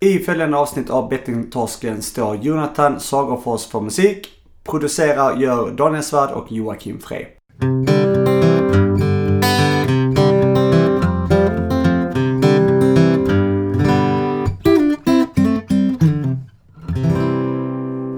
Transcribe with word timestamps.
I 0.00 0.18
följande 0.18 0.56
avsnitt 0.56 0.90
av 0.90 1.08
Bettingtorsken 1.08 2.02
står 2.02 2.36
Jonathan 2.36 3.00
Sagerfors 3.00 3.66
för 3.66 3.80
musik. 3.80 4.28
Producerar 4.64 5.36
gör 5.36 5.70
Daniel 5.70 6.02
Svärd 6.02 6.30
och 6.30 6.52
Joakim 6.52 7.00
Frey. 7.00 7.26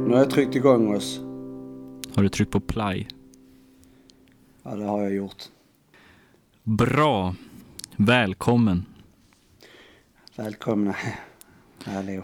Nu 0.06 0.10
har 0.10 0.18
jag 0.18 0.30
tryckt 0.30 0.54
igång 0.54 0.96
oss. 0.96 1.20
Har 2.14 2.22
du 2.22 2.28
tryckt 2.28 2.52
på 2.52 2.60
play? 2.60 3.08
Ja, 4.62 4.74
det 4.74 4.84
har 4.84 5.02
jag 5.02 5.14
gjort. 5.14 5.44
Bra. 6.62 7.34
Välkommen. 7.96 8.86
Välkomna. 10.36 10.94
Hallå. 11.84 12.22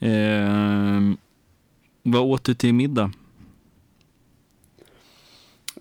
Eh, 0.00 1.00
vad 2.02 2.22
åt 2.22 2.44
du 2.44 2.54
till 2.54 2.74
middag? 2.74 3.10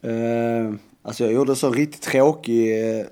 Eh, 0.01 0.73
alltså 1.01 1.23
jag 1.23 1.33
gjorde 1.33 1.55
så 1.55 1.71
riktigt 1.71 2.01
tråkig... 2.01 2.83
Eh, 2.99 3.05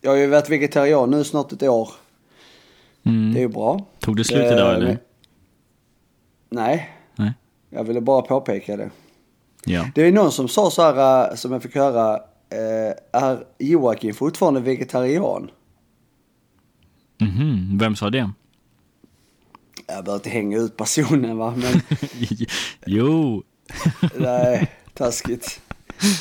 jag 0.00 0.10
har 0.10 0.16
ju 0.16 0.26
varit 0.26 0.50
vegetarian 0.50 1.10
nu 1.10 1.24
snart 1.24 1.52
ett 1.52 1.62
år. 1.62 1.90
Mm. 3.02 3.32
Det 3.34 3.38
är 3.38 3.42
ju 3.42 3.48
bra. 3.48 3.86
Tog 4.00 4.16
det 4.16 4.24
slut 4.24 4.52
idag 4.52 4.70
Eh, 4.70 4.76
eller? 4.76 4.98
Nej, 6.48 6.90
Nej. 7.16 7.32
jag 7.70 7.84
ville 7.84 8.00
bara 8.00 8.22
påpeka 8.22 8.76
det. 8.76 8.90
Ja. 9.64 9.88
Det 9.94 10.02
är 10.02 10.12
någon 10.12 10.32
som 10.32 10.48
sa 10.48 10.70
så 10.70 10.82
här, 10.82 11.30
eh, 11.30 11.34
som 11.34 11.52
jag 11.52 11.62
fick 11.62 11.74
höra, 11.74 12.14
eh, 12.50 12.94
är 13.12 13.44
Joakim 13.58 14.14
fortfarande 14.14 14.60
vegetarian? 14.60 15.50
Mhm. 17.18 17.78
Vem 17.78 17.96
sa 17.96 18.10
det? 18.10 18.30
Jag 19.86 20.04
behöver 20.04 20.14
inte 20.14 20.30
hänga 20.30 20.58
ut 20.58 20.76
personen 20.76 21.38
va, 21.38 21.54
men 21.56 21.80
jo. 22.86 23.42
nej, 24.14 24.70
taskigt. 24.94 25.60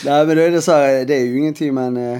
Nej 0.05 0.25
men 0.25 0.35
då 0.35 0.41
är 0.41 0.51
det 0.51 0.61
så 0.61 0.71
här, 0.71 1.05
det 1.05 1.15
är 1.15 1.25
ju 1.25 1.37
ingenting 1.37 1.73
man, 1.73 1.97
eh, 1.97 2.19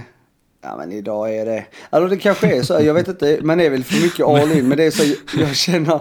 ja 0.62 0.78
men 0.78 0.92
idag 0.92 1.36
är 1.36 1.46
det, 1.46 1.66
alltså 1.90 2.10
det 2.10 2.18
kanske 2.18 2.58
är 2.58 2.64
så, 2.64 2.74
här, 2.74 2.82
jag 2.82 2.94
vet 2.94 3.08
inte, 3.08 3.40
man 3.44 3.60
är 3.60 3.70
väl 3.70 3.84
för 3.84 4.04
mycket 4.04 4.26
all 4.26 4.52
in, 4.52 4.68
men 4.68 4.78
det 4.78 4.84
är 4.84 4.92
så, 4.92 5.16
jag 5.40 5.56
känner, 5.56 6.00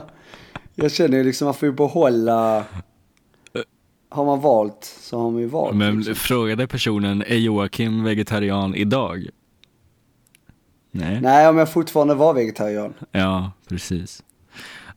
jag 0.74 0.92
känner 0.92 1.18
ju 1.18 1.24
liksom, 1.24 1.44
man 1.44 1.54
får 1.54 1.68
ju 1.68 1.72
behålla, 1.72 2.64
har 4.14 4.24
man 4.24 4.40
valt 4.40 4.96
så 5.00 5.18
har 5.18 5.30
man 5.30 5.40
ju 5.40 5.46
valt. 5.46 5.76
Men 5.76 5.96
liksom. 5.96 6.14
frågade 6.14 6.66
personen, 6.66 7.22
är 7.26 7.36
Joakim 7.36 8.04
vegetarian 8.04 8.74
idag? 8.74 9.28
Nej. 10.96 11.20
Nej, 11.20 11.48
om 11.48 11.58
jag 11.58 11.72
fortfarande 11.72 12.14
var 12.14 12.34
vegetarian. 12.34 12.94
Ja, 13.12 13.52
precis. 13.68 14.22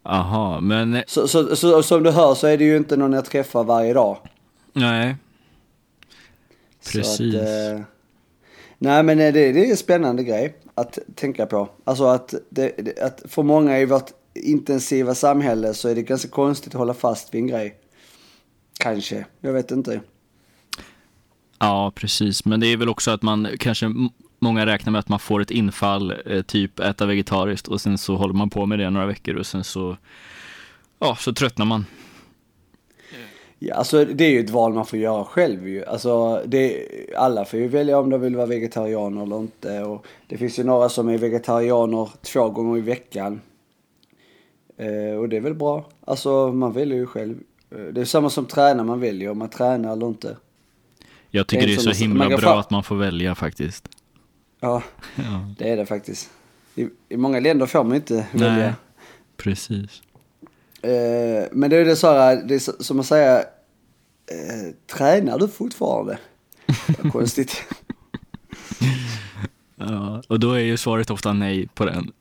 Aha, 0.03 0.59
men 0.59 1.03
Så, 1.07 1.27
så, 1.27 1.55
så 1.55 1.83
som 1.83 2.03
du 2.03 2.11
hör 2.11 2.35
så 2.35 2.47
är 2.47 2.57
det 2.57 2.63
ju 2.63 2.77
inte 2.77 2.97
någon 2.97 3.13
jag 3.13 3.25
träffar 3.25 3.63
varje 3.63 3.93
dag. 3.93 4.17
nej. 4.73 5.15
Precis. 6.91 7.35
Att, 7.35 7.41
eh, 7.41 7.81
nej 8.77 9.03
men 9.03 9.19
eh, 9.19 9.33
det, 9.33 9.51
det 9.51 9.65
är 9.65 9.71
en 9.71 9.77
spännande 9.77 10.23
grej 10.23 10.55
att 10.75 10.99
tänka 11.15 11.45
på. 11.45 11.69
Alltså 11.83 12.05
att, 12.05 12.33
det, 12.49 12.99
att 13.01 13.21
för 13.25 13.43
många 13.43 13.79
i 13.79 13.85
vårt 13.85 14.09
intensiva 14.33 15.15
samhälle 15.15 15.73
så 15.73 15.89
är 15.89 15.95
det 15.95 16.01
ganska 16.01 16.29
konstigt 16.29 16.73
att 16.75 16.79
hålla 16.79 16.93
fast 16.93 17.33
vid 17.33 17.41
en 17.41 17.47
grej. 17.47 17.75
Kanske, 18.79 19.25
jag 19.41 19.53
vet 19.53 19.71
inte. 19.71 20.01
Ja, 21.59 21.91
precis. 21.95 22.45
Men 22.45 22.59
det 22.59 22.67
är 22.67 22.77
väl 22.77 22.89
också 22.89 23.11
att 23.11 23.21
man 23.21 23.47
kanske, 23.59 23.85
många 24.39 24.65
räknar 24.65 24.91
med 24.91 24.99
att 24.99 25.09
man 25.09 25.19
får 25.19 25.41
ett 25.41 25.51
infall, 25.51 26.13
eh, 26.25 26.41
typ 26.41 26.79
äta 26.79 27.05
vegetariskt 27.05 27.67
och 27.67 27.81
sen 27.81 27.97
så 27.97 28.15
håller 28.15 28.33
man 28.33 28.49
på 28.49 28.65
med 28.65 28.79
det 28.79 28.89
några 28.89 29.05
veckor 29.05 29.35
och 29.35 29.45
sen 29.45 29.63
så, 29.63 29.97
ja, 30.99 31.15
så 31.19 31.33
tröttnar 31.33 31.65
man. 31.65 31.85
Ja, 33.59 33.75
alltså 33.75 34.05
det 34.05 34.23
är 34.25 34.29
ju 34.29 34.39
ett 34.39 34.49
val 34.49 34.73
man 34.73 34.85
får 34.85 34.99
göra 34.99 35.23
själv 35.25 35.67
ju. 35.67 35.85
Alltså 35.85 36.43
det, 36.45 36.87
alla 37.17 37.45
får 37.45 37.59
ju 37.59 37.67
välja 37.67 37.99
om 37.99 38.09
de 38.09 38.21
vill 38.21 38.35
vara 38.35 38.45
vegetarianer 38.45 39.23
eller 39.23 39.37
inte. 39.39 39.81
Och 39.83 40.05
det 40.27 40.37
finns 40.37 40.59
ju 40.59 40.63
några 40.63 40.89
som 40.89 41.09
är 41.09 41.17
vegetarianer 41.17 42.09
två 42.21 42.49
gånger 42.49 42.77
i 42.77 42.81
veckan. 42.81 43.41
Eh, 44.77 45.19
och 45.19 45.29
det 45.29 45.37
är 45.37 45.41
väl 45.41 45.53
bra. 45.53 45.85
Alltså 46.05 46.51
man 46.53 46.73
väljer 46.73 46.97
ju 46.97 47.05
själv. 47.05 47.37
Eh, 47.71 47.77
Det 47.93 48.01
är 48.01 48.05
samma 48.05 48.29
som 48.29 48.45
tränar, 48.45 48.83
man 48.83 48.99
väljer 48.99 49.29
om 49.31 49.37
man 49.37 49.49
tränar 49.49 49.93
eller 49.93 50.07
inte. 50.07 50.37
Jag 51.29 51.47
tycker 51.47 51.61
Det 51.61 51.67
det 51.67 51.71
är 51.71 51.73
är 51.73 51.75
som 51.77 51.83
så 51.83 51.89
att- 51.89 51.97
himla 51.97 52.37
bra 52.37 52.59
att 52.59 52.69
man 52.71 52.83
får 52.83 52.95
välja 52.95 53.35
faktiskt. 53.35 53.89
Ja, 54.59 54.83
Ja, 55.15 55.53
det 55.57 55.69
är 55.69 55.77
det 55.77 55.85
faktiskt. 55.85 56.29
I, 56.75 56.87
i 57.09 57.17
många 57.17 57.39
länder 57.39 57.65
får 57.65 57.83
man 57.83 57.95
inte 57.95 58.27
välja. 58.31 58.53
nej, 58.57 58.73
precis. 59.37 60.01
Eh, 60.81 61.47
men 61.51 61.69
det 61.69 61.77
är 61.77 61.85
det 61.85 61.95
så 61.95 62.07
här, 62.13 62.35
det 62.35 62.55
är 62.55 62.83
som 62.83 62.99
att 62.99 63.05
säga, 63.05 63.39
eh, 63.39 64.73
tränar 64.97 65.39
du 65.39 65.47
fortfarande? 65.47 66.17
Konstigt. 67.11 67.63
Ja, 69.75 70.21
och 70.27 70.39
då 70.39 70.51
är 70.51 70.59
ju 70.59 70.77
svaret 70.77 71.09
ofta 71.09 71.33
nej 71.33 71.67
på 71.67 71.85
den. 71.85 72.11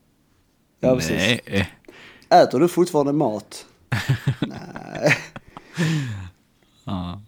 Ja, 0.81 0.95
precis. 0.95 1.41
nej. 1.47 1.71
Äter 2.29 2.61
du 2.61 2.69
fortfarande 2.69 3.13
mat? 3.13 3.67
Nej. 4.41 5.17
Ja. 6.85 7.21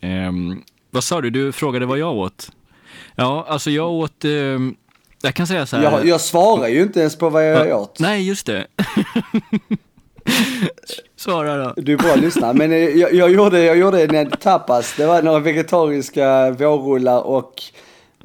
Ehm, 0.00 0.62
vad 0.90 1.04
sa 1.04 1.20
du? 1.20 1.30
Du 1.30 1.52
frågade 1.52 1.86
vad 1.86 1.98
jag 1.98 2.16
åt. 2.16 2.52
Ja, 3.16 3.46
alltså 3.48 3.70
jag 3.70 3.90
åt, 3.90 4.24
ehm, 4.24 4.74
jag 5.22 5.34
kan 5.34 5.46
säga 5.46 5.66
så 5.66 5.76
här. 5.76 5.82
Jag, 5.82 6.06
jag 6.06 6.20
svarar 6.20 6.68
ju 6.68 6.82
inte 6.82 7.00
ens 7.00 7.16
på 7.16 7.28
vad 7.30 7.48
jag 7.48 7.80
åt. 7.80 7.98
Nej, 7.98 8.28
just 8.28 8.46
det. 8.46 8.66
Svara 11.16 11.56
då. 11.56 11.74
Du 11.76 11.92
är 11.92 11.96
bra 11.96 12.12
att 12.12 12.20
lyssna. 12.20 12.52
Men 12.52 12.72
eh, 12.72 12.78
jag, 12.78 13.14
jag, 13.14 13.30
gjorde, 13.30 13.64
jag 13.64 13.78
gjorde 13.78 14.02
en 14.02 14.30
tapas. 14.30 14.94
Det 14.96 15.06
var 15.06 15.22
några 15.22 15.38
vegetariska 15.38 16.50
vårrullar 16.50 17.20
och 17.20 17.62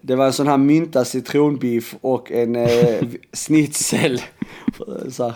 det 0.02 0.16
var 0.16 0.26
en 0.26 0.34
sån 0.34 0.48
här 0.48 0.58
mynta 0.58 1.06
citronbiff 1.06 1.96
och 2.02 2.32
en 2.32 2.56
eh, 2.56 3.04
schnitzel. 3.34 4.22
Så. 5.12 5.28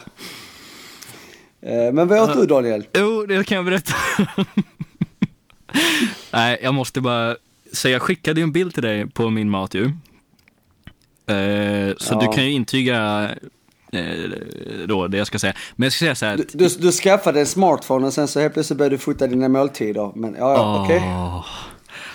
Eh, 1.61 1.91
men 1.93 2.07
vad 2.07 2.19
åt 2.29 2.33
du 2.33 2.45
Daniel? 2.45 2.85
Jo, 2.93 3.25
det 3.25 3.47
kan 3.47 3.55
jag 3.55 3.65
berätta. 3.65 3.93
Nej, 6.31 6.59
jag 6.63 6.73
måste 6.73 7.01
bara 7.01 7.35
säga, 7.73 7.93
jag 7.93 8.01
skickade 8.01 8.39
ju 8.39 8.43
en 8.43 8.51
bild 8.51 8.73
till 8.73 8.83
dig 8.83 9.09
på 9.09 9.29
min 9.29 9.49
mat 9.49 9.73
ju. 9.73 9.83
Eh, 9.85 11.93
så 11.97 12.13
Ja. 12.13 12.19
du 12.21 12.27
kan 12.35 12.45
ju 12.45 12.51
intyga 12.51 13.29
eh, 13.91 14.29
då 14.87 15.07
det 15.07 15.17
jag 15.17 15.27
ska 15.27 15.39
säga. 15.39 15.53
Men 15.75 15.85
jag 15.85 15.93
ska 15.93 15.99
säga 15.99 16.15
så 16.15 16.25
här. 16.25 16.37
Du, 16.37 16.45
du, 16.53 16.69
du 16.79 16.91
skaffade 16.91 17.39
en 17.39 17.45
smartphone 17.45 18.07
och 18.07 18.13
sen 18.13 18.27
så 18.27 18.39
helt 18.39 18.53
plötsligt 18.53 18.77
började 18.77 18.95
du 18.95 18.99
fota 18.99 19.27
dina 19.27 19.49
måltider. 19.49 20.11
Men 20.15 20.35
ja, 20.39 20.53
ja 20.53 20.83
okej. 20.83 21.01
Åh. 21.05 21.45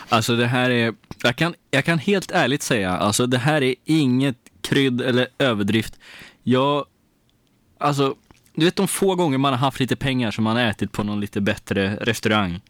Alltså 0.09 0.37
det 0.37 0.47
här 0.47 0.71
är, 0.71 0.95
jag 1.23 1.37
kan, 1.37 1.55
jag 1.71 1.85
kan 1.85 1.99
helt 1.99 2.31
ärligt 2.31 2.63
säga, 2.63 2.91
alltså 2.97 3.27
det 3.27 3.39
här 3.39 3.63
är 3.63 3.75
inget 3.85 4.37
krydd 4.61 5.01
eller 5.01 5.27
överdrift. 5.39 5.99
Jag, 6.43 6.85
alltså, 7.79 8.15
du 8.55 8.65
vet 8.65 8.77
de 8.77 8.89
få 8.89 9.15
gånger 9.15 9.39
man 9.39 9.53
har 9.53 9.59
haft 9.59 9.81
lite 9.81 9.97
pengar 9.97 10.31
som 10.31 10.45
man 10.45 10.57
har 10.57 10.63
ätit 10.63 10.93
på 10.93 11.03
någon 11.03 11.21
lite 11.21 11.41
bättre 11.41 11.97
restaurang. 12.01 12.61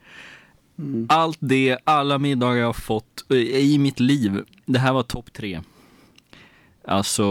Allt 1.09 1.39
det, 1.41 1.79
alla 1.85 2.19
middagar 2.19 2.57
jag 2.57 2.67
har 2.67 2.73
fått 2.73 3.25
eh, 3.31 3.37
i 3.37 3.79
mitt 3.79 4.01
liv, 4.01 4.45
det 4.67 4.79
här 4.79 4.93
var 4.93 5.03
topp 5.03 5.33
tre. 5.33 5.61
Alltså, 6.85 7.25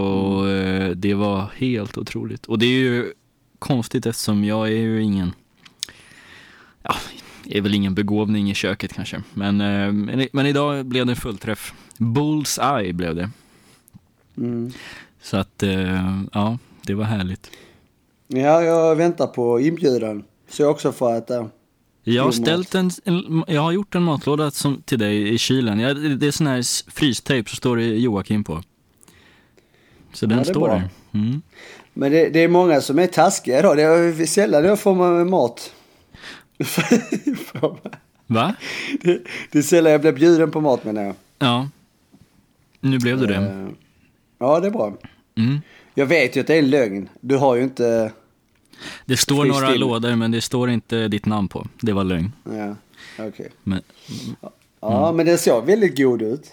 eh, 0.50 0.90
det 0.90 1.14
var 1.14 1.50
helt 1.56 1.98
otroligt. 1.98 2.46
Och 2.46 2.60
det 2.60 2.66
är 2.66 2.80
ju 2.80 3.14
konstigt 3.60 4.06
eftersom 4.06 4.44
jag 4.44 4.68
är 4.68 4.72
ju 4.72 5.04
ingen, 5.04 5.34
ja, 6.84 6.96
är 7.46 7.62
väl 7.62 7.74
ingen 7.74 7.96
begåvning 7.96 8.52
i 8.52 8.54
köket 8.54 8.94
kanske. 8.94 9.24
Men, 9.34 9.62
eh, 9.62 9.92
men, 9.92 10.28
men 10.32 10.46
idag 10.46 10.86
blev 10.86 11.06
det 11.06 11.12
en 11.12 11.16
fullträff. 11.16 11.74
Bullseye 11.98 12.94
blev 12.94 13.16
det. 13.16 13.30
Mm. 14.38 14.72
Så 15.22 15.38
att, 15.38 15.64
ja, 16.32 16.58
det 16.82 16.94
var 16.94 17.04
härligt. 17.04 17.52
Ja, 18.28 18.64
jag 18.64 18.96
väntar 18.96 19.28
på 19.28 19.60
inbjudan. 19.60 20.24
Så 20.50 20.62
jag 20.62 20.72
också 20.72 20.92
får 20.92 21.16
äta. 21.16 21.50
Jag 22.04 22.24
har 22.24 22.32
ställt 22.32 22.76
en, 22.76 22.92
en, 23.04 23.44
jag 23.48 23.62
har 23.62 23.72
gjort 23.72 23.96
en 23.96 24.04
matlåda 24.04 24.52
som, 24.52 24.82
till 24.82 25.00
dig 25.00 25.34
i 25.34 25.38
kylen. 25.38 25.80
Jag, 25.80 26.20
det 26.20 26.28
är 26.28 26.32
sån 26.32 26.48
här 26.48 26.92
frystejp 26.92 27.50
så 27.50 27.56
står 27.56 27.78
det 27.78 27.84
Joakim 27.84 28.44
på. 28.44 28.64
Så 30.14 30.26
den 30.26 30.46
står 30.46 30.68
där. 30.68 30.90
Mm. 31.14 31.42
Men 31.94 32.12
det, 32.12 32.30
det 32.30 32.40
är 32.40 32.48
många 32.48 32.82
som 32.82 33.00
är 33.00 33.08
taskiga 33.08 33.60
idag. 33.60 33.78
Det 33.78 33.84
är 33.84 34.26
sällan 34.26 34.64
jag 34.64 34.80
får 34.80 34.96
med 34.96 35.28
mat. 35.28 35.74
Va? 38.28 38.56
det, 39.02 39.22
det 39.52 39.58
är 39.58 39.62
sällan 39.62 39.92
jag 39.92 40.02
blir 40.02 40.12
bjuden 40.12 40.52
på 40.52 40.62
mat 40.62 40.84
menar 40.84 41.04
jag. 41.04 41.16
Ja. 41.40 41.70
Nu 42.80 43.00
blev 43.00 43.20
du 43.20 43.26
det. 43.26 43.36
Eh, 43.36 43.68
Ja, 44.44 44.60
det 44.60 44.68
är 44.68 44.72
bra. 44.72 44.94
Mm. 45.38 45.62
Jag 45.94 46.06
vet 46.06 46.36
ju 46.36 46.42
att 46.42 46.48
det 46.48 46.56
är 46.56 46.60
en 46.60 46.70
lögn. 46.70 47.10
Du 47.22 47.38
har 47.38 47.56
ju 47.56 47.64
inte... 47.64 48.12
Det 49.06 49.18
står 49.18 49.46
några 49.46 49.72
till. 49.72 49.80
lådor 49.80 50.16
men 50.16 50.32
det 50.32 50.42
står 50.42 50.70
inte 50.70 51.08
ditt 51.08 51.26
namn 51.26 51.48
på. 51.48 51.68
Det 51.82 51.94
var 51.94 52.04
lögn. 52.04 52.32
Ja, 52.44 52.76
okej. 53.20 53.50
Men, 53.64 53.82
Ja, 54.84 55.12
men 55.12 55.26
den 55.26 55.38
såg 55.38 55.66
väldigt 55.66 55.98
god 55.98 56.22
ut. 56.22 56.52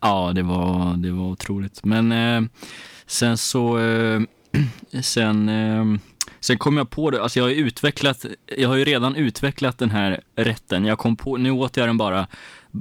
Ja, 0.00 0.32
det 0.34 0.42
var, 0.42 0.96
det 0.96 1.10
var 1.10 1.24
otroligt. 1.24 1.84
Men 1.84 2.12
eh, 2.12 2.42
sen 3.06 3.38
så, 3.38 3.78
eh, 3.78 4.20
sen, 5.02 5.48
eh, 5.48 5.84
sen 6.40 6.58
kom 6.58 6.76
jag 6.76 6.90
på 6.90 7.10
det, 7.10 7.22
alltså 7.22 7.38
jag 7.38 7.44
har 7.44 7.50
ju 7.50 7.56
utvecklat, 7.56 8.26
jag 8.56 8.68
har 8.68 8.76
ju 8.76 8.84
redan 8.84 9.16
utvecklat 9.16 9.78
den 9.78 9.90
här 9.90 10.20
rätten. 10.36 10.84
Jag 10.84 10.98
kom 10.98 11.16
på, 11.16 11.36
nu 11.36 11.50
åt 11.50 11.76
jag 11.76 11.88
den 11.88 11.96
bara, 11.98 12.26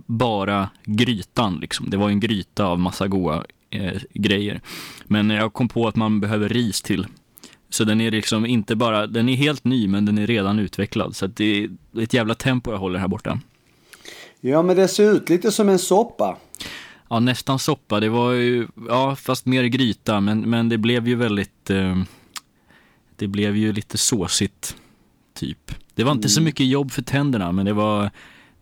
bara 0.05 0.69
grytan 0.83 1.57
liksom. 1.61 1.89
Det 1.89 1.97
var 1.97 2.09
ju 2.09 2.13
en 2.13 2.19
gryta 2.19 2.65
av 2.65 2.79
massa 2.79 3.07
goda 3.07 3.43
eh, 3.69 4.01
grejer. 4.13 4.61
Men 5.05 5.29
jag 5.29 5.53
kom 5.53 5.67
på 5.67 5.87
att 5.87 5.95
man 5.95 6.19
behöver 6.19 6.49
ris 6.49 6.81
till. 6.81 7.07
Så 7.69 7.83
den 7.83 8.01
är 8.01 8.11
liksom 8.11 8.45
inte 8.45 8.75
bara, 8.75 9.07
den 9.07 9.29
är 9.29 9.35
helt 9.35 9.63
ny 9.63 9.87
men 9.87 10.05
den 10.05 10.17
är 10.17 10.27
redan 10.27 10.59
utvecklad. 10.59 11.15
Så 11.15 11.27
det 11.27 11.63
är 11.63 11.69
ett 12.01 12.13
jävla 12.13 12.35
tempo 12.35 12.71
jag 12.71 12.77
håller 12.77 12.99
här 12.99 13.07
borta. 13.07 13.39
Ja 14.39 14.61
men 14.61 14.75
det 14.75 14.87
ser 14.87 15.13
ut 15.13 15.29
lite 15.29 15.51
som 15.51 15.69
en 15.69 15.79
soppa. 15.79 16.37
Ja, 17.09 17.19
nästan 17.19 17.59
soppa. 17.59 17.99
Det 17.99 18.09
var 18.09 18.31
ju, 18.31 18.67
ja, 18.87 19.15
fast 19.15 19.45
mer 19.45 19.63
gryta, 19.63 20.19
men, 20.19 20.49
men 20.49 20.69
det 20.69 20.77
blev 20.77 21.07
ju 21.07 21.15
väldigt, 21.15 21.69
eh, 21.69 22.01
det 23.15 23.27
blev 23.27 23.57
ju 23.57 23.73
lite 23.73 23.97
såsigt, 23.97 24.75
typ. 25.33 25.71
Det 25.95 26.03
var 26.03 26.11
inte 26.11 26.25
mm. 26.25 26.29
så 26.29 26.41
mycket 26.41 26.65
jobb 26.65 26.91
för 26.91 27.01
tänderna, 27.01 27.51
men 27.51 27.65
det 27.65 27.73
var, 27.73 28.11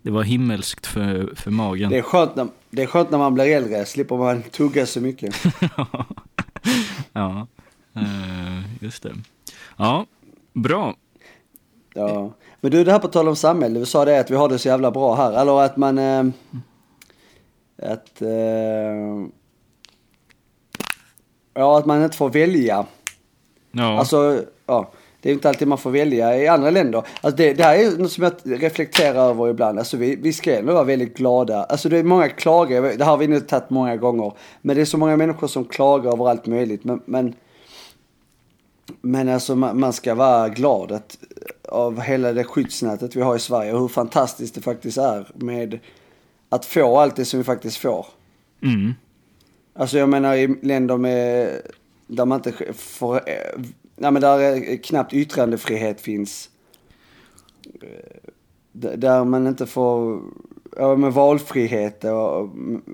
det 0.02 0.12
var 0.12 0.24
himmelskt 0.24 0.86
för, 0.86 1.34
för 1.36 1.52
magen. 1.52 1.90
Det 1.90 1.98
är, 1.98 2.02
skönt 2.02 2.36
när, 2.36 2.48
det 2.70 2.82
är 2.84 2.88
skönt 2.88 3.12
när 3.12 3.18
man 3.18 3.34
blir 3.34 3.46
äldre, 3.46 3.86
slipper 3.86 4.18
man 4.18 4.44
tugga 4.44 4.86
så 4.86 5.02
mycket. 5.02 5.36
ja, 7.14 7.48
just 8.80 9.04
det. 9.04 9.14
Ja, 9.78 10.06
bra. 10.54 10.96
Ja, 11.94 12.32
men 12.62 12.72
du 12.72 12.84
det 12.84 12.92
här 12.92 13.00
på 13.00 13.08
tal 13.08 13.28
om 13.28 13.36
samhälle, 13.36 13.80
du 13.80 13.86
sa 13.86 14.06
det 14.06 14.20
att 14.20 14.32
vi 14.32 14.36
har 14.36 14.50
det 14.50 14.60
så 14.60 14.68
jävla 14.68 14.92
bra 14.92 15.16
här, 15.16 15.42
eller 15.42 15.62
att 15.62 15.78
man 15.78 15.98
eh, 15.98 16.24
att, 17.78 18.22
eh, 18.22 19.28
ja, 21.54 21.78
att 21.78 21.86
man 21.86 22.04
inte 22.04 22.18
får 22.18 22.30
välja. 22.30 22.86
Ja. 23.72 24.00
Alltså, 24.00 24.44
ja. 24.66 24.92
Det 25.22 25.30
är 25.30 25.34
inte 25.34 25.50
alltid 25.50 25.68
man 25.68 25.78
får 25.78 25.92
välja 25.92 26.38
i 26.38 26.48
andra 26.48 26.70
länder. 26.70 27.04
Alltså 27.22 27.38
det, 27.38 27.54
det 27.54 27.64
här 27.64 27.76
är 27.76 27.98
något 27.98 28.12
som 28.12 28.24
jag 28.24 28.34
reflekterar 28.44 29.30
över 29.30 29.50
ibland. 29.50 29.80
Alltså 29.80 29.98
vi, 29.98 30.16
vi 30.16 30.34
ska 30.34 30.58
ändå 30.58 30.74
vara 30.74 30.84
väldigt 30.84 31.18
glada. 31.18 31.64
Alltså 31.64 31.90
det 31.90 31.98
är 31.98 32.04
många 32.04 32.30
klagar, 32.30 32.98
det 32.98 33.06
har 33.06 33.18
vi 33.18 33.28
nu 33.28 33.40
tagit 33.40 33.70
många 33.70 33.96
gånger. 33.96 34.34
Men 34.62 34.76
det 34.76 34.82
är 34.82 34.86
så 34.86 34.98
många 34.98 35.18
människor 35.18 35.48
som 35.48 35.66
klagar 35.66 36.12
över 36.14 36.30
allt 36.30 36.46
möjligt. 36.46 36.84
Men, 36.84 37.02
men, 37.06 37.34
men 39.02 39.30
alltså 39.30 39.56
man, 39.56 39.94
ska 39.94 40.16
vara 40.16 40.50
glad 40.50 40.92
att, 40.92 41.18
av 41.70 42.02
hela 42.02 42.34
det 42.34 42.44
skyddsnätet 42.44 43.16
vi 43.16 43.22
har 43.22 43.36
i 43.36 43.40
Sverige 43.40 43.74
och 43.74 43.80
hur 43.80 43.88
fantastiskt 43.88 44.56
det 44.56 44.62
faktiskt 44.62 44.98
är 44.98 45.32
med 45.36 45.80
att 46.50 46.66
få 46.66 47.00
allt 47.00 47.16
det 47.16 47.26
som 47.26 47.40
vi 47.40 47.44
faktiskt 47.44 47.78
får. 47.78 48.06
Mm. 48.62 48.94
Alltså 49.74 49.98
jag 49.98 50.10
menar 50.10 50.36
i 50.36 50.48
länder 50.62 50.98
med, 50.98 51.52
där 52.08 52.26
man 52.26 52.40
inte 52.40 52.74
får, 52.74 53.22
nej 53.96 54.12
men 54.12 54.22
där 54.22 54.76
knappt 54.84 55.14
yttrandefrihet 55.14 56.02
finns. 56.02 56.50
Där 58.72 59.24
man 59.24 59.48
inte 59.48 59.66
får, 59.66 60.22
ja 60.78 60.96
med 60.96 61.14
valfrihet 61.14 62.04
och, 62.04 62.50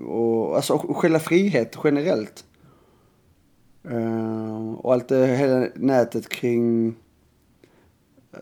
och 0.06 0.56
alltså 0.56 0.78
själva 0.78 1.18
frihet 1.18 1.76
generellt. 1.84 2.44
Uh, 3.90 4.72
och 4.72 4.92
allt 4.92 5.08
det, 5.08 5.26
hela 5.26 5.66
nätet 5.74 6.28
kring 6.28 6.94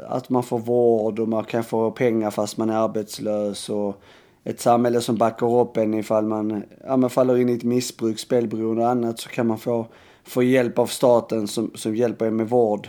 att 0.09 0.29
man 0.29 0.43
får 0.43 0.59
vård 0.59 1.19
och 1.19 1.29
man 1.29 1.45
kan 1.45 1.65
få 1.65 1.91
pengar 1.91 2.31
fast 2.31 2.57
man 2.57 2.71
är 2.71 2.77
arbetslös 2.77 3.69
och 3.69 4.03
ett 4.45 4.61
samhälle 4.61 5.01
som 5.01 5.17
backar 5.17 5.61
upp 5.61 5.77
en 5.77 5.95
ifall 5.95 6.25
man, 6.25 6.63
ja, 6.87 6.97
man 6.97 7.11
faller 7.11 7.37
in 7.37 7.49
i 7.49 7.53
ett 7.53 7.63
missbruk, 7.63 8.19
spelberoende 8.19 8.83
och 8.83 8.89
annat 8.89 9.19
så 9.21 9.29
kan 9.29 9.47
man 9.47 9.59
få, 9.59 9.87
få 10.25 10.43
hjälp 10.43 10.79
av 10.79 10.87
staten 10.87 11.49
som, 11.49 11.71
som 11.75 11.97
hjälper 11.97 12.27
en 12.27 12.37
med 12.37 12.49
vård. 12.49 12.89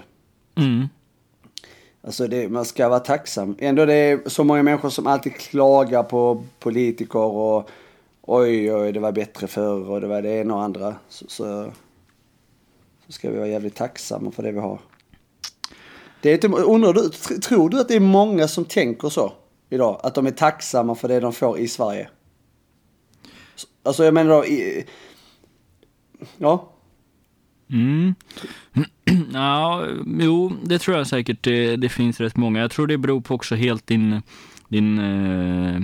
Mm. 0.55 0.87
Alltså 2.01 2.27
det, 2.27 2.49
man 2.49 2.65
ska 2.65 2.89
vara 2.89 2.99
tacksam. 2.99 3.55
Ändå 3.59 3.85
det 3.85 3.93
är 3.93 4.29
så 4.29 4.43
många 4.43 4.63
människor 4.63 4.89
som 4.89 5.07
alltid 5.07 5.33
klagar 5.35 6.03
på 6.03 6.43
politiker 6.59 7.19
och 7.19 7.69
oj, 8.21 8.73
oj, 8.73 8.91
det 8.91 8.99
var 8.99 9.11
bättre 9.11 9.47
förr 9.47 9.89
och 9.89 10.01
det 10.01 10.07
var 10.07 10.21
det 10.21 10.29
ena 10.29 10.55
och 10.55 10.63
andra. 10.63 10.95
Så, 11.09 11.25
så, 11.27 11.71
ska 13.09 13.31
vi 13.31 13.37
vara 13.37 13.47
jävligt 13.47 13.75
tacksamma 13.75 14.31
för 14.31 14.43
det 14.43 14.51
vi 14.51 14.59
har. 14.59 14.79
Det 16.21 16.29
är 16.29 16.33
inte, 16.33 16.47
undrar 16.47 16.93
du, 16.93 17.09
tror 17.39 17.69
du 17.69 17.79
att 17.79 17.87
det 17.87 17.95
är 17.95 17.99
många 17.99 18.47
som 18.47 18.65
tänker 18.65 19.09
så? 19.09 19.33
idag. 19.69 19.99
Att 20.03 20.15
de 20.15 20.27
är 20.27 20.31
tacksamma 20.31 20.95
för 20.95 21.07
det 21.07 21.19
de 21.19 21.33
får 21.33 21.59
i 21.59 21.67
Sverige. 21.67 22.09
Alltså 23.83 24.03
jag 24.03 24.13
menar 24.13 24.29
då, 24.29 24.45
i, 24.45 24.85
ja. 26.37 26.71
Mm. 27.69 28.15
Ja, 29.33 29.87
jo, 30.19 30.51
det 30.63 30.79
tror 30.79 30.97
jag 30.97 31.07
säkert 31.07 31.43
det, 31.43 31.75
det, 31.75 31.89
finns 31.89 32.19
rätt 32.19 32.37
många. 32.37 32.59
Jag 32.59 32.71
tror 32.71 32.87
det 32.87 32.97
beror 32.97 33.21
på 33.21 33.35
också 33.35 33.55
helt 33.55 33.87
din, 33.87 34.21
din 34.67 34.99
eh, 34.99 35.81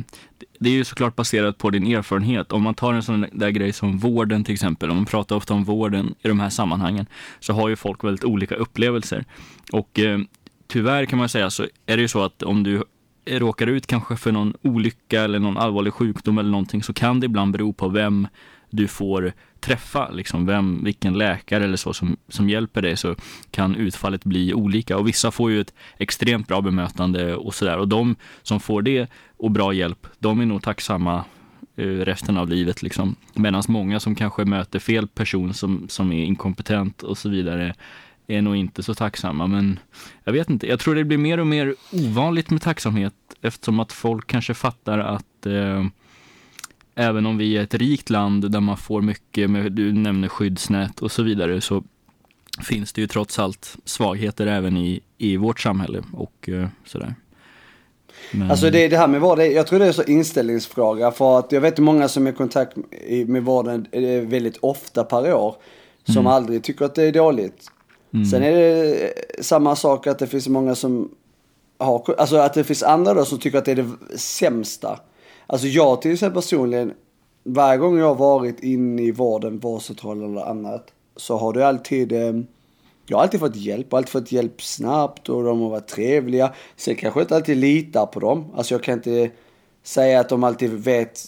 det 0.60 0.70
är 0.70 0.74
ju 0.74 0.84
såklart 0.84 1.16
baserat 1.16 1.58
på 1.58 1.70
din 1.70 1.88
erfarenhet. 1.96 2.52
Om 2.52 2.64
man 2.64 2.74
tar 2.74 2.94
en 2.94 3.04
sån 3.04 3.26
där 3.32 3.50
grej 3.50 3.74
som 3.74 3.98
vården 3.98 4.44
till 4.44 4.54
exempel, 4.54 4.90
om 4.90 4.96
man 4.96 5.06
pratar 5.06 5.36
ofta 5.36 5.54
om 5.54 5.64
vården 5.64 6.16
i 6.22 6.28
de 6.28 6.40
här 6.40 6.50
sammanhangen, 6.50 7.06
så 7.40 7.54
har 7.54 7.70
ju 7.70 7.76
folk 7.76 8.04
väldigt 8.04 8.24
olika 8.24 8.56
upplevelser. 8.56 9.26
Och 9.72 10.00
eh, 10.00 10.20
tyvärr 10.68 11.06
kan 11.06 11.20
man 11.20 11.30
säga 11.30 11.50
så 11.50 11.64
är 11.86 11.98
det 11.98 12.02
ju 12.02 12.08
så 12.08 12.24
att 12.24 12.44
om 12.44 12.64
du 12.64 12.84
råkar 13.30 13.68
ut 13.68 13.88
kanske 13.88 14.16
för 14.16 14.32
någon 14.32 14.54
olycka 14.62 15.22
eller 15.22 15.40
någon 15.40 15.58
allvarlig 15.58 15.94
sjukdom 15.94 16.38
eller 16.38 16.50
någonting 16.50 16.84
så 16.84 16.94
kan 16.94 17.20
det 17.20 17.26
ibland 17.26 17.52
bero 17.52 17.74
på 17.74 17.88
vem 17.88 18.28
du 18.76 18.88
får 18.88 19.34
träffa, 19.60 20.10
liksom 20.12 20.46
vem, 20.46 20.84
vilken 20.84 21.14
läkare 21.14 21.64
eller 21.64 21.78
så 21.78 21.94
som, 21.94 22.18
som 22.28 22.50
hjälper 22.50 22.82
dig 22.82 22.98
så 22.98 23.16
kan 23.52 23.76
utfallet 23.76 24.24
bli 24.24 24.54
olika 24.54 24.98
och 24.98 25.08
vissa 25.08 25.32
får 25.32 25.52
ju 25.52 25.62
ett 25.62 25.74
extremt 25.98 26.48
bra 26.48 26.62
bemötande 26.62 27.36
och 27.36 27.56
sådär 27.56 27.78
och 27.78 27.88
de 27.88 28.16
som 28.44 28.60
får 28.60 28.82
det 28.82 29.08
och 29.38 29.52
bra 29.52 29.74
hjälp, 29.74 30.08
de 30.20 30.42
är 30.42 30.46
nog 30.46 30.64
tacksamma 30.64 31.24
eh, 31.76 31.86
resten 31.86 32.38
av 32.38 32.50
livet 32.50 32.82
liksom. 32.82 33.16
Medan 33.34 33.64
många 33.68 34.00
som 34.00 34.16
kanske 34.16 34.46
möter 34.46 34.80
fel 34.80 35.08
person 35.08 35.54
som, 35.54 35.86
som 35.90 36.12
är 36.12 36.24
inkompetent 36.24 37.04
och 37.04 37.18
så 37.18 37.30
vidare 37.30 37.74
är 38.28 38.42
nog 38.42 38.56
inte 38.56 38.84
så 38.84 38.94
tacksamma. 38.94 39.48
Men 39.48 39.80
jag 40.24 40.34
vet 40.34 40.50
inte, 40.50 40.68
jag 40.68 40.80
tror 40.80 40.96
det 40.96 41.04
blir 41.04 41.18
mer 41.18 41.40
och 41.40 41.48
mer 41.48 41.76
ovanligt 41.92 42.50
med 42.50 42.62
tacksamhet 42.62 43.14
eftersom 43.42 43.80
att 43.80 43.92
folk 43.92 44.28
kanske 44.28 44.54
fattar 44.54 45.00
att 45.00 45.46
eh, 45.46 45.86
även 46.96 47.26
om 47.26 47.38
vi 47.38 47.58
är 47.58 47.64
ett 47.64 47.74
rikt 47.74 48.10
land 48.10 48.52
där 48.52 48.60
man 48.60 48.78
får 48.78 49.02
mycket, 49.02 49.50
med, 49.50 49.72
du 49.72 49.94
nämner 49.94 50.28
skyddsnät 50.28 51.02
och 51.02 51.12
så 51.12 51.24
vidare, 51.24 51.62
så 51.62 51.84
finns 52.64 52.94
det 52.94 53.02
ju 53.02 53.08
trots 53.08 53.40
allt 53.40 53.76
svagheter 53.86 54.48
även 54.48 54.78
i, 54.78 55.02
i 55.18 55.38
vårt 55.38 55.60
samhälle 55.60 56.04
och 56.14 56.50
eh, 56.50 56.68
sådär. 56.86 57.16
Men... 58.32 58.52
Alltså 58.52 58.70
det, 58.70 58.88
det 58.88 58.98
här 58.98 59.08
med 59.08 59.22
vård, 59.22 59.40
jag 59.40 59.68
tror 59.68 59.80
det 59.80 59.86
är 59.86 59.92
så 59.92 60.04
inställningsfråga 60.04 61.12
för 61.12 61.40
att 61.40 61.52
jag 61.52 61.62
vet 61.62 61.80
många 61.80 62.08
som 62.08 62.28
är 62.28 62.32
i 62.32 62.36
kontakt 62.36 62.78
med 63.28 63.44
vården 63.44 63.88
väldigt 64.30 64.58
ofta 64.58 65.04
per 65.04 65.34
år 65.34 65.56
som 66.04 66.18
mm. 66.18 66.28
aldrig 66.28 66.64
tycker 66.64 66.86
att 66.86 66.96
det 66.96 67.04
är 67.04 67.12
dåligt. 67.12 67.72
Mm. 68.14 68.26
Sen 68.26 68.44
är 68.44 68.52
det 68.52 69.14
samma 69.44 69.76
sak 69.76 70.08
att 70.08 70.20
det 70.20 70.28
finns 70.28 70.48
många 70.48 70.76
som 70.76 71.12
har, 71.78 72.16
alltså 72.18 72.36
att 72.36 72.54
det 72.54 72.64
finns 72.64 72.84
andra 72.84 73.14
då 73.14 73.26
som 73.26 73.40
tycker 73.40 73.58
att 73.58 73.66
det 73.66 73.72
är 73.72 73.76
det 73.76 74.18
sämsta. 74.18 75.00
Alltså 75.48 75.68
jag 75.68 76.02
till 76.02 76.14
exempel 76.14 76.42
personligen, 76.42 76.94
varje 77.44 77.78
gång 77.78 77.98
jag 77.98 78.08
har 78.08 78.16
varit 78.16 78.64
inne 78.64 79.02
i 79.02 79.12
vården, 79.12 79.60
vårdcentral 79.60 80.24
eller 80.24 80.42
annat, 80.42 80.94
så 81.16 81.38
har 81.38 81.54
du 81.54 81.64
alltid, 81.64 82.12
eh, 82.12 82.34
jag 83.08 83.18
har 83.18 83.24
alltid 83.24 83.40
fått 83.40 83.56
hjälp, 83.56 83.94
alltid 83.94 84.10
fått 84.10 84.32
hjälp 84.32 84.62
snabbt 84.62 85.30
och 85.30 85.44
de 85.44 85.62
har 85.62 85.70
varit 85.70 85.88
trevliga. 85.88 86.54
Sen 86.76 86.96
kanske 86.96 87.20
jag 87.20 87.24
inte 87.24 87.36
alltid 87.36 87.58
litar 87.58 88.06
på 88.06 88.20
dem. 88.20 88.46
Alltså 88.56 88.74
jag 88.74 88.84
kan 88.84 88.94
inte 88.94 89.32
säga 89.84 90.20
att 90.20 90.30
de 90.30 90.44
alltid 90.44 90.70
vet 90.72 91.22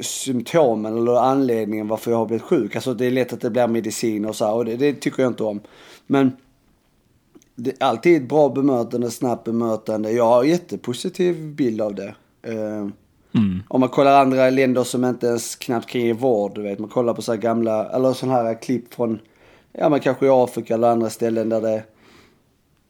symptomen 0.00 0.96
eller 0.96 1.16
anledningen 1.16 1.88
varför 1.88 2.10
jag 2.10 2.18
har 2.18 2.26
blivit 2.26 2.42
sjuk. 2.42 2.76
Alltså 2.76 2.94
det 2.94 3.06
är 3.06 3.10
lätt 3.10 3.32
att 3.32 3.40
det 3.40 3.50
blir 3.50 3.66
medicin 3.66 4.24
och 4.24 4.36
så 4.36 4.44
här, 4.44 4.54
och 4.54 4.64
det, 4.64 4.76
det 4.76 4.92
tycker 4.92 5.22
jag 5.22 5.30
inte 5.30 5.44
om. 5.44 5.60
Men 6.06 6.32
det 7.54 7.70
är 7.70 7.86
alltid 7.86 8.22
ett 8.22 8.28
bra 8.28 8.48
bemötande, 8.48 9.10
snabbt 9.10 9.44
bemötande. 9.44 10.12
Jag 10.12 10.24
har 10.24 10.42
en 10.42 10.50
jättepositiv 10.50 11.54
bild 11.54 11.80
av 11.80 11.94
det. 11.94 12.14
Uh, 12.48 12.88
mm. 13.34 13.62
Om 13.68 13.80
man 13.80 13.88
kollar 13.88 14.20
andra 14.20 14.50
länder 14.50 14.84
som 14.84 15.04
inte 15.04 15.26
ens 15.26 15.56
knappt 15.56 15.88
kan 15.88 16.00
ge 16.00 16.12
vård, 16.12 16.54
du 16.54 16.62
vet. 16.62 16.78
Man 16.78 16.88
kollar 16.88 17.14
på 17.14 17.22
så 17.22 17.32
här 17.32 17.38
gamla, 17.38 17.90
eller 17.90 18.12
sådana 18.12 18.42
här 18.42 18.62
klipp 18.62 18.94
från, 18.94 19.18
ja 19.72 19.88
men 19.88 20.00
kanske 20.00 20.26
i 20.26 20.30
Afrika 20.32 20.74
eller 20.74 20.88
andra 20.88 21.10
ställen 21.10 21.48
där 21.48 21.60
det, 21.60 21.82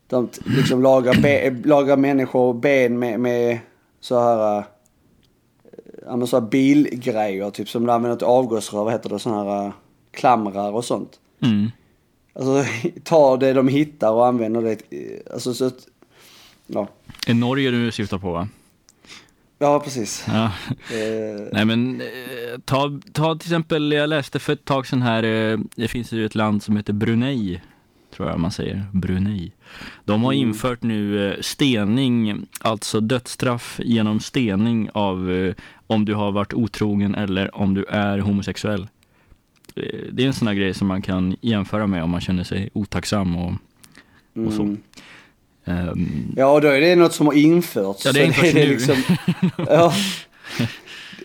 de 0.07 0.29
liksom 0.45 0.83
lagar, 0.83 1.23
be, 1.23 1.69
lagar 1.69 1.97
människor 1.97 2.55
ben 2.55 2.99
med, 2.99 3.21
med 3.21 3.59
så 4.01 4.21
här 4.21 4.65
ja, 6.07 6.17
men 6.17 6.27
så 6.27 6.41
här 6.41 6.47
bilgrejer, 6.47 7.51
typ 7.51 7.69
som 7.69 7.87
de 7.87 7.93
använder 7.93 8.17
till 8.17 8.27
avgasrör, 8.27 8.85
vad 8.85 8.93
heter 8.93 9.11
det, 9.11 9.19
sådana 9.19 9.53
här 9.53 9.67
uh, 9.67 9.73
klamrar 10.11 10.73
och 10.73 10.85
sånt. 10.85 11.21
Mm. 11.43 11.71
Alltså 12.33 12.65
ta 13.05 13.37
det 13.37 13.53
de 13.53 13.69
hittar 13.69 14.13
och 14.13 14.27
använder 14.27 14.63
det, 14.63 14.79
alltså 15.33 15.55
så 15.55 15.67
att, 15.67 15.87
ja. 16.67 16.89
Är 17.27 17.35
Norge 17.35 17.71
du 17.71 17.93
syftar 17.93 18.19
på 18.19 18.33
va? 18.33 18.49
Ja, 19.63 19.81
precis. 19.81 20.25
Ja. 20.29 20.53
Eh. 20.91 21.49
Nej 21.53 21.65
men, 21.65 22.01
eh, 22.01 22.61
ta, 22.65 23.01
ta 23.13 23.35
till 23.35 23.49
exempel, 23.49 23.93
jag 23.93 24.09
läste 24.09 24.39
för 24.39 24.53
ett 24.53 24.65
tag 24.65 24.87
sedan 24.87 25.03
här, 25.03 25.23
eh, 25.23 25.59
det 25.77 25.89
finns 25.89 26.13
ju 26.13 26.27
ett 26.27 26.35
land 26.35 26.63
som 26.63 26.77
heter 26.77 26.93
Brunei 26.93 27.61
tror 28.15 28.29
jag 28.29 28.41
man 28.41 28.51
säger, 28.51 28.87
Brunei. 28.93 29.53
De 30.05 30.23
har 30.23 30.33
mm. 30.33 30.49
infört 30.49 30.83
nu 30.83 31.29
eh, 31.29 31.41
stening, 31.41 32.47
alltså 32.61 33.01
dödsstraff 33.01 33.81
genom 33.85 34.21
stening 34.21 34.91
av 34.93 35.53
om 35.87 36.05
du 36.05 36.15
har 36.15 36.33
varit 36.33 36.55
otrogen 36.55 37.15
eller 37.15 37.57
om 37.57 37.75
du 37.75 37.85
är 37.85 38.19
homosexuell. 38.19 38.89
Det 40.13 40.23
är 40.23 40.27
en 40.27 40.33
sån 40.33 40.49
här 40.49 40.55
grej 40.55 40.75
som 40.75 40.89
man 40.89 41.03
kan 41.03 41.37
jämföra 41.41 41.87
med 41.87 42.03
om 42.03 42.11
man 42.11 42.21
känner 42.21 42.45
sig 42.45 42.71
otacksam 42.73 43.37
och, 43.37 43.53
och 44.47 44.53
så. 44.53 44.63
Mm. 44.63 44.79
Um, 45.71 46.35
ja, 46.37 46.61
då 46.61 46.69
är 46.69 46.81
det 46.81 46.97
något 46.97 47.15
som 47.15 47.27
har 47.27 47.35
införts. 47.35 48.07
Ja, 48.07 48.13
det 48.13 48.21
är 48.21 48.25
införts 48.25 48.55
nu. 48.55 48.67
Liksom, 48.67 48.97
ja, 49.57 49.93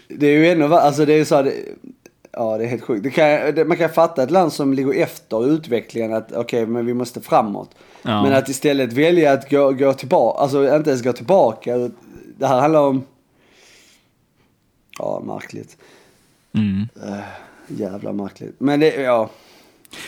det 0.08 0.28
är 0.28 0.32
ju 0.32 0.50
ännu 0.50 0.76
alltså 0.76 1.06
det 1.06 1.14
är 1.14 1.26
så 1.26 1.36
här, 1.36 1.54
Ja, 2.38 2.58
det 2.58 2.64
är 2.64 2.68
helt 2.68 2.84
sjukt. 2.84 3.04
Det 3.04 3.10
kan, 3.10 3.56
det, 3.56 3.66
man 3.66 3.78
kan 3.78 3.90
fatta 3.90 4.24
ett 4.24 4.32
land 4.32 4.54
som 4.54 4.74
ligger 4.74 4.94
efter 4.94 5.48
utvecklingen 5.48 6.14
att 6.14 6.32
okej, 6.32 6.42
okay, 6.42 6.66
men 6.66 6.86
vi 6.86 6.94
måste 6.94 7.22
framåt. 7.22 7.76
Ja. 8.02 8.24
Men 8.24 8.34
att 8.34 8.50
istället 8.50 8.94
välja 8.94 9.34
att 9.34 9.50
gå, 9.50 9.72
gå 9.72 9.94
tillbaka, 9.94 10.40
alltså 10.40 10.76
inte 10.76 10.90
ens 10.90 11.04
gå 11.04 11.14
tillbaka. 11.14 11.78
Det 12.38 12.48
här 12.48 12.60
handlar 12.60 12.80
om, 12.80 13.04
ja, 15.00 15.22
märkligt. 15.26 15.78
Mm. 16.54 16.88
Uh, 17.08 17.20
jävla 17.68 18.14
märkligt. 18.14 18.56
Men 18.58 18.80
det, 18.80 18.96
ja. 18.96 19.30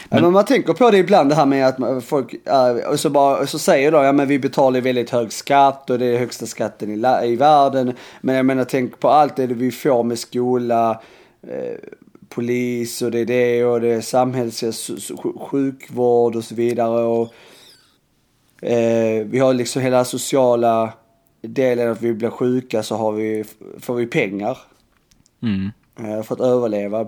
Men, 0.10 0.22
men 0.24 0.34
man 0.34 0.46
tänker 0.46 0.74
på 0.74 0.91
det 0.91 0.98
ibland 0.98 1.29
det 1.29 1.36
här 1.36 1.46
med 1.46 1.67
att 1.67 2.03
folk, 2.03 2.34
äh, 2.46 2.89
och 2.89 3.00
så, 3.00 3.10
bara, 3.10 3.48
så 3.48 3.60
säger 3.60 3.91
de, 3.91 4.03
ja 4.03 4.12
men 4.12 4.27
vi 4.27 4.39
betalar 4.39 4.82
väldigt 4.82 5.10
hög 5.10 5.32
skatt 5.32 5.89
och 5.89 6.00
det 6.00 6.06
är 6.06 6.20
högsta 6.20 6.46
skatten 6.46 6.91
i, 6.91 7.25
i 7.25 7.36
världen. 7.36 7.94
Men 8.22 8.36
jag 8.36 8.46
menar 8.46 8.63
tänk 8.63 9.00
på 9.00 9.10
allt 9.10 9.36
det 9.36 9.48
vi 9.48 9.72
får 9.72 10.03
med 10.03 10.20
skola, 10.20 11.01
eh, 11.48 11.77
polis 12.29 13.01
och 13.01 13.12
det 13.12 13.20
är 13.20 13.25
det 13.25 13.65
och 13.65 13.82
det 13.82 13.88
är 13.88 14.01
samhälls 14.01 14.63
sjukvård 15.39 16.36
och 16.36 16.44
så 16.44 16.56
vidare. 16.56 17.03
Och, 17.03 17.34
eh, 18.67 19.25
vi 19.25 19.39
har 19.39 19.53
liksom 19.53 19.82
hela 19.82 20.06
sociala 20.06 20.94
delen 21.41 21.91
att 21.91 22.01
vi 22.01 22.13
blir 22.13 22.29
sjuka 22.29 22.84
så 22.84 22.96
har 22.96 23.12
vi, 23.12 23.44
får 23.79 23.96
vi 23.96 24.08
pengar. 24.08 24.58
Mm. 25.41 25.72
Eh, 26.00 26.24
för 26.24 26.36
att 26.36 26.41
överleva. 26.41 27.08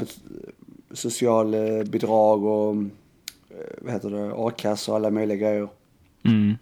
Socialbidrag 0.91 2.43
och 2.43 2.75
eh, 2.75 3.57
vad 3.81 3.93
heter 3.93 4.09
det, 4.09 4.33
a-kassa 4.35 4.91
och 4.91 4.97
alla 4.97 5.11
möjliga 5.11 5.37
grejer. 5.37 5.67
Mm. 6.25 6.57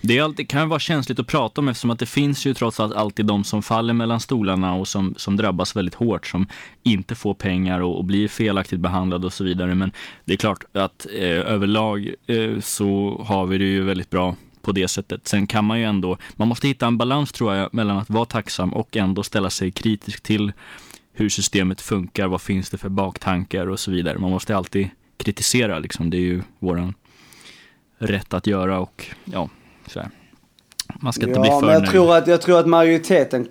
Det, 0.00 0.18
är 0.18 0.22
alltid, 0.22 0.48
kan 0.48 0.68
vara 0.68 0.80
känsligt 0.80 1.18
att 1.18 1.26
prata 1.26 1.60
om 1.60 1.68
eftersom 1.68 1.90
att 1.90 1.98
det 1.98 2.06
finns 2.06 2.46
ju 2.46 2.54
trots 2.54 2.80
allt 2.80 2.94
alltid 2.94 3.26
de 3.26 3.44
som 3.44 3.62
faller 3.62 3.94
mellan 3.94 4.20
stolarna 4.20 4.74
och 4.74 4.88
som, 4.88 5.14
som 5.16 5.36
drabbas 5.36 5.76
väldigt 5.76 5.94
hårt, 5.94 6.26
som 6.26 6.46
inte 6.82 7.14
får 7.14 7.34
pengar 7.34 7.80
och, 7.80 7.96
och 7.96 8.04
blir 8.04 8.28
felaktigt 8.28 8.80
behandlade 8.80 9.26
och 9.26 9.32
så 9.32 9.44
vidare. 9.44 9.74
Men 9.74 9.92
det 10.24 10.32
är 10.32 10.36
klart 10.36 10.64
att 10.72 11.06
eh, 11.14 11.28
överlag 11.28 12.14
eh, 12.26 12.60
så 12.60 13.20
har 13.26 13.46
vi 13.46 13.58
det 13.58 13.64
ju 13.64 13.84
väldigt 13.84 14.10
bra 14.10 14.36
på 14.62 14.72
det 14.72 14.88
sättet. 14.88 15.28
Sen 15.28 15.46
kan 15.46 15.64
man 15.64 15.78
ju 15.78 15.84
ändå, 15.84 16.16
man 16.36 16.48
måste 16.48 16.68
hitta 16.68 16.86
en 16.86 16.98
balans 16.98 17.32
tror 17.32 17.54
jag 17.54 17.74
mellan 17.74 17.96
att 17.96 18.10
vara 18.10 18.24
tacksam 18.24 18.74
och 18.74 18.96
ändå 18.96 19.22
ställa 19.22 19.50
sig 19.50 19.70
kritisk 19.70 20.22
till 20.22 20.52
hur 21.18 21.28
systemet 21.28 21.80
funkar, 21.80 22.28
vad 22.28 22.40
finns 22.40 22.70
det 22.70 22.78
för 22.78 22.88
baktankar 22.88 23.66
och 23.66 23.80
så 23.80 23.90
vidare. 23.90 24.18
Man 24.18 24.30
måste 24.30 24.56
alltid 24.56 24.88
kritisera 25.16 25.78
liksom, 25.78 26.10
det 26.10 26.16
är 26.16 26.20
ju 26.20 26.42
våran 26.58 26.94
rätt 27.98 28.34
att 28.34 28.46
göra 28.46 28.80
och 28.80 29.06
ja, 29.24 29.48
så 29.86 30.00
här. 30.00 30.10
Man 31.00 31.12
ska 31.12 31.26
inte 31.26 31.38
ja, 31.38 31.42
bli 31.42 31.50
för 31.50 31.60
men 31.60 31.74
jag 31.74 31.90
tror, 31.90 32.16
att, 32.16 32.26
jag 32.26 32.42
tror 32.42 32.58
att 32.58 32.66
majoriteten 32.66 33.48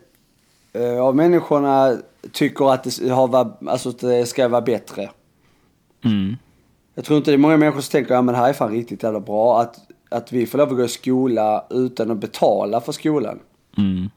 uh, 0.76 1.02
av 1.02 1.16
människorna 1.16 1.98
tycker 2.32 2.74
att 2.74 2.84
det, 2.84 3.10
har, 3.10 3.54
alltså, 3.68 3.90
att 3.90 4.00
det 4.00 4.26
ska 4.26 4.48
vara 4.48 4.62
bättre. 4.62 5.10
Mm. 6.04 6.38
Jag 6.96 7.06
tror 7.06 7.18
inte 7.18 7.32
det 7.32 7.36
är 7.36 7.38
många 7.38 7.58
människor 7.58 7.82
som 7.82 7.92
tänker, 7.92 8.14
ja 8.14 8.22
men 8.22 8.34
det 8.34 8.40
här 8.42 8.50
är 8.50 8.54
fan 8.54 8.72
riktigt 8.72 9.04
jävla 9.04 9.20
bra. 9.20 9.62
Att, 9.62 9.76
att 10.10 10.32
vi 10.32 10.46
får 10.46 10.58
lov 10.58 10.70
att 10.70 10.78
gå 10.78 10.84
i 10.84 10.88
skola 10.88 11.66
utan 11.70 12.12
att 12.12 12.18
betala 12.18 12.82
för 12.82 12.92
skolan. 12.92 13.40
Mm. 13.78 14.10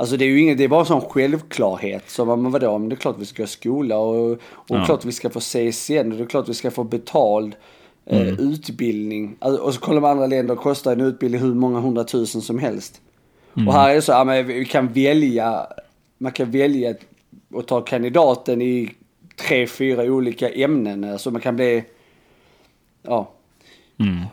Alltså 0.00 0.16
det 0.16 0.24
är 0.24 0.28
ju 0.28 0.40
inget, 0.40 0.58
det 0.58 0.64
är 0.64 0.68
bara 0.68 0.80
en 0.80 0.86
sån 0.86 1.00
självklarhet. 1.00 2.10
Så 2.10 2.24
men 2.24 2.52
vadå, 2.52 2.78
men 2.78 2.88
det 2.88 2.94
är 2.94 2.96
klart 2.96 3.16
vi 3.18 3.26
ska 3.26 3.42
i 3.42 3.46
skola 3.46 3.96
och, 3.98 4.30
och 4.32 4.38
ja. 4.68 4.84
klart 4.84 5.04
vi 5.04 5.12
ska 5.12 5.30
få 5.30 5.40
CSN 5.40 6.12
och 6.12 6.18
det 6.18 6.22
är 6.22 6.26
klart 6.26 6.48
vi 6.48 6.54
ska 6.54 6.70
få 6.70 6.84
betald 6.84 7.56
Eh, 8.10 8.20
mm. 8.20 8.38
utbildning. 8.38 9.36
Alltså, 9.38 9.62
och 9.62 9.74
så 9.74 9.80
kollar 9.80 10.00
man 10.00 10.10
andra 10.10 10.26
länder, 10.26 10.54
kostar 10.54 10.92
en 10.92 11.00
utbildning 11.00 11.40
hur 11.40 11.54
många 11.54 11.80
hundratusen 11.80 12.42
som 12.42 12.58
helst. 12.58 13.00
Mm. 13.56 13.68
Och 13.68 13.74
här 13.74 13.90
är 13.90 13.94
det 13.94 14.02
så, 14.02 14.12
ja, 14.12 14.24
men 14.24 14.46
vi 14.46 14.64
kan 14.64 14.92
välja, 14.92 15.66
man 16.18 16.32
kan 16.32 16.50
välja 16.50 16.94
att 17.54 17.66
ta 17.66 17.80
kandidaten 17.80 18.62
i 18.62 18.90
tre, 19.36 19.66
fyra 19.66 20.02
olika 20.02 20.50
ämnen. 20.50 21.02
Så 21.02 21.12
alltså 21.12 21.30
man 21.30 21.40
kan 21.40 21.56
bli, 21.56 21.84
ja. 23.02 23.30
Mm. 23.98 24.24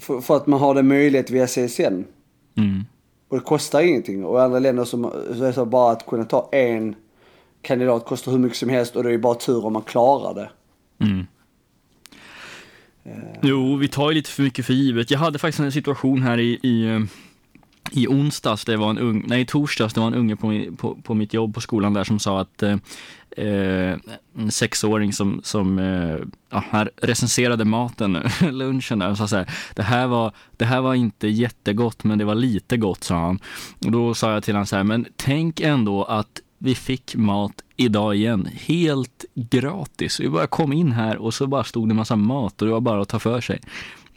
För, 0.00 0.20
för, 0.20 0.36
att 0.36 0.46
man 0.46 0.60
har 0.60 0.74
den 0.74 0.88
möjlighet 0.88 1.30
via 1.30 1.46
CSN. 1.46 2.04
Mm. 2.56 2.84
Och 3.28 3.36
det 3.36 3.42
kostar 3.42 3.80
ingenting. 3.80 4.24
Och 4.24 4.38
i 4.38 4.42
andra 4.42 4.58
länder 4.58 4.84
som, 4.84 5.02
så 5.36 5.42
är 5.42 5.46
det 5.46 5.52
så 5.52 5.64
bara 5.64 5.92
att 5.92 6.06
kunna 6.06 6.24
ta 6.24 6.48
en 6.52 6.94
kandidat 7.62 8.04
kostar 8.04 8.32
hur 8.32 8.38
mycket 8.38 8.58
som 8.58 8.68
helst 8.68 8.96
och 8.96 9.02
det 9.02 9.08
är 9.08 9.12
ju 9.12 9.18
bara 9.18 9.34
tur 9.34 9.66
om 9.66 9.72
man 9.72 9.82
klarar 9.82 10.34
det. 10.34 10.50
Mm. 11.04 11.26
Jo, 13.42 13.76
vi 13.76 13.88
tar 13.88 14.10
ju 14.10 14.14
lite 14.14 14.30
för 14.30 14.42
mycket 14.42 14.66
för 14.66 14.72
givet. 14.72 15.10
Jag 15.10 15.18
hade 15.18 15.38
faktiskt 15.38 15.60
en 15.60 15.72
situation 15.72 16.22
här 16.22 16.38
i, 16.38 16.58
i, 16.62 16.86
eh, 16.86 17.00
i 17.90 18.06
onsdags, 18.08 18.64
det 18.64 18.76
var 18.76 18.90
en 18.90 18.98
ung, 18.98 19.24
nej 19.26 19.46
torsdags, 19.46 19.94
det 19.94 20.00
var 20.00 20.06
en 20.06 20.14
unge 20.14 20.36
på, 20.36 20.64
på, 20.76 20.94
på 21.02 21.14
mitt 21.14 21.34
jobb 21.34 21.54
på 21.54 21.60
skolan 21.60 21.94
där 21.94 22.04
som 22.04 22.18
sa 22.18 22.40
att 22.40 22.62
eh, 22.62 22.76
eh 23.36 23.96
en 24.38 24.50
sexåring 24.50 25.12
som, 25.12 25.40
som 25.44 25.78
eh, 25.78 26.16
ja, 26.50 26.64
här 26.70 26.90
recenserade 26.96 27.64
maten, 27.64 28.12
lunchen 28.50 28.98
där, 28.98 29.10
och 29.10 29.16
sa 29.16 29.28
så 29.28 29.36
här, 29.36 29.50
det 29.74 29.82
här, 29.82 30.06
var, 30.06 30.32
det 30.56 30.64
här 30.64 30.80
var 30.80 30.94
inte 30.94 31.28
jättegott 31.28 32.04
men 32.04 32.18
det 32.18 32.24
var 32.24 32.34
lite 32.34 32.76
gott 32.76 33.04
sa 33.04 33.14
han. 33.14 33.38
Och 33.84 33.90
då 33.90 34.14
sa 34.14 34.32
jag 34.32 34.42
till 34.42 34.54
honom 34.54 34.66
så 34.66 34.76
här, 34.76 34.84
men 34.84 35.06
tänk 35.16 35.60
ändå 35.60 36.04
att 36.04 36.40
vi 36.58 36.74
fick 36.74 37.16
mat 37.16 37.62
idag 37.76 38.16
igen, 38.16 38.48
helt 38.52 39.24
gratis. 39.34 40.20
Vi 40.20 40.28
bara 40.28 40.46
kom 40.46 40.72
in 40.72 40.92
här 40.92 41.16
och 41.16 41.34
så 41.34 41.46
bara 41.46 41.64
stod 41.64 41.88
det 41.88 41.94
massa 41.94 42.16
mat 42.16 42.62
och 42.62 42.66
det 42.68 42.72
var 42.72 42.80
bara 42.80 43.02
att 43.02 43.08
ta 43.08 43.18
för 43.18 43.40
sig. 43.40 43.60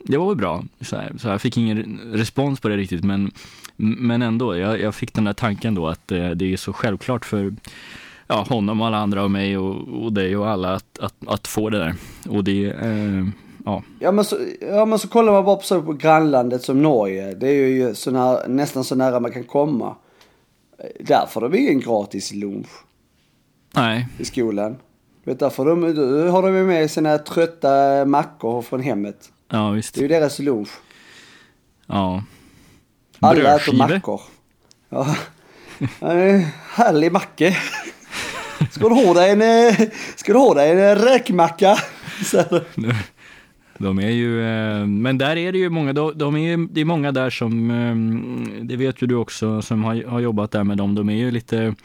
Det 0.06 0.18
var 0.18 0.28
väl 0.28 0.38
bra. 0.38 0.64
Så, 0.82 0.96
här, 0.96 1.14
så 1.18 1.28
jag 1.28 1.42
fick 1.42 1.58
ingen 1.58 2.00
respons 2.14 2.60
på 2.60 2.70
det 2.70 2.78
riktigt, 2.78 3.04
men, 3.04 3.32
men 3.82 4.22
ändå. 4.22 4.58
Jag, 4.58 4.80
jag 4.80 4.96
fick 4.96 5.14
den 5.14 5.24
där 5.24 5.34
tanken 5.34 5.76
då 5.76 5.88
att 5.88 6.08
det, 6.08 6.26
eh, 6.26 6.32
det 6.32 6.54
är 6.54 6.58
så 6.58 6.74
självklart 6.74 7.26
för 7.26 7.54
ja, 8.28 8.46
honom 8.50 8.82
och 8.82 8.88
alla 8.88 8.98
andra 8.98 9.24
och 9.24 9.32
mig 9.32 9.58
och, 9.58 10.04
och 10.04 10.14
dig 10.14 10.38
och 10.38 10.50
alla 10.50 10.76
att, 10.76 11.00
att, 11.00 11.16
att 11.28 11.48
få 11.48 11.70
det 11.70 11.78
där. 11.78 11.96
Och 12.30 12.44
det, 12.44 12.66
eh, 12.66 13.28
ja. 13.66 13.84
Ja 14.00 14.12
men, 14.12 14.26
så, 14.26 14.38
ja 14.72 14.86
men 14.86 15.00
så 15.00 15.08
kollar 15.08 15.34
man 15.34 15.46
bara 15.46 15.56
på, 15.56 15.64
så 15.64 15.82
på 15.82 15.94
grannlandet 15.94 16.64
som 16.64 16.82
Norge. 16.82 17.34
Det 17.34 17.48
är 17.48 17.68
ju 17.68 17.96
så 17.96 18.12
nära, 18.12 18.48
nästan 18.48 18.84
så 18.84 18.96
nära 18.96 19.20
man 19.20 19.32
kan 19.32 19.44
komma. 19.44 19.96
Där 21.00 21.26
får 21.30 21.42
de 21.42 21.58
ingen 21.58 21.80
gratis 21.80 22.34
lunch. 22.34 22.70
Nej. 23.74 24.08
I 24.18 24.26
skolan. 24.26 24.76
Vet, 25.24 25.40
där 25.40 25.50
får 25.50 25.66
de, 25.66 25.96
då 25.96 26.32
har 26.32 26.44
de 26.44 26.52
med 26.52 26.92
sina 26.92 27.18
trötta 27.18 28.06
mackor 28.06 28.62
från 28.62 28.82
hemmet. 28.82 29.32
Ja, 29.50 29.70
visst. 29.70 29.94
Det 29.94 30.00
är 30.00 30.02
ju 30.02 30.08
deras 30.08 30.40
lunch. 30.40 30.70
Ja. 31.88 32.24
Alla 33.24 33.56
äter 33.56 33.74
mackor. 33.74 34.22
Ja. 34.90 35.16
Härlig 36.70 37.12
macke. 37.12 37.58
Ska 38.72 38.90
du 38.90 38.96
ha 38.96 39.14
dig 39.14 39.32
en, 39.32 39.74
ska 40.16 40.34
du 40.34 40.40
ha 40.40 40.54
dig 40.54 40.72
en 40.72 40.96
räkmacka? 40.96 41.78
De 43.78 44.00
är 44.00 44.10
ju, 44.10 44.42
eh, 44.42 44.86
men 44.86 45.18
där 45.18 45.36
är 45.36 45.52
det 45.52 45.58
ju 45.58 45.70
många, 45.70 45.94
de 45.94 46.38
är, 46.38 46.74
det 46.74 46.82
är 46.82 46.86
många 46.86 47.12
där 47.12 47.30
som, 47.30 47.72
eh, 47.72 47.96
det 48.64 48.76
vet 48.76 49.02
ju 49.02 49.08
du 49.08 49.16
också 49.16 49.62
som 49.62 49.84
har, 49.84 50.04
har 50.04 50.20
jobbat 50.20 50.52
där 50.52 50.64
med 50.64 50.78
dem, 50.78 50.96
de 50.96 51.10
är 51.10 51.16
ju 51.16 51.32
lite, 51.32 51.76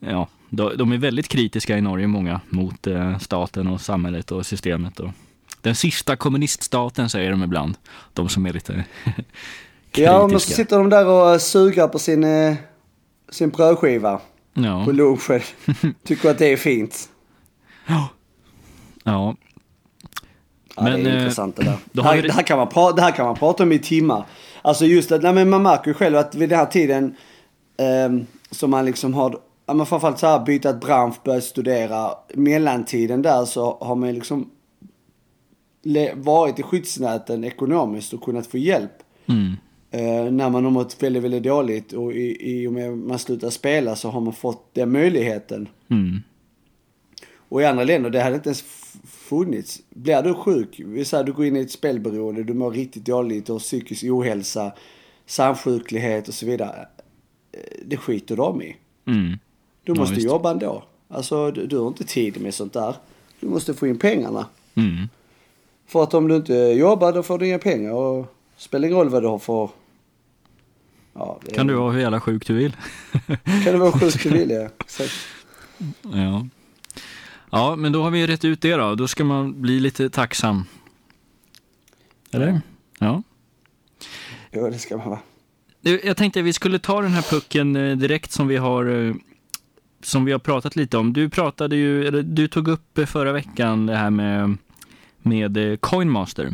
ja, 0.00 0.28
de 0.50 0.92
är 0.92 0.98
väldigt 0.98 1.28
kritiska 1.28 1.78
i 1.78 1.80
Norge, 1.80 2.06
många, 2.06 2.40
mot 2.48 2.86
eh, 2.86 3.18
staten 3.18 3.66
och 3.66 3.80
samhället 3.80 4.32
och 4.32 4.46
systemet. 4.46 5.00
Och 5.00 5.10
den 5.60 5.74
sista 5.74 6.16
kommuniststaten 6.16 7.08
säger 7.08 7.30
de 7.30 7.42
ibland, 7.42 7.76
de 8.12 8.28
som 8.28 8.46
är 8.46 8.52
lite. 8.52 8.84
Ja, 9.96 10.26
men 10.26 10.40
så 10.40 10.50
sitter 10.50 10.78
de 10.78 10.90
där 10.90 11.06
och 11.06 11.40
suger 11.40 11.88
på 11.88 11.98
sin, 11.98 12.26
sin 13.30 13.50
brödskiva 13.50 14.20
ja. 14.54 14.84
på 14.84 14.92
lunchen. 14.92 15.40
Tycker 16.04 16.30
att 16.30 16.38
det 16.38 16.52
är 16.52 16.56
fint. 16.56 17.08
Ja. 17.86 18.08
Ja, 19.04 19.36
Ja, 20.76 20.82
men, 20.82 21.04
det 21.04 21.10
är 21.10 21.14
eh, 21.14 21.22
intressant 21.22 21.56
det 21.56 21.64
där. 21.64 21.76
Det 21.92 22.02
här, 22.02 22.22
det, 22.22 22.32
här 22.32 22.42
kan 22.42 22.58
man 22.58 22.68
prata, 22.68 22.96
det 22.96 23.02
här 23.02 23.10
kan 23.10 23.26
man 23.26 23.34
prata 23.34 23.62
om 23.62 23.72
i 23.72 23.78
timmar. 23.78 24.26
Alltså 24.62 24.84
just 24.84 25.12
att, 25.12 25.22
nej, 25.22 25.32
men 25.32 25.50
man 25.50 25.62
märker 25.62 25.88
ju 25.88 25.94
själv 25.94 26.16
att 26.16 26.34
vid 26.34 26.48
den 26.48 26.58
här 26.58 26.66
tiden 26.66 27.16
eh, 27.76 28.26
som 28.50 28.70
man 28.70 28.84
liksom 28.84 29.14
har, 29.14 29.38
ja 29.66 29.74
men 29.74 29.86
framförallt 29.86 30.18
så 30.18 30.26
här 30.26 30.44
bytt 30.44 30.80
bransch, 30.80 31.16
börjat 31.24 31.44
studera. 31.44 32.10
Mellantiden 32.34 33.22
där 33.22 33.44
så 33.44 33.78
har 33.80 33.94
man 33.94 34.12
liksom 34.12 34.50
varit 36.14 36.58
i 36.58 36.62
skyddsnäten 36.62 37.44
ekonomiskt 37.44 38.12
och 38.12 38.22
kunnat 38.22 38.46
få 38.46 38.58
hjälp. 38.58 38.92
Mm. 39.26 39.56
Eh, 39.96 40.32
när 40.32 40.50
man 40.50 40.64
har 40.64 40.70
mått 40.70 41.02
väldigt, 41.02 41.22
väldigt 41.22 41.42
dåligt 41.42 41.92
och 41.92 42.12
i, 42.12 42.36
i 42.40 42.66
och 42.66 42.72
med 42.72 42.90
att 42.90 42.98
man 42.98 43.18
slutar 43.18 43.50
spela 43.50 43.96
så 43.96 44.08
har 44.10 44.20
man 44.20 44.32
fått 44.32 44.74
den 44.74 44.92
möjligheten. 44.92 45.68
Mm. 45.90 46.22
Och 47.48 47.62
i 47.62 47.64
andra 47.64 47.84
länder, 47.84 48.10
det 48.10 48.22
hade 48.22 48.36
inte 48.36 48.48
ens 48.48 48.64
funnits. 49.04 49.80
Blir 49.90 50.22
du 50.22 50.34
sjuk, 50.34 50.80
vi 50.84 51.04
säger 51.04 51.24
du 51.24 51.32
går 51.32 51.46
in 51.46 51.56
i 51.56 51.60
ett 51.60 51.70
spelberoende, 51.70 52.44
du 52.44 52.54
mår 52.54 52.70
riktigt 52.70 53.04
dåligt, 53.04 53.48
har 53.48 53.58
psykisk 53.58 54.04
ohälsa, 54.04 54.72
samsjuklighet 55.26 56.28
och 56.28 56.34
så 56.34 56.46
vidare. 56.46 56.88
Eh, 57.52 57.60
det 57.84 57.96
skiter 57.96 58.36
de 58.36 58.62
i. 58.62 58.76
Mm. 59.06 59.38
Du 59.84 59.94
måste 59.94 60.14
visst. 60.14 60.26
jobba 60.26 60.50
ändå. 60.50 60.84
Alltså 61.08 61.50
du, 61.50 61.66
du 61.66 61.78
har 61.78 61.88
inte 61.88 62.04
tid 62.04 62.40
med 62.40 62.54
sånt 62.54 62.72
där. 62.72 62.94
Du 63.40 63.46
måste 63.46 63.74
få 63.74 63.86
in 63.86 63.98
pengarna. 63.98 64.46
Mm. 64.74 65.08
För 65.86 66.02
att 66.02 66.14
om 66.14 66.28
du 66.28 66.36
inte 66.36 66.54
jobbar 66.54 67.12
då 67.12 67.22
får 67.22 67.38
du 67.38 67.46
inga 67.46 67.58
pengar 67.58 67.92
och 67.92 68.26
spelar 68.56 68.88
ingen 68.88 68.98
roll 68.98 69.08
vad 69.08 69.22
du 69.22 69.28
har 69.28 69.38
för... 69.38 69.70
Ja, 71.18 71.40
det 71.44 71.54
Kan 71.54 71.66
du 71.66 71.74
vara 71.74 71.92
hur 71.92 72.00
jävla 72.00 72.20
sjuk 72.20 72.46
du 72.46 72.54
vill. 72.54 72.76
Kan 73.64 73.72
du 73.72 73.76
vara 73.76 73.92
sjuk 73.92 74.22
du 74.22 74.30
vill 74.30 74.50
ja. 74.50 74.68
Exakt. 74.84 75.12
Ja. 76.02 76.46
Ja, 77.50 77.76
men 77.76 77.92
då 77.92 78.02
har 78.02 78.10
vi 78.10 78.26
rätt 78.26 78.44
ut 78.44 78.60
det 78.60 78.74
då. 78.74 78.94
Då 78.94 79.08
ska 79.08 79.24
man 79.24 79.62
bli 79.62 79.80
lite 79.80 80.10
tacksam. 80.10 80.64
Eller? 82.32 82.60
Ja. 82.98 83.22
Jo 84.52 84.70
det 84.70 84.78
ska 84.78 84.96
man 84.96 85.08
vara. 85.08 85.20
Jag 86.02 86.16
tänkte 86.16 86.40
att 86.40 86.46
vi 86.46 86.52
skulle 86.52 86.78
ta 86.78 87.02
den 87.02 87.10
här 87.10 87.22
pucken 87.22 87.76
eh, 87.76 87.96
direkt 87.96 88.32
som 88.32 88.48
vi 88.48 88.56
har 88.56 88.84
eh, 88.84 89.14
som 90.02 90.24
vi 90.24 90.32
har 90.32 90.38
pratat 90.38 90.76
lite 90.76 90.98
om. 90.98 91.12
Du 91.12 91.30
pratade 91.30 91.76
ju, 91.76 92.06
eller 92.06 92.22
du 92.22 92.48
tog 92.48 92.68
upp 92.68 92.98
förra 93.06 93.32
veckan 93.32 93.86
det 93.86 93.96
här 93.96 94.10
med, 94.10 94.56
med 95.18 95.56
eh, 95.56 95.76
Coinmaster. 95.76 96.52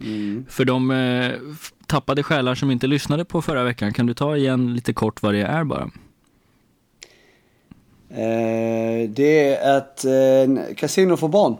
Mm. 0.00 0.46
För 0.48 0.64
de 0.64 0.90
eh, 0.90 1.32
tappade 1.86 2.22
själar 2.22 2.54
som 2.54 2.70
inte 2.70 2.86
lyssnade 2.86 3.24
på 3.24 3.42
förra 3.42 3.64
veckan, 3.64 3.92
kan 3.92 4.06
du 4.06 4.14
ta 4.14 4.36
igen 4.36 4.74
lite 4.74 4.92
kort 4.92 5.22
vad 5.22 5.34
det 5.34 5.42
är 5.42 5.64
bara? 5.64 5.90
Eh, 8.10 9.10
det 9.10 9.54
är 9.54 9.78
ett 9.78 10.04
eh, 10.04 10.74
kasino 10.76 11.16
för 11.16 11.28
barn. 11.28 11.56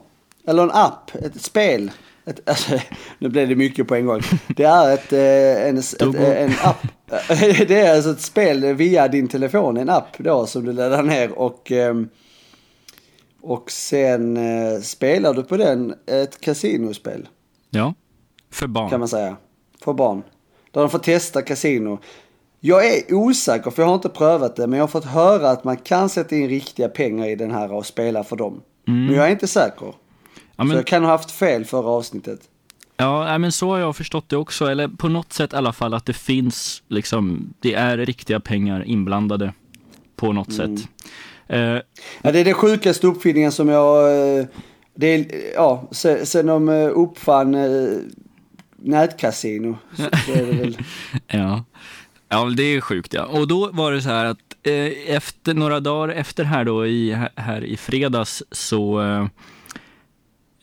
Eller 0.46 0.62
en 0.62 0.70
app, 0.70 1.14
ett 1.14 1.42
spel. 1.42 1.90
Ett, 2.24 2.40
alltså, 2.48 2.78
nu 3.18 3.28
blev 3.28 3.48
det 3.48 3.56
mycket 3.56 3.88
på 3.88 3.94
en 3.94 4.06
gång. 4.06 4.20
Det 4.56 4.64
är 4.64 4.94
ett, 4.94 5.12
eh, 5.12 5.68
en, 5.68 5.78
ett, 5.78 6.02
en 6.14 6.52
app. 6.62 6.86
det 7.68 7.80
är 7.80 7.94
alltså 7.94 8.10
ett 8.10 8.20
spel 8.20 8.74
via 8.74 9.08
din 9.08 9.28
telefon, 9.28 9.76
en 9.76 9.88
app 9.88 10.18
då 10.18 10.46
som 10.46 10.66
du 10.66 10.72
laddar 10.72 11.02
ner 11.02 11.38
och 11.38 11.72
ehm, 11.72 12.08
och 13.42 13.70
sen 13.70 14.36
eh, 14.36 14.80
spelar 14.80 15.34
du 15.34 15.42
på 15.42 15.56
den 15.56 15.94
ett 16.06 16.40
kasinospel 16.40 17.28
Ja, 17.70 17.94
för 18.50 18.66
barn. 18.66 18.90
kan 18.90 19.00
man 19.00 19.08
säga. 19.08 19.36
För 19.84 19.92
barn. 19.92 20.22
Där 20.70 20.80
de 20.80 20.90
får 20.90 20.98
testa 20.98 21.42
kasino. 21.42 21.98
Jag 22.60 22.86
är 22.86 23.14
osäker 23.14 23.70
för 23.70 23.82
jag 23.82 23.88
har 23.88 23.94
inte 23.94 24.08
prövat 24.08 24.56
det 24.56 24.66
men 24.66 24.76
jag 24.78 24.82
har 24.82 24.88
fått 24.88 25.04
höra 25.04 25.50
att 25.50 25.64
man 25.64 25.76
kan 25.76 26.08
sätta 26.08 26.36
in 26.36 26.48
riktiga 26.48 26.88
pengar 26.88 27.26
i 27.28 27.34
den 27.34 27.50
här 27.50 27.72
och 27.72 27.86
spela 27.86 28.24
för 28.24 28.36
dem. 28.36 28.60
Men 28.84 29.14
jag 29.14 29.26
är 29.26 29.30
inte 29.30 29.46
säker. 29.46 29.86
Ja, 29.86 29.94
Så 30.56 30.64
men, 30.64 30.76
jag 30.76 30.86
kan 30.86 31.02
ha 31.04 31.10
haft 31.10 31.30
fel 31.30 31.64
förra 31.64 31.88
avsnittet. 31.88 32.40
ja, 32.96 33.38
men 33.38 33.52
så 33.52 33.70
har 33.70 33.78
jag 33.78 33.96
förstått 33.96 34.28
det 34.28 34.36
också, 34.36 34.66
eller 34.66 34.88
på 34.88 35.08
något 35.08 35.32
sätt 35.32 35.52
i 35.52 35.56
alla 35.56 35.72
fall 35.72 35.94
att 35.94 36.06
det 36.06 36.12
finns, 36.12 36.82
liksom, 36.88 37.54
det 37.60 37.74
är 37.74 37.96
riktiga 37.96 38.40
pengar 38.40 38.84
inblandade 38.86 39.52
på 40.16 40.32
något 40.32 40.52
sätt. 40.52 40.70
Eh, 41.48 41.60
Ja, 42.22 42.32
det 42.32 42.40
är 42.40 42.44
den 42.44 42.54
sjukaste 42.54 43.06
uppfinningen 43.06 43.52
som 43.52 43.68
jag... 43.68 44.12
eh, 44.38 44.44
Det 44.94 45.06
är, 45.06 45.26
ja, 45.54 45.88
sen, 46.24 46.46
de 46.46 46.68
eh, 46.68 46.90
uppfann 46.94 47.54
nätkasino. 48.82 49.78
Ja. 51.26 51.64
ja, 52.28 52.44
det 52.44 52.62
är 52.62 52.80
sjukt 52.80 53.14
ja. 53.14 53.24
Och 53.24 53.48
då 53.48 53.70
var 53.72 53.92
det 53.92 54.02
så 54.02 54.08
här 54.08 54.24
att 54.24 54.56
eh, 54.62 55.14
efter 55.14 55.54
några 55.54 55.80
dagar 55.80 56.14
efter 56.14 56.44
här 56.44 56.64
då 56.64 56.86
i, 56.86 57.26
här 57.36 57.64
i 57.64 57.76
fredags 57.76 58.42
så 58.50 59.00
eh, 59.02 59.26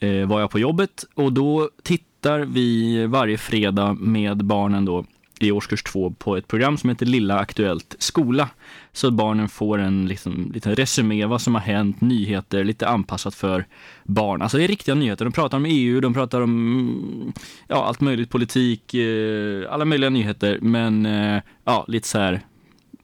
eh, 0.09 0.27
var 0.27 0.39
jag 0.39 0.51
på 0.51 0.59
jobbet 0.59 1.05
och 1.13 1.33
då 1.33 1.69
tittar 1.83 2.39
vi 2.39 3.05
varje 3.05 3.37
fredag 3.37 3.93
med 3.93 4.45
barnen 4.45 4.85
då 4.85 5.05
i 5.39 5.51
årskurs 5.51 5.83
två 5.83 6.11
på 6.11 6.37
ett 6.37 6.47
program 6.47 6.77
som 6.77 6.89
heter 6.89 7.05
Lilla 7.05 7.39
Aktuellt 7.39 7.95
Skola. 7.99 8.49
Så 8.97 9.07
att 9.07 9.13
barnen 9.13 9.49
får 9.49 9.77
en 9.77 10.05
liksom, 10.05 10.51
liten 10.53 10.75
resumé 10.75 11.25
vad 11.25 11.41
som 11.41 11.55
har 11.55 11.61
hänt, 11.61 12.01
nyheter, 12.01 12.63
lite 12.63 12.87
anpassat 12.87 13.35
för 13.35 13.65
barn. 14.03 14.41
Alltså 14.41 14.57
det 14.57 14.63
är 14.63 14.67
riktiga 14.67 14.95
nyheter. 14.95 15.25
De 15.25 15.31
pratar 15.31 15.57
om 15.57 15.65
EU, 15.65 16.01
de 16.01 16.13
pratar 16.13 16.41
om 16.41 17.33
ja, 17.67 17.85
allt 17.85 18.01
möjligt, 18.01 18.29
politik, 18.29 18.93
eh, 18.93 19.73
alla 19.73 19.85
möjliga 19.85 20.09
nyheter. 20.09 20.59
Men 20.61 21.05
eh, 21.05 21.41
ja, 21.63 21.85
lite 21.87 22.07
så 22.07 22.19
här 22.19 22.41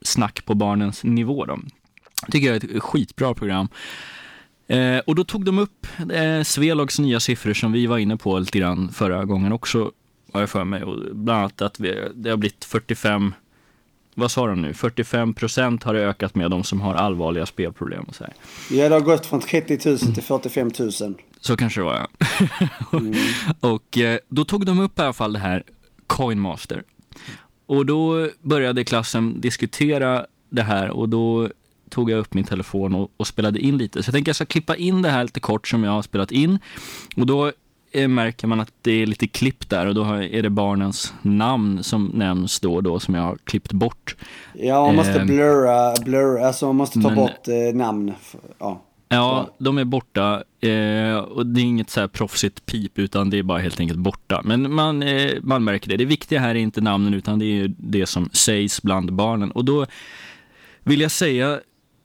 snack 0.02 0.44
på 0.44 0.54
barnens 0.54 1.04
nivå. 1.04 1.44
Då. 1.44 1.58
tycker 2.30 2.46
jag 2.46 2.56
är 2.56 2.76
ett 2.76 2.82
skitbra 2.82 3.34
program. 3.34 3.68
Eh, 4.66 4.98
och 4.98 5.14
då 5.14 5.24
tog 5.24 5.44
de 5.44 5.58
upp 5.58 5.86
eh, 6.12 6.42
Svelogs 6.42 6.98
nya 6.98 7.20
siffror 7.20 7.54
som 7.54 7.72
vi 7.72 7.86
var 7.86 7.98
inne 7.98 8.16
på 8.16 8.38
lite 8.38 8.58
grann 8.58 8.92
förra 8.92 9.24
gången 9.24 9.52
också, 9.52 9.92
har 10.32 10.40
jag 10.40 10.50
för 10.50 10.64
mig. 10.64 10.82
Och 10.82 11.16
bland 11.16 11.40
annat 11.40 11.62
att 11.62 11.80
vi, 11.80 12.08
det 12.14 12.30
har 12.30 12.36
blivit 12.36 12.64
45, 12.64 13.34
vad 14.14 14.30
sa 14.30 14.46
de 14.46 14.62
nu? 14.62 14.74
45 14.74 15.34
procent 15.34 15.82
har 15.82 15.94
det 15.94 16.00
ökat 16.00 16.34
med 16.34 16.50
de 16.50 16.64
som 16.64 16.80
har 16.80 16.94
allvarliga 16.94 17.46
spelproblem. 17.46 18.04
Och 18.04 18.14
så, 18.14 18.24
här. 18.24 18.34
Ja, 18.70 18.88
det 18.88 18.94
har 18.94 19.00
gått 19.00 19.26
från 19.26 19.40
30 19.40 19.88
000 19.88 19.98
till 19.98 20.22
45 20.22 20.70
000. 20.78 20.92
så 21.40 21.56
kanske 21.56 21.80
det 21.80 21.84
var, 21.84 21.94
ja. 21.94 22.08
och 23.70 23.98
eh, 23.98 24.18
då 24.28 24.44
tog 24.44 24.66
de 24.66 24.80
upp 24.80 24.98
i 24.98 25.02
alla 25.02 25.12
fall 25.12 25.32
det 25.32 25.38
här 25.38 25.62
Coinmaster. 26.06 26.82
Och 27.66 27.86
då 27.86 28.28
började 28.42 28.84
klassen 28.84 29.40
diskutera 29.40 30.26
det 30.50 30.62
här 30.62 30.90
och 30.90 31.08
då 31.08 31.48
tog 31.90 32.10
jag 32.10 32.18
upp 32.18 32.34
min 32.34 32.44
telefon 32.44 32.94
och, 32.94 33.10
och 33.16 33.26
spelade 33.26 33.58
in 33.58 33.78
lite. 33.78 34.02
Så 34.02 34.08
jag 34.08 34.14
tänker 34.14 34.28
jag 34.28 34.36
ska 34.36 34.46
klippa 34.46 34.76
in 34.76 35.02
det 35.02 35.10
här 35.10 35.22
lite 35.22 35.40
kort 35.40 35.68
som 35.68 35.84
jag 35.84 35.90
har 35.90 36.02
spelat 36.02 36.32
in. 36.32 36.58
Och 37.16 37.26
då 37.26 37.52
märker 37.94 38.46
man 38.46 38.60
att 38.60 38.72
det 38.82 38.92
är 39.02 39.06
lite 39.06 39.26
klipp 39.26 39.68
där 39.68 39.86
och 39.86 39.94
då 39.94 40.04
är 40.04 40.42
det 40.42 40.50
barnens 40.50 41.14
namn 41.22 41.82
som 41.82 42.04
nämns 42.14 42.60
då 42.60 42.74
och 42.74 42.82
då 42.82 43.00
som 43.00 43.14
jag 43.14 43.22
har 43.22 43.38
klippt 43.44 43.72
bort. 43.72 44.16
Ja, 44.54 44.86
man 44.86 44.96
måste 44.96 45.20
Ehm. 45.20 45.26
blurra, 45.26 45.94
blurra, 46.04 46.46
alltså 46.46 46.66
man 46.66 46.76
måste 46.76 47.00
ta 47.00 47.08
Men- 47.08 47.16
bort 47.16 47.48
eh, 47.48 47.74
namn. 47.76 48.12
Ja. 48.58 48.82
Ja, 49.08 49.50
de 49.58 49.78
är 49.78 49.84
borta 49.84 50.42
eh, 50.60 51.16
och 51.16 51.46
det 51.46 51.60
är 51.60 51.64
inget 51.64 51.90
så 51.90 52.00
här 52.00 52.08
proffsigt 52.08 52.66
pip 52.66 52.98
utan 52.98 53.30
det 53.30 53.38
är 53.38 53.42
bara 53.42 53.58
helt 53.58 53.80
enkelt 53.80 53.98
borta. 53.98 54.40
Men 54.44 54.72
man, 54.74 55.02
eh, 55.02 55.30
man 55.42 55.64
märker 55.64 55.88
det. 55.88 55.96
Det 55.96 56.04
viktiga 56.04 56.40
här 56.40 56.48
är 56.50 56.54
inte 56.54 56.80
namnen 56.80 57.14
utan 57.14 57.38
det 57.38 57.44
är 57.60 57.74
det 57.78 58.06
som 58.06 58.30
sägs 58.32 58.82
bland 58.82 59.12
barnen. 59.12 59.50
Och 59.50 59.64
då 59.64 59.86
vill 60.82 61.00
jag 61.00 61.10
säga 61.10 61.60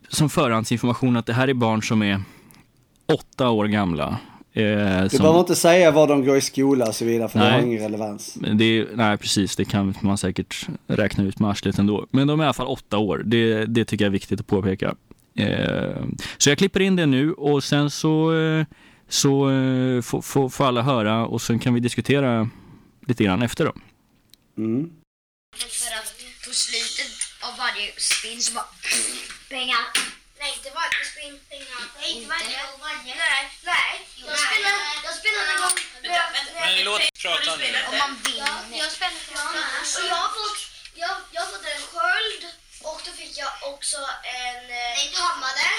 som 0.10 0.30
förhandsinformation 0.30 1.18
att 1.18 1.26
det 1.26 1.34
här 1.34 1.48
är 1.48 1.54
barn 1.54 1.84
som 1.84 2.02
är 2.04 2.22
åtta 3.14 3.50
år 3.50 3.66
gamla. 3.66 4.18
Eh, 4.54 5.04
Du 5.04 5.10
som, 5.10 5.20
behöver 5.20 5.40
inte 5.40 5.56
säga 5.56 5.92
var 5.92 6.08
de 6.08 6.26
går 6.26 6.38
i 6.38 6.42
skola 6.42 6.88
och 6.88 6.96
så 6.96 7.06
vidare 7.06 7.30
för 7.30 7.40
det 7.40 7.46
Nej. 7.46 7.54
har 7.54 7.62
ingen 7.62 7.82
relevans. 7.82 8.36
Men 8.36 8.58
det 8.58 8.66
är, 8.66 8.88
nej, 8.96 9.18
precis. 9.18 9.56
Det 9.56 9.66
kan 9.66 9.96
man 10.02 10.18
säkert 10.18 10.68
räkna 10.88 11.24
ut 11.24 11.40
med 11.40 11.50
arslet 11.50 11.80
ändå. 11.80 12.08
Men 12.12 12.28
de 12.28 12.40
är 12.40 12.44
i 12.44 12.48
alla 12.48 12.54
fall 12.54 12.68
åtta 12.68 12.98
år. 12.98 13.22
Det, 13.26 13.66
det 13.66 13.86
tycker 13.86 14.06
jag 14.06 14.10
är 14.10 14.14
viktigt 14.14 14.40
att 14.40 14.48
påpeka. 14.48 14.96
Eh, 15.36 16.04
så 16.38 16.50
jag 16.50 16.58
klipper 16.58 16.80
in 16.80 16.96
det 16.96 17.06
nu 17.06 17.34
och 17.34 17.64
sen 17.64 17.90
så, 17.90 18.36
eh, 18.36 18.66
så 19.10 19.52
eh, 19.52 20.02
får 20.50 20.66
alla 20.66 20.82
höra 20.82 21.26
och 21.26 21.42
sen 21.42 21.60
kan 21.60 21.74
vi 21.74 21.80
diskutera 21.80 22.50
lite 23.08 23.24
grann 23.24 23.42
efter 23.42 23.66
då. 23.66 23.74
Mm. 24.58 24.90
För 25.58 25.96
att 25.98 26.16
på 26.48 26.54
slutet 26.54 27.12
av 27.42 27.58
varje 27.58 27.92
spinn 27.98 28.42
så 28.42 28.54
bara 28.54 28.66
pengar. 29.50 30.19
Nej, 30.40 30.54
inte 30.54 30.70
varje. 30.70 31.04
Pengar. 31.50 31.82
Nej, 32.00 32.12
inte 32.12 32.30
varje. 32.30 32.64
Nej, 33.16 33.52
nej. 33.64 34.08
Jag 34.28 34.40
spelar, 34.40 34.78
jag 35.04 35.16
spelar 35.20 35.42
en 35.54 35.62
gång. 35.62 35.78
Men 36.54 36.84
låt 36.84 37.14
prata 37.22 37.56
nu. 37.56 37.84
Om 37.88 37.98
man 37.98 38.22
vinner. 38.24 38.78
jag 38.84 38.92
spelar 38.92 39.12
Och 40.00 40.08
jag 40.10 40.16
har 40.16 40.30
fått, 40.30 40.60
jag, 40.94 41.18
jag 41.32 41.42
har 41.42 41.52
fått 41.52 41.66
en 41.66 41.82
sköld 41.82 42.44
och 42.82 43.02
då 43.06 43.12
fick 43.12 43.38
jag 43.38 43.52
också 43.62 43.98
en 44.24 44.70
eh, 44.70 45.14
hammare. 45.14 45.70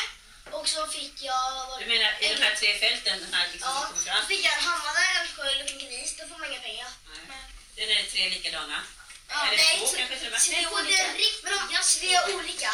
Och 0.51 0.68
så 0.68 0.87
fick 0.87 1.23
jag... 1.23 1.81
Du 1.81 1.87
menar 1.87 2.11
i 2.20 2.35
de 2.35 2.42
här 2.42 2.55
tre 2.55 2.79
fälten, 2.79 3.20
den 3.20 3.35
här 3.35 3.49
liksom 3.53 3.70
Ja, 4.07 4.14
då 4.20 4.27
fick 4.27 4.44
jag 4.44 4.55
en 4.55 4.64
hammare, 4.64 5.05
en 5.20 5.29
sköld 5.37 5.61
och 5.62 5.70
en 5.70 5.79
gris. 5.79 6.16
Då 6.18 6.29
får 6.29 6.38
man 6.38 6.51
inga 6.53 6.61
pengar. 6.61 6.88
Nej. 7.29 7.38
Den 7.77 7.88
är 7.96 8.03
tre 8.11 8.29
likadana. 8.29 8.83
Ja, 9.29 9.49
nej, 9.57 9.79
två 9.79 9.87
så- 9.87 9.96
kanske 9.96 10.16
till 10.16 10.27
och 10.27 10.33
med. 10.33 10.40
Tre 10.40 10.66
olika. 10.66 11.05
Men 11.42 11.53
de, 11.53 11.83
tre 11.99 12.35
olika. 12.35 12.73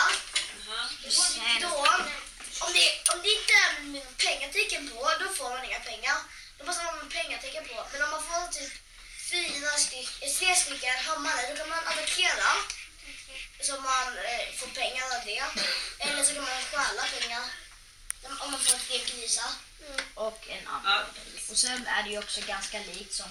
Då, 1.60 1.68
om 2.66 2.72
det, 2.72 3.12
om 3.12 3.22
det 3.22 3.28
inte 3.38 3.52
är 3.52 3.80
med 3.82 4.16
pengatecken 4.16 4.90
på, 4.90 5.12
då 5.20 5.28
får 5.34 5.50
man 5.50 5.64
inga 5.64 5.80
pengar. 5.80 6.16
Då 6.58 6.64
måste 6.64 6.84
man 6.84 6.94
ha 6.94 7.02
pengatecken 7.10 7.64
på. 7.68 7.86
Men 7.92 8.02
om 8.02 8.10
man 8.10 8.22
får 8.22 8.52
typ 8.52 8.72
fyra 9.30 9.70
stycken, 9.70 10.34
tre 10.38 10.54
stycken 10.54 10.96
hammare, 11.04 11.50
då 11.50 11.56
kan 11.56 11.68
man 11.68 11.78
attackera. 11.78 12.48
Så 13.60 13.72
man 13.80 14.18
eh, 14.18 14.54
får 14.58 14.66
pengar 14.66 15.04
av 15.16 15.24
det. 15.26 15.44
Eller 15.98 16.24
så 16.24 16.34
kan 16.34 16.44
man 16.44 16.62
stjäla 16.62 17.02
pengar. 17.20 17.42
Om 18.40 18.50
man 18.50 18.60
får 18.60 18.78
tre 18.78 18.98
grisar. 18.98 19.50
Och 20.14 20.48
en 20.48 20.64
Ja. 20.64 20.70
annan. 20.70 21.04
Och 21.50 21.56
sen 21.56 21.86
är 21.86 22.02
det 22.02 22.10
ju 22.10 22.18
också 22.18 22.40
ganska 22.40 22.78
likt 22.78 23.14
som 23.14 23.30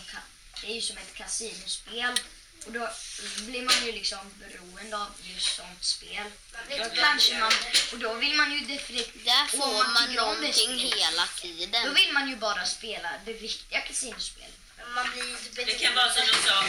det 0.61 0.67
är 0.67 0.75
ju 0.75 0.81
som 0.81 0.97
ett 0.97 1.13
kasinospel. 1.13 2.19
Och 2.65 2.71
då 2.71 2.89
blir 3.37 3.61
man 3.61 3.85
ju 3.85 3.91
liksom 3.91 4.33
beroende 4.39 4.97
av 4.97 5.11
just 5.23 5.55
sånt 5.55 5.83
spel. 5.83 6.31
Då 6.69 6.89
kanske 6.95 7.39
man, 7.39 7.53
och 7.91 7.99
då 7.99 8.13
vill 8.13 8.33
man 8.35 8.51
ju 8.53 8.59
definitivt... 8.59 9.25
Där 9.25 9.47
får 9.57 9.93
man 9.93 10.07
det 10.07 10.21
någonting 10.21 10.77
hela 10.77 11.25
Då 11.25 11.41
tiden. 11.41 11.93
vill 11.93 12.11
man 12.11 12.29
ju 12.29 12.35
bara 12.35 12.65
spela 12.65 13.09
det 13.25 13.33
riktiga 13.33 13.81
kasinospelet. 13.81 14.51
Man 14.95 15.11
blir 15.11 15.65
Det 15.65 15.79
kan 15.79 15.95
vara 15.95 16.13
som 16.13 16.25
de 16.27 16.33
sa, 16.49 16.65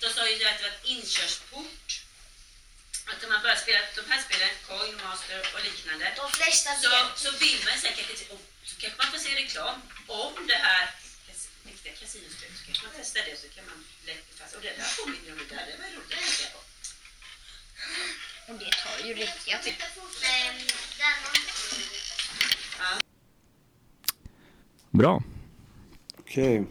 de 0.00 0.08
sa 0.10 0.28
ju 0.28 0.34
att 0.48 0.58
det 0.58 0.62
var 0.62 0.74
ett 0.76 0.84
inkörsport. 0.84 2.02
Att 3.10 3.24
om 3.24 3.30
man 3.32 3.42
börjar 3.42 3.56
spela 3.56 3.78
de 3.96 4.10
här 4.10 4.22
spelen, 4.22 4.48
Coin 4.68 4.96
Master 5.04 5.54
och 5.54 5.64
liknande, 5.64 6.12
De 6.16 6.30
flesta 6.32 6.70
så, 6.82 6.90
så 7.16 7.30
vill 7.36 7.60
man 7.64 7.78
säkert, 7.80 8.30
och 8.30 8.40
så 8.64 8.74
kanske 8.80 9.02
man 9.02 9.12
får 9.12 9.18
se 9.18 9.34
reklam 9.34 9.82
om 10.06 10.46
det 10.46 10.60
här 10.68 10.94
riktiga 11.66 11.92
kasinospelet. 11.92 12.58
Så 12.58 12.64
kanske 12.66 12.86
man 12.86 12.94
testar 12.98 13.20
det 13.20 13.36
så 13.40 13.48
kan 13.54 13.64
man 13.66 13.84
lätt. 14.08 14.54
Och 14.56 14.62
det 14.64 14.72
där 14.78 14.90
påminner 14.98 15.32
om 15.32 15.38
det 15.42 15.54
där, 15.54 15.64
det 15.70 15.76
var 15.82 15.88
roligt 15.94 16.12
att 16.12 16.24
tänka 16.24 16.46
på. 16.54 16.60
Och 18.48 18.58
det 18.62 18.70
tar 18.82 18.96
ju 19.08 19.14
riktiga 19.14 19.58
typ. 19.58 19.78
Bra. 24.90 25.22
Okej. 26.18 26.66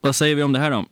Vad 0.00 0.16
säger 0.16 0.34
vi 0.34 0.42
om 0.42 0.52
det 0.52 0.58
här 0.58 0.70
då? 0.70 0.84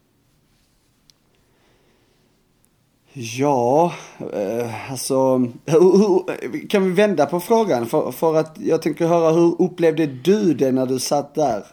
Ja, 3.13 3.95
eh, 4.33 4.91
alltså, 4.91 5.39
hur, 5.67 6.69
kan 6.69 6.85
vi 6.85 6.91
vända 6.91 7.27
på 7.27 7.41
frågan? 7.41 7.87
För, 7.87 8.13
för 8.13 8.35
att 8.35 8.57
jag 8.61 8.83
tänker 8.83 9.07
höra, 9.07 9.31
hur 9.31 9.63
upplevde 9.63 10.07
du 10.07 10.55
det 10.55 10.73
när 10.73 10.87
du 10.87 10.99
satt 10.99 11.35
där? 11.35 11.65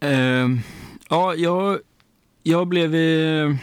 Ehm, 0.00 0.60
ja, 1.08 1.34
jag, 1.34 1.78
jag 2.42 2.66
blev... 2.68 2.94
eh, 2.94 3.56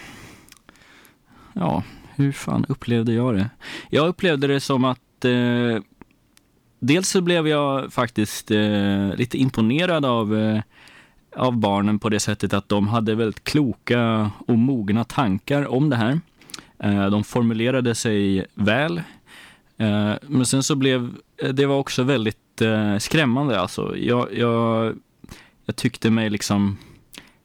ja, 1.54 1.84
hur 2.16 2.32
fan 2.32 2.66
upplevde 2.70 3.14
jag 3.14 3.36
det? 3.36 3.50
Jag 3.90 4.08
upplevde 4.08 4.48
det 4.48 4.60
som 4.60 4.86
att... 4.86 5.26
Eh, 5.26 5.84
dels 6.80 7.10
så 7.10 7.22
blev 7.22 7.48
jag 7.48 7.94
faktiskt 7.94 8.52
eh, 8.52 9.16
lite 9.16 9.38
imponerad 9.38 10.06
av, 10.06 10.38
eh, 10.38 10.62
av 11.36 11.58
barnen 11.58 12.00
på 12.00 12.10
det 12.10 12.20
sättet 12.20 12.54
att 12.54 12.70
de 12.70 12.88
hade 12.88 13.16
väldigt 13.16 13.44
kloka 13.44 14.32
och 14.48 14.58
mogna 14.58 15.04
tankar 15.04 15.68
om 15.68 15.90
det 15.90 15.96
här. 15.96 16.20
Eh, 16.80 17.10
de 17.10 17.24
formulerade 17.24 17.96
sig 17.96 18.46
väl. 18.54 19.02
Men 20.22 20.46
sen 20.46 20.64
så 20.64 20.76
blev 20.76 21.16
det 21.52 21.66
var 21.66 21.76
också 21.76 22.04
väldigt 22.04 22.62
skrämmande. 23.00 23.60
Alltså, 23.60 23.98
jag, 23.98 24.38
jag, 24.38 24.96
jag 25.66 25.76
tyckte 25.76 26.10
mig 26.10 26.30
liksom 26.30 26.78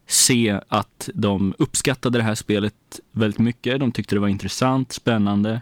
se 0.07 0.61
att 0.69 1.09
de 1.15 1.55
uppskattade 1.59 2.19
det 2.19 2.25
här 2.25 2.35
spelet 2.35 3.01
väldigt 3.13 3.39
mycket. 3.39 3.81
De 3.81 3.93
tyckte 3.93 4.15
det 4.15 4.21
var 4.21 4.29
intressant, 4.29 4.93
spännande. 4.93 5.61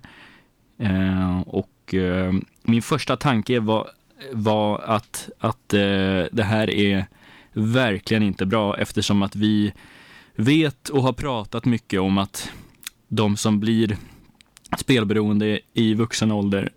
Eh, 0.78 1.40
och 1.40 1.94
eh, 1.94 2.32
min 2.62 2.82
första 2.82 3.16
tanke 3.16 3.60
var, 3.60 3.88
var 4.32 4.78
att, 4.78 5.30
att 5.38 5.74
eh, 5.74 6.24
det 6.32 6.44
här 6.44 6.70
är 6.70 7.06
verkligen 7.52 8.22
inte 8.22 8.46
bra 8.46 8.78
eftersom 8.78 9.22
att 9.22 9.36
vi 9.36 9.72
vet 10.34 10.88
och 10.88 11.02
har 11.02 11.12
pratat 11.12 11.64
mycket 11.64 12.00
om 12.00 12.18
att 12.18 12.50
de 13.08 13.36
som 13.36 13.60
blir 13.60 13.96
spelberoende 14.78 15.60
i 15.72 15.94
vuxen 15.94 16.32
ålder 16.32 16.70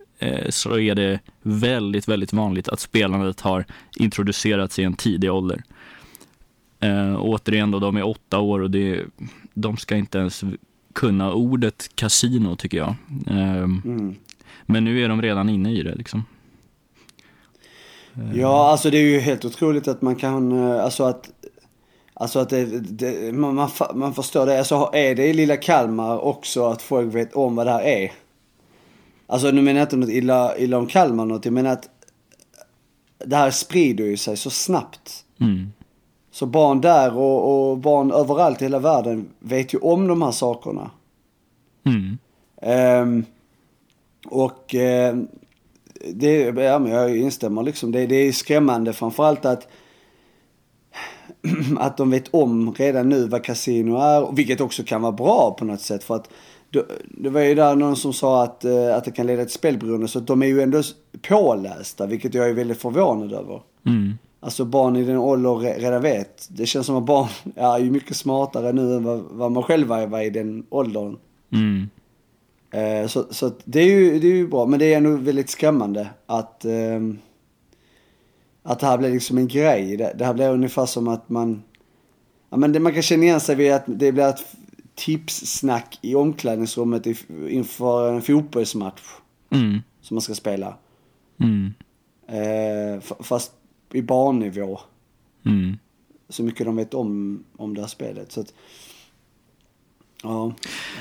så 0.49 0.79
är 0.79 0.95
det 0.95 1.19
väldigt, 1.41 2.07
väldigt 2.07 2.33
vanligt 2.33 2.69
att 2.69 2.79
spelandet 2.79 3.41
har 3.41 3.65
introducerats 3.95 4.79
i 4.79 4.83
en 4.83 4.93
tidig 4.93 5.31
ålder. 5.31 5.63
Eh, 6.79 7.15
återigen 7.21 7.71
då, 7.71 7.79
de 7.79 7.97
är 7.97 8.03
åtta 8.07 8.39
år 8.39 8.59
och 8.59 8.71
det, 8.71 9.05
de 9.53 9.77
ska 9.77 9.95
inte 9.95 10.17
ens 10.17 10.43
kunna 10.93 11.33
ordet 11.33 11.89
kasino 11.95 12.55
tycker 12.55 12.77
jag. 12.77 12.95
Eh, 13.27 13.63
Mm. 13.63 14.15
men 14.65 14.83
nu 14.83 15.03
är 15.03 15.09
de 15.09 15.21
redan 15.21 15.49
inne 15.49 15.71
i 15.71 15.83
det 15.83 15.95
liksom. 15.95 16.23
Ja, 18.33 18.69
alltså 18.71 18.89
det 18.89 18.97
är 18.97 19.01
ju 19.01 19.19
helt 19.19 19.45
otroligt 19.45 19.87
att 19.87 20.01
man 20.01 20.15
kan, 20.15 20.51
eh, 20.51 20.83
alltså 20.83 21.03
att, 21.03 21.29
alltså 22.13 22.39
att 22.39 22.49
det, 22.49 22.65
det 22.79 23.35
man, 23.35 23.55
man, 23.55 23.69
man 23.93 24.13
förstår 24.13 24.45
det. 24.45 24.57
Alltså 24.59 24.89
är 24.93 25.15
det 25.15 25.25
i 25.25 25.33
lilla 25.33 25.57
Kalmar 25.57 26.17
också 26.19 26.65
att 26.65 26.81
folk 26.81 27.15
vet 27.15 27.33
om 27.33 27.55
vad 27.55 27.67
det 27.67 27.71
här 27.71 27.81
är? 27.83 28.11
Alltså 29.31 29.51
nu 29.51 29.61
menar 29.61 29.79
jag 29.79 29.85
inte 29.85 29.97
något 29.97 30.09
illa, 30.09 30.57
illa 30.57 30.77
om 30.77 30.87
Kalmar 30.87 31.25
något, 31.25 31.45
jag 31.45 31.53
menar 31.53 31.71
att 31.71 31.89
det 33.25 33.35
här 33.35 33.51
sprider 33.51 34.03
ju 34.03 34.17
sig 34.17 34.37
så 34.37 34.49
snabbt. 34.49 35.25
Mm. 35.39 35.71
Så 36.31 36.45
barn 36.45 36.81
där 36.81 37.17
och, 37.17 37.71
och 37.71 37.77
barn 37.77 38.11
överallt 38.11 38.61
i 38.61 38.65
hela 38.65 38.79
världen 38.79 39.29
vet 39.39 39.73
ju 39.73 39.77
om 39.77 40.07
de 40.07 40.21
här 40.21 40.31
sakerna. 40.31 40.91
Mm. 41.83 42.17
Ehm, 42.61 43.25
och 44.27 44.75
ehm, 44.75 45.27
det, 46.13 46.37
ja, 46.37 46.79
men 46.79 46.91
jag 46.91 47.17
instämmer 47.17 47.63
liksom. 47.63 47.91
Det, 47.91 48.05
det 48.05 48.15
är 48.15 48.31
skrämmande 48.31 48.93
framförallt 48.93 49.45
att, 49.45 49.67
att 51.77 51.97
de 51.97 52.09
vet 52.09 52.33
om 52.33 52.73
redan 52.73 53.09
nu 53.09 53.27
vad 53.27 53.43
kasino 53.43 53.97
är. 53.97 54.31
Vilket 54.31 54.61
också 54.61 54.83
kan 54.83 55.01
vara 55.01 55.11
bra 55.11 55.55
på 55.59 55.65
något 55.65 55.81
sätt. 55.81 56.03
För 56.03 56.15
att 56.15 56.29
det, 57.07 57.29
var 57.29 57.41
ju 57.41 57.55
där 57.55 57.75
någon 57.75 57.95
som 57.95 58.13
sa 58.13 58.43
att, 58.43 58.65
eh, 58.65 58.95
att 58.95 59.03
det 59.05 59.11
kan 59.11 59.27
leda 59.27 59.43
till 59.43 59.53
spelberoende. 59.53 60.07
Så 60.07 60.19
att 60.19 60.27
de 60.27 60.41
är 60.43 60.47
ju 60.47 60.61
ändå 60.61 60.81
pålästa, 61.27 62.05
vilket 62.05 62.33
jag 62.33 62.49
är 62.49 62.53
väldigt 62.53 62.81
förvånad 62.81 63.33
över. 63.33 63.61
Mm. 63.85 64.13
Alltså 64.39 64.65
barn 64.65 64.95
i 64.95 65.03
den 65.03 65.17
ålder 65.17 65.49
re- 65.49 65.79
redan 65.79 66.01
vet. 66.01 66.47
Det 66.49 66.65
känns 66.65 66.85
som 66.85 66.95
att 66.95 67.05
barn 67.05 67.27
är 67.55 67.79
ju 67.79 67.91
mycket 67.91 68.17
smartare 68.17 68.71
nu 68.71 68.95
än 68.95 69.03
vad, 69.03 69.19
vad 69.31 69.51
man 69.51 69.63
själv 69.63 69.87
var 69.87 70.21
i 70.21 70.29
den 70.29 70.65
åldern. 70.69 71.17
Mm. 71.51 71.89
Eh, 72.71 73.07
så 73.07 73.25
så 73.29 73.45
att 73.45 73.59
det, 73.65 73.79
är 73.79 73.85
ju, 73.85 74.19
det 74.19 74.27
är 74.27 74.35
ju 74.35 74.47
bra, 74.47 74.65
men 74.65 74.79
det 74.79 74.93
är 74.93 74.97
ändå 74.97 75.15
väldigt 75.15 75.49
skrämmande 75.49 76.09
att, 76.25 76.65
ehm, 76.65 77.19
att 78.63 78.79
det 78.79 78.85
här 78.85 78.97
blir 78.97 79.11
liksom 79.11 79.37
en 79.37 79.47
grej. 79.47 79.97
Det, 79.97 80.25
här 80.25 80.33
blir 80.33 80.49
ungefär 80.49 80.85
som 80.85 81.07
att 81.07 81.29
man, 81.29 81.63
ja, 82.49 82.57
men 82.57 82.71
det, 82.71 82.79
man 82.79 82.93
kan 82.93 83.01
känna 83.01 83.23
igen 83.23 83.39
sig 83.39 83.55
vid 83.55 83.73
att 83.73 83.83
det 83.87 84.11
blir 84.11 84.27
ett 84.27 84.45
tipssnack 85.05 85.99
i 86.01 86.15
omklädningsrummet 86.15 87.05
inför 87.49 88.13
en 88.13 88.21
fotbollsmatch 88.21 89.01
Mm. 89.49 89.79
som 90.01 90.15
man 90.15 90.21
ska 90.21 90.33
spela. 90.35 90.77
Mm. 91.39 91.73
Eh, 92.27 93.01
fast 93.23 93.51
i 93.93 94.01
barnnivå. 94.01 94.79
Mm. 95.45 95.77
Så 96.29 96.43
mycket 96.43 96.65
de 96.65 96.75
vet 96.75 96.93
om, 96.93 97.43
om 97.57 97.73
det 97.73 97.81
här 97.81 97.87
spelet. 97.87 98.31
Så 98.31 98.41
att, 98.41 98.53
ja, 100.23 100.53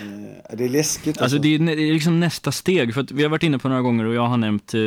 eh, 0.02 0.56
det 0.56 0.64
är 0.64 0.68
läskigt 0.68 1.20
Alltså 1.20 1.38
det 1.38 1.54
är, 1.54 1.58
nä- 1.58 1.74
det 1.74 1.82
är 1.88 1.92
liksom 1.92 2.20
nästa 2.20 2.52
steg, 2.52 2.94
för 2.94 3.00
att 3.00 3.10
vi 3.10 3.22
har 3.22 3.30
varit 3.30 3.42
inne 3.42 3.58
på 3.58 3.68
några 3.68 3.82
gånger 3.82 4.04
och 4.04 4.14
jag 4.14 4.26
har 4.26 4.36
nämnt 4.36 4.74
eh, 4.74 4.80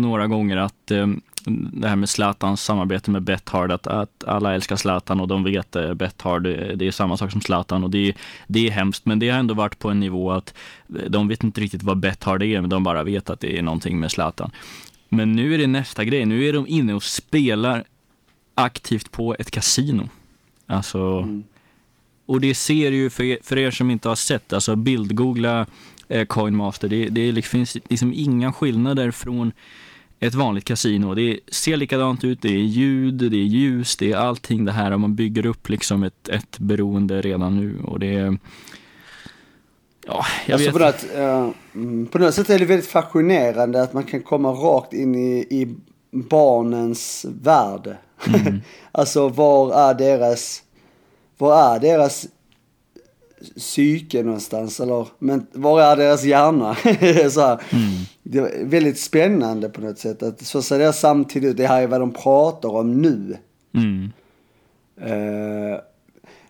några 0.00 0.26
gånger 0.26 0.56
att 0.56 0.90
eh, 0.90 1.06
det 1.72 1.88
här 1.88 1.96
med 1.96 2.08
Zlatans 2.08 2.62
samarbete 2.62 3.10
med 3.10 3.22
Bethard, 3.22 3.72
att, 3.72 3.86
att 3.86 4.24
alla 4.26 4.54
älskar 4.54 4.76
Zlatan 4.76 5.20
och 5.20 5.28
de 5.28 5.44
vet 5.44 5.76
eh, 5.76 5.94
Bethard, 5.94 6.42
det, 6.42 6.74
det 6.76 6.86
är 6.86 6.90
samma 6.90 7.16
sak 7.16 7.32
som 7.32 7.40
Zlatan 7.40 7.84
och 7.84 7.90
det, 7.90 8.08
är- 8.08 8.14
det 8.46 8.66
är 8.66 8.70
hemskt, 8.70 9.06
men 9.06 9.18
det 9.18 9.28
har 9.28 9.38
ändå 9.38 9.54
varit 9.54 9.78
på 9.78 9.90
en 9.90 10.00
nivå 10.00 10.32
att 10.32 10.54
eh, 10.98 11.10
de 11.10 11.28
vet 11.28 11.44
inte 11.44 11.60
riktigt 11.60 11.82
vad 11.82 11.98
Bethard 11.98 12.42
är, 12.42 12.60
men 12.60 12.70
de 12.70 12.82
bara 12.84 13.02
vet 13.02 13.30
att 13.30 13.40
det 13.40 13.58
är 13.58 13.62
någonting 13.62 14.00
med 14.00 14.10
Zlatan. 14.10 14.50
Men 15.08 15.32
nu 15.32 15.54
är 15.54 15.58
det 15.58 15.66
nästa 15.66 16.04
grej, 16.04 16.24
nu 16.24 16.44
är 16.48 16.52
de 16.52 16.66
inne 16.68 16.94
och 16.94 17.02
spelar 17.02 17.84
aktivt 18.54 19.10
på 19.12 19.36
ett 19.38 19.50
kasino. 19.50 20.08
Alltså, 20.66 20.98
Mm. 20.98 21.44
och 22.26 22.40
det 22.40 22.54
ser 22.54 22.92
ju 22.92 23.10
för 23.10 23.24
er, 23.24 23.38
för 23.42 23.58
er 23.58 23.70
som 23.70 23.90
inte 23.90 24.08
har 24.08 24.16
sett, 24.16 24.52
alltså 24.52 24.76
bildgoogla 24.76 25.66
eh, 26.08 26.24
Coinmaster, 26.26 26.88
det, 26.88 27.08
det 27.08 27.20
är- 27.20 27.42
finns 27.42 27.76
liksom 27.88 28.12
inga 28.14 28.52
skillnader 28.52 29.10
från 29.10 29.52
ett 30.20 30.34
vanligt 30.34 30.64
kasino. 30.64 31.14
Det 31.14 31.40
ser 31.48 31.76
likadant 31.76 32.24
ut, 32.24 32.42
det 32.42 32.48
är 32.48 32.64
ljud, 32.64 33.14
det 33.14 33.36
är 33.36 33.44
ljus, 33.44 33.96
det 33.96 34.12
är 34.12 34.16
allting 34.16 34.64
det 34.64 34.72
här 34.72 34.90
och 34.90 35.00
man 35.00 35.14
bygger 35.14 35.46
upp 35.46 35.68
liksom 35.68 36.02
ett, 36.02 36.28
ett 36.28 36.58
beroende 36.58 37.20
redan 37.20 37.56
nu 37.56 37.78
och 37.84 38.00
det 38.00 38.14
är... 38.14 38.38
Ja, 40.06 40.26
jag 40.46 40.54
alltså 40.54 40.70
vet. 40.70 40.72
på, 40.72 40.78
något, 40.78 41.16
eh, 41.16 41.50
mm, 41.74 42.06
på 42.06 42.18
något 42.18 42.34
sätt 42.34 42.50
är 42.50 42.58
det 42.58 42.64
väldigt 42.64 42.90
fascinerande 42.90 43.82
att 43.82 43.92
man 43.92 44.04
kan 44.04 44.22
komma 44.22 44.50
rakt 44.50 44.92
in 44.92 45.14
i, 45.14 45.38
i 45.38 45.76
barnens 46.10 47.26
värld. 47.28 47.96
Mm. 48.26 48.60
alltså 48.92 49.28
var 49.28 49.90
är 49.90 49.94
deras, 49.94 50.62
var 51.38 51.76
är 51.76 51.80
deras 51.80 52.26
psyke 53.56 54.22
någonstans? 54.22 54.80
Eller 54.80 55.06
men, 55.18 55.46
var 55.52 55.80
är 55.80 55.96
deras 55.96 56.24
hjärna? 56.24 56.74
så 57.30 57.40
här. 57.40 57.60
Mm. 57.70 57.90
Det 58.22 58.38
är 58.38 58.64
väldigt 58.64 58.98
spännande 58.98 59.68
på 59.68 59.80
något 59.80 59.98
sätt. 59.98 60.22
Att 60.22 60.40
så 60.40 60.62
ser 60.62 60.78
det 60.78 60.92
samtidigt 60.92 61.50
ut. 61.50 61.56
Det 61.56 61.66
här 61.66 61.82
är 61.82 61.86
vad 61.86 62.00
de 62.00 62.12
pratar 62.12 62.68
om 62.68 63.02
nu. 63.02 63.36
Mm. 63.74 64.12
Eh, 65.00 65.80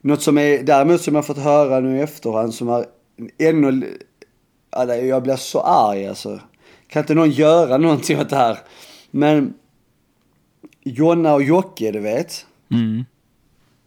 något 0.00 0.22
som 0.22 0.38
är 0.38 0.62
däremot 0.62 1.00
som 1.00 1.14
jag 1.14 1.26
fått 1.26 1.38
höra 1.38 1.80
nu 1.80 1.98
i 1.98 2.00
efterhand 2.00 2.54
som 2.54 2.68
är 2.68 2.84
ännu... 3.38 3.98
Alltså, 4.70 4.96
jag 4.96 5.22
blir 5.22 5.36
så 5.36 5.60
arg 5.60 6.08
alltså. 6.08 6.40
Kan 6.88 7.02
inte 7.02 7.14
någon 7.14 7.30
göra 7.30 7.76
någonting 7.78 8.20
åt 8.20 8.30
det 8.30 8.36
här? 8.36 8.58
Men 9.10 9.54
Jonna 10.82 11.34
och 11.34 11.42
Jocke, 11.42 11.90
du 11.90 12.00
vet. 12.00 12.46
Mm. 12.70 13.04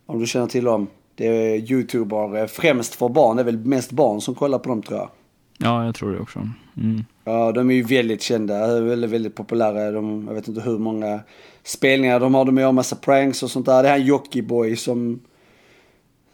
Om 0.06 0.20
du 0.20 0.28
känner 0.28 0.48
till 0.48 0.64
dem. 0.64 0.88
Det 1.20 1.28
är 1.28 1.72
youtuber 1.72 2.38
eh, 2.38 2.48
främst 2.48 2.96
för 2.96 3.10
barn. 3.10 3.36
Det 3.36 3.42
är 3.42 3.46
väl 3.46 3.58
mest 3.58 3.92
barn 3.92 4.22
som 4.22 4.36
kollar 4.36 4.60
på 4.60 4.70
dem 4.70 4.82
tror 4.82 5.00
jag. 5.00 5.10
Ja, 5.58 5.86
jag 5.86 5.96
tror 5.96 6.14
det 6.14 6.20
också. 6.20 6.50
Mm. 6.78 7.06
Ja, 7.24 7.52
de 7.52 7.70
är 7.70 7.76
ju 7.76 7.84
väldigt 7.84 8.22
kända. 8.22 8.82
Väldigt, 8.82 9.10
väldigt 9.10 9.36
populära. 9.36 9.92
De, 9.92 10.26
jag 10.28 10.34
vet 10.34 10.48
inte 10.48 10.62
hur 10.62 10.78
många 10.78 11.20
spelningar 11.64 12.20
de 12.20 12.34
har. 12.34 12.46
De 12.46 12.58
gör 12.58 12.72
massa 12.72 12.96
pranks 12.96 13.44
och 13.44 13.52
sånt 13.52 13.66
där. 13.66 13.84
Det 13.84 13.90
är 13.90 13.92
han 13.92 14.06
Jockiboi 14.06 14.76
som 14.76 15.20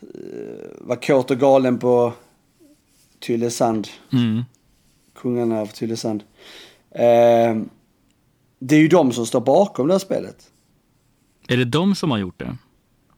eh, 0.02 0.08
var 0.82 0.95
kåt 0.95 1.32
och 1.32 1.38
galen 1.38 1.80
på 1.80 2.13
Tylösand. 3.19 3.88
Mm. 4.13 4.43
Kungarna 5.15 5.62
av 5.62 5.67
Tylösand. 5.67 6.24
Eh, 6.91 7.56
det 8.60 8.76
är 8.76 8.80
ju 8.80 8.88
de 8.88 9.12
som 9.12 9.26
står 9.26 9.41
bakom 9.41 9.88
det 9.88 9.93
här 9.93 10.00
spelet. 10.00 10.52
Är 11.48 11.58
det 11.58 11.65
de 11.65 11.95
som 11.95 12.12
har 12.12 12.17
gjort 12.17 12.39
det? 12.39 12.58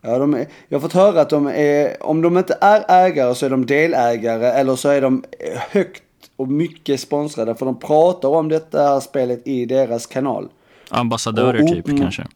Ja, 0.07 0.17
de 0.19 0.33
är, 0.33 0.47
jag 0.67 0.75
har 0.79 0.81
fått 0.81 0.93
höra 0.93 1.21
att 1.21 1.29
de 1.29 1.47
är, 1.47 2.03
om 2.03 2.21
de 2.21 2.37
inte 2.37 2.57
är 2.61 3.05
ägare 3.05 3.35
så 3.35 3.45
är 3.45 3.49
de 3.49 3.65
delägare 3.65 4.47
eller 4.47 4.75
så 4.75 4.89
är 4.89 5.01
de 5.01 5.23
högt 5.71 6.03
och 6.35 6.47
mycket 6.47 6.99
sponsrade 6.99 7.55
för 7.55 7.65
de 7.65 7.79
pratar 7.79 8.29
om 8.29 8.49
detta 8.49 8.83
här 8.83 8.99
spelet 8.99 9.47
i 9.47 9.65
deras 9.65 10.05
kanal. 10.05 10.47
Ambassadörer 10.89 11.63
Och 11.63 11.69
typ 11.69 11.85
kanske? 11.85 12.27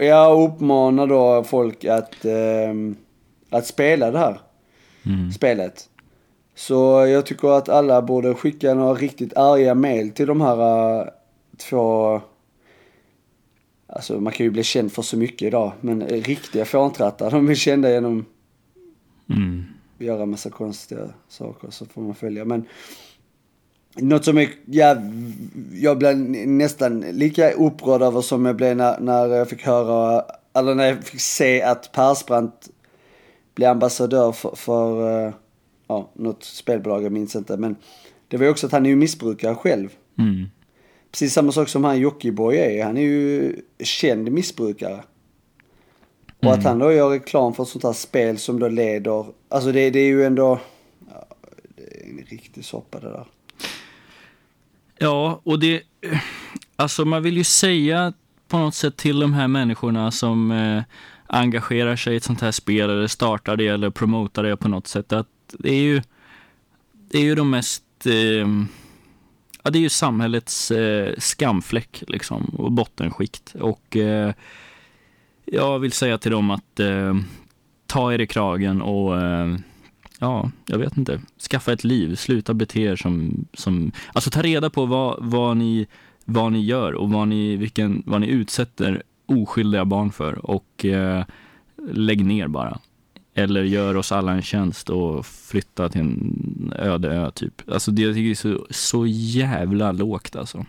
Jag 0.00 0.42
uppmanar 0.52 1.06
då 1.06 1.44
folk 1.44 1.84
att, 1.84 2.24
ehm, 2.24 2.96
att 3.50 3.66
spela 3.66 4.10
det 4.10 4.18
här 4.18 4.40
Mm. 5.06 5.32
spelet. 5.32 5.88
Så 6.56 7.06
jag 7.06 7.26
tycker 7.26 7.48
att 7.48 7.68
alla 7.68 8.02
borde 8.02 8.34
skicka 8.34 8.74
några 8.74 8.94
riktigt 8.94 9.36
arga 9.36 9.74
mail 9.74 10.10
till 10.10 10.26
de 10.26 10.40
här 10.40 10.96
eh, 11.00 11.06
två 11.70 12.20
Alltså 13.88 14.20
man 14.20 14.32
kan 14.32 14.46
ju 14.46 14.50
bli 14.50 14.62
känd 14.62 14.92
för 14.92 15.02
så 15.02 15.16
mycket 15.16 15.42
idag, 15.42 15.72
men 15.80 16.02
riktiga 16.02 16.64
fåntrattar, 16.64 17.30
de 17.30 17.48
är 17.48 17.54
kända 17.54 17.90
genom 17.90 18.24
Mm. 19.30 19.64
göra 19.98 20.26
massa 20.26 20.50
konstiga 20.50 21.08
saker 21.28 21.70
så 21.70 21.86
får 21.86 22.02
man 22.02 22.14
följa. 22.14 22.44
Men 22.44 22.64
något 23.96 24.24
som 24.24 24.38
är, 24.38 24.48
ja, 24.64 24.96
jag 25.72 25.98
blev 25.98 26.18
nästan 26.46 27.00
lika 27.00 27.50
upprörd 27.50 28.02
över 28.02 28.20
som 28.20 28.44
jag 28.44 28.56
blev 28.56 28.76
när, 28.76 29.00
när 29.00 29.26
jag 29.26 29.48
fick 29.48 29.62
höra, 29.62 30.24
eller 30.52 30.74
när 30.74 30.86
jag 30.86 31.04
fick 31.04 31.20
se 31.20 31.62
att 31.62 31.92
Persbrandt 31.92 32.68
blev 33.54 33.70
ambassadör 33.70 34.32
för, 34.32 34.56
för 34.56 35.26
eh, 35.26 35.32
ja, 35.86 36.10
något 36.12 36.44
spelbolag, 36.44 37.02
jag 37.02 37.12
minns 37.12 37.36
inte. 37.36 37.56
Men 37.56 37.76
det 38.28 38.36
var 38.36 38.44
ju 38.44 38.50
också 38.50 38.66
att 38.66 38.72
han 38.72 38.86
är 38.86 38.90
ju 38.90 38.96
missbrukare 38.96 39.54
själv. 39.54 39.88
Mm. 40.18 40.46
Precis 41.10 41.32
samma 41.32 41.52
sak 41.52 41.68
som 41.68 41.84
han 41.84 41.98
Jockiboi 41.98 42.56
är. 42.56 42.84
Han 42.84 42.96
är 42.96 43.02
ju 43.02 43.56
känd 43.80 44.32
missbrukare. 44.32 45.02
Och 46.42 46.52
att 46.52 46.64
han 46.64 46.78
då 46.78 46.92
gör 46.92 47.10
reklam 47.10 47.54
för 47.54 47.62
ett 47.62 47.68
sånt 47.68 47.84
här 47.84 47.92
spel 47.92 48.38
som 48.38 48.60
då 48.60 48.68
leder, 48.68 49.26
alltså 49.48 49.72
det, 49.72 49.90
det 49.90 49.98
är 49.98 50.06
ju 50.06 50.24
ändå, 50.24 50.60
ja, 51.08 51.26
det 51.76 51.82
är 51.82 52.10
en 52.10 52.24
riktig 52.28 52.64
soppa 52.64 53.00
det 53.00 53.08
där. 53.08 53.26
Ja, 54.98 55.40
och 55.44 55.58
det... 55.58 55.82
Alltså 56.76 57.04
man 57.04 57.22
vill 57.22 57.36
ju 57.36 57.44
säga 57.44 58.12
på 58.48 58.58
något 58.58 58.74
sätt 58.74 58.96
till 58.96 59.20
de 59.20 59.32
här 59.32 59.48
människorna 59.48 60.10
som 60.10 60.50
eh, 60.50 60.82
engagerar 61.26 61.96
sig 61.96 62.14
i 62.14 62.16
ett 62.16 62.24
sånt 62.24 62.40
här 62.40 62.52
spel 62.52 62.90
eller 62.90 63.06
startar 63.06 63.56
det 63.56 63.66
eller 63.66 63.90
promotar 63.90 64.42
det 64.42 64.56
på 64.56 64.68
något 64.68 64.86
sätt 64.86 65.12
att 65.12 65.28
det 65.58 65.70
är 65.70 65.82
ju, 65.82 66.02
det 66.92 67.18
är 67.18 67.22
ju 67.22 67.34
de 67.34 67.50
mest... 67.50 68.06
Eh, 68.06 68.48
ja, 69.62 69.70
det 69.70 69.78
är 69.78 69.80
ju 69.80 69.88
samhällets 69.88 70.70
eh, 70.70 71.14
skamfläck 71.18 72.02
liksom 72.08 72.44
och 72.44 72.72
bottenskikt. 72.72 73.54
Och 73.60 73.96
eh, 73.96 74.32
jag 75.44 75.78
vill 75.78 75.92
säga 75.92 76.18
till 76.18 76.30
dem 76.30 76.50
att 76.50 76.80
eh, 76.80 77.14
ta 77.86 78.12
er 78.12 78.18
i 78.18 78.26
kragen 78.26 78.82
och 78.82 79.20
eh, 79.20 79.56
ja, 80.18 80.50
jag 80.66 80.78
vet 80.78 80.96
inte, 80.96 81.20
skaffa 81.50 81.72
ett 81.72 81.84
liv, 81.84 82.16
sluta 82.16 82.54
bete 82.54 82.80
er 82.80 82.96
som, 82.96 83.46
som 83.54 83.92
alltså 84.12 84.30
ta 84.30 84.42
reda 84.42 84.70
på 84.70 84.86
vad, 84.86 85.16
vad, 85.20 85.56
ni, 85.56 85.86
vad 86.24 86.52
ni 86.52 86.64
gör 86.64 86.92
och 86.92 87.10
vad 87.10 87.28
ni, 87.28 87.56
vilken, 87.56 88.02
vad 88.06 88.20
ni 88.20 88.26
utsätter 88.26 89.02
oskyldiga 89.26 89.84
barn 89.84 90.12
för. 90.12 90.50
Och 90.50 90.84
eh, 90.84 91.24
lägg 91.92 92.24
ner 92.24 92.48
bara. 92.48 92.78
Eller 93.38 93.62
gör 93.62 93.96
oss 93.96 94.12
alla 94.12 94.32
en 94.32 94.42
tjänst 94.42 94.90
och 94.90 95.26
flytta 95.26 95.88
till 95.88 96.00
en 96.00 96.72
öde 96.78 97.08
ö 97.08 97.30
typ. 97.30 97.70
Alltså 97.70 97.90
det 97.90 98.02
jag 98.02 98.14
tycker 98.14 98.30
är 98.30 98.34
så, 98.34 98.66
så 98.70 99.06
jävla 99.06 99.92
lågt 99.92 100.36
alltså. 100.36 100.66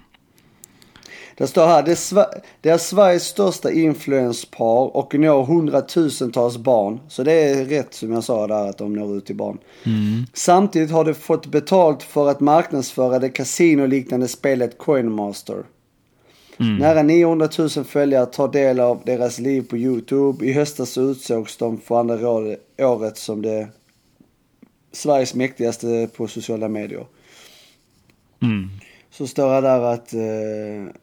Det 1.38 1.47
står 1.47 1.67
här, 1.67 1.84
det 1.84 1.91
är, 1.91 1.95
Sver- 1.95 2.41
det 2.62 2.69
är 2.69 2.77
Sveriges 2.77 3.23
största 3.23 3.71
influenspar 3.71 4.97
och 4.97 5.13
når 5.19 5.45
hundratusentals 5.45 6.58
barn. 6.58 6.99
Så 7.08 7.23
det 7.23 7.32
är 7.32 7.65
rätt 7.65 7.93
som 7.93 8.12
jag 8.12 8.23
sa 8.23 8.47
där 8.47 8.69
att 8.69 8.77
de 8.77 8.93
når 8.93 9.17
ut 9.17 9.25
till 9.25 9.36
barn. 9.36 9.58
Samtidigt 10.34 10.91
har 10.91 11.05
de 11.05 11.13
fått 11.13 11.45
betalt 11.45 12.03
för 12.03 12.29
att 12.29 12.39
marknadsföra 12.39 13.19
det 13.19 13.29
kasinoliknande 13.29 14.27
spelet 14.27 14.77
Coinmaster. 14.77 15.63
Nära 16.60 17.04
900 17.04 17.50
000 17.58 17.69
följare 17.69 18.26
tar 18.26 18.48
del 18.48 18.80
av 18.80 19.02
deras 19.06 19.39
liv 19.39 19.62
på 19.69 19.78
YouTube. 19.78 20.45
I 20.45 20.54
höstas 20.54 20.89
så 20.89 21.02
utsågs 21.02 21.58
de 21.58 21.78
för 21.78 22.00
andra 22.00 22.30
året 22.78 23.17
som 23.17 23.41
det 23.41 23.67
Sveriges 24.91 25.34
mäktigaste 25.34 26.10
på 26.15 26.28
sociala 26.28 26.67
medier. 26.67 27.06
Mm. 28.41 28.69
Så 29.10 29.28
står 29.28 29.54
det 29.54 29.62
där 29.62 29.82
att... 29.82 30.13
Eh, 30.13 30.93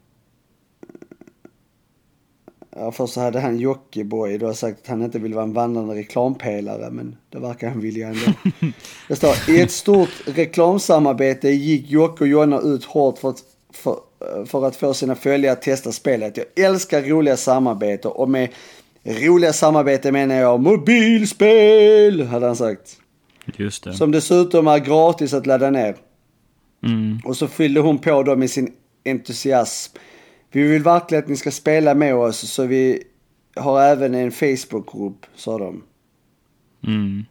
ja, 2.71 2.93
först 2.93 3.15
så 3.15 3.21
hade 3.21 3.41
han 3.41 3.59
Jockiboi 3.59 4.39
då 4.39 4.55
sagt 4.55 4.81
att 4.81 4.87
han 4.87 5.03
inte 5.03 5.19
vill 5.19 5.35
vara 5.35 5.45
en 5.45 5.53
vandrande 5.53 5.95
reklampelare, 5.95 6.91
men 6.91 7.17
det 7.31 7.39
verkar 7.39 7.69
han 7.69 7.81
vilja 7.81 8.09
ändå. 8.09 8.33
Det 9.09 9.17
står, 9.17 9.35
i 9.49 9.61
ett 9.61 9.71
stort 9.71 10.11
reklamsamarbete 10.27 11.49
gick 11.49 11.91
Jocke 11.91 12.25
och 12.25 12.29
Jonna 12.29 12.61
ut 12.61 12.85
hårt 12.85 13.19
för 13.19 13.31
att, 13.31 13.43
för, 13.73 13.97
för 14.47 14.67
att 14.67 14.77
få 14.77 14.95
sina 14.95 15.15
följare 15.15 15.53
att 15.53 15.63
testa 15.63 15.93
spelet. 15.93 16.37
Jag 16.37 16.67
älskar 16.67 17.03
roliga 17.03 17.37
samarbeten 17.37 18.11
och 18.11 18.29
med 18.29 18.49
roliga 19.05 19.53
samarbeten 19.53 20.13
menar 20.13 20.35
jag 20.35 20.61
mobilspel, 20.61 22.23
hade 22.23 22.47
han 22.47 22.57
sagt. 22.57 23.01
Just 23.57 23.85
det. 23.85 23.95
Som 23.95 24.11
dessutom 24.11 24.67
är 24.67 24.79
gratis 24.79 25.35
att 25.35 25.47
ladda 25.47 25.71
ner. 25.71 25.97
Mm. 26.87 27.21
Och 27.25 27.37
så 27.37 27.49
fyllde 27.49 27.81
hon 27.81 27.99
på 27.99 28.23
då 28.23 28.37
med 28.37 28.51
sin 28.51 28.73
entusiasm. 29.05 29.97
Vi 30.51 30.63
vill 30.63 30.83
verkligen 30.83 31.25
att 31.25 31.31
ni 31.31 31.37
ska 31.37 31.51
spela 31.51 31.95
med 31.95 32.15
oss 32.15 32.53
så 32.53 32.65
vi 32.65 33.03
har 33.57 33.83
även 33.83 34.15
en 34.15 34.33
Facebookgrupp, 34.33 35.27
sa 35.35 35.59
de. 35.59 35.83
Mm. 36.87 37.25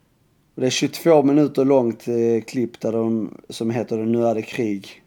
Och 0.56 0.62
det 0.62 0.68
är 0.68 0.72
22 0.72 1.24
minuter 1.24 1.66
långt 1.66 2.08
eh, 2.08 2.44
klipp 2.48 2.80
där 2.80 2.92
de, 2.92 3.38
som 3.50 3.72
heter 3.72 3.98
Nu 3.98 4.26
är 4.26 4.36
det 4.36 4.42
krig. 4.42 5.04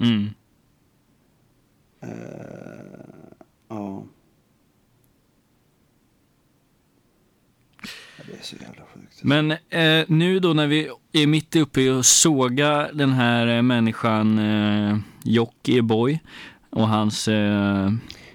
Mm. 0.00 0.30
Ja. 3.68 4.04
Ja, 8.16 8.24
Det 8.26 8.32
är 8.38 8.42
så 8.42 8.56
jävla 8.56 8.82
sjukt. 8.94 9.22
Men 9.22 9.50
eh, 9.50 10.04
nu 10.08 10.38
då 10.40 10.52
när 10.52 10.66
vi 10.66 10.90
är 11.12 11.26
mitt 11.26 11.56
uppe 11.56 11.80
i 11.80 11.88
att 11.88 12.06
såga 12.06 12.88
den 12.92 13.12
här 13.12 13.56
eh, 13.56 13.62
människan 13.62 14.38
eh, 14.38 14.98
Jocke 15.24 15.82
Boy 15.82 16.20
och 16.70 16.88
hans 16.88 17.28
eh, 17.28 17.90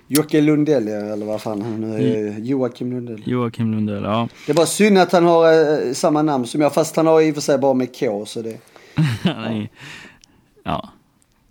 Jocke 0.08 0.42
Lundell, 0.42 0.88
ja, 0.88 0.96
eller 0.96 1.26
vad 1.26 1.42
fan 1.42 1.62
han 1.62 1.82
nu 1.82 1.96
är. 1.96 2.40
Joakim 2.40 2.92
Lundell. 2.92 3.24
Joakim 3.26 3.72
Lundell. 3.72 4.04
Ja. 4.04 4.28
Det 4.46 4.52
är 4.52 4.56
bara 4.56 4.66
synd 4.66 4.98
att 4.98 5.12
han 5.12 5.26
har 5.26 5.54
eh, 5.88 5.94
samma 5.94 6.22
namn 6.22 6.48
som 6.48 6.62
jag, 6.62 6.74
fast 6.74 6.96
han 6.96 7.08
har 7.08 7.22
i 7.22 7.32
och 7.32 7.36
för 7.36 7.42
sig 7.42 7.58
bara 7.58 7.74
med 7.74 8.00
K, 8.00 8.26
så 8.26 8.42
det... 8.42 8.58
Nej. 9.24 9.72
ja. 10.64 10.90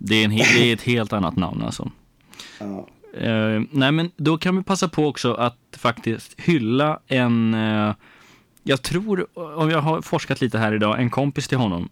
Det 0.05 0.15
är, 0.15 0.25
en, 0.25 0.31
det 0.31 0.69
är 0.69 0.73
ett 0.73 0.81
helt 0.81 1.13
annat 1.13 1.35
namn 1.35 1.61
alltså. 1.61 1.91
Ja. 2.59 2.87
Eh, 3.17 3.61
nej 3.71 3.91
men 3.91 4.11
då 4.15 4.37
kan 4.37 4.57
vi 4.57 4.63
passa 4.63 4.87
på 4.87 5.07
också 5.07 5.33
att 5.33 5.57
faktiskt 5.77 6.39
hylla 6.39 6.99
en, 7.07 7.53
eh, 7.53 7.93
jag 8.63 8.81
tror, 8.81 9.27
om 9.59 9.69
jag 9.69 9.81
har 9.81 10.01
forskat 10.01 10.41
lite 10.41 10.57
här 10.57 10.73
idag, 10.73 10.99
en 10.99 11.09
kompis 11.09 11.47
till 11.47 11.57
honom 11.57 11.89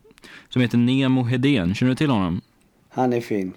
som 0.49 0.61
heter 0.61 0.77
Nemo 0.77 1.23
Hedén. 1.23 1.75
Känner 1.75 1.89
du 1.89 1.95
till 1.95 2.09
honom? 2.09 2.41
Han 2.89 3.13
är 3.13 3.21
fin. 3.21 3.53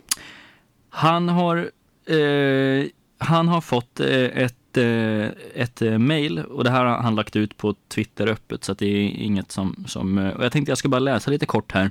Han 0.91 1.29
har, 1.29 1.71
eh, 2.07 2.87
han 3.19 3.49
har 3.49 3.61
fått 3.61 4.01
ett, 4.01 4.77
ett 5.55 5.81
mail 5.99 6.39
och 6.39 6.65
det 6.65 6.71
här 6.71 6.85
har 6.85 6.97
han 6.97 7.15
lagt 7.15 7.37
ut 7.37 7.57
på 7.57 7.75
Twitter 7.89 8.27
öppet 8.27 8.65
så 8.65 8.73
att 8.73 8.79
det 8.79 8.87
är 8.87 9.09
inget 9.09 9.53
som, 9.53 9.85
som 9.87 10.19
och 10.19 10.45
jag 10.45 10.53
tänkte 10.53 10.71
jag 10.71 10.79
ska 10.79 10.89
bara 10.89 10.99
läsa 10.99 11.31
lite 11.31 11.47
kort 11.47 11.73
här. 11.73 11.91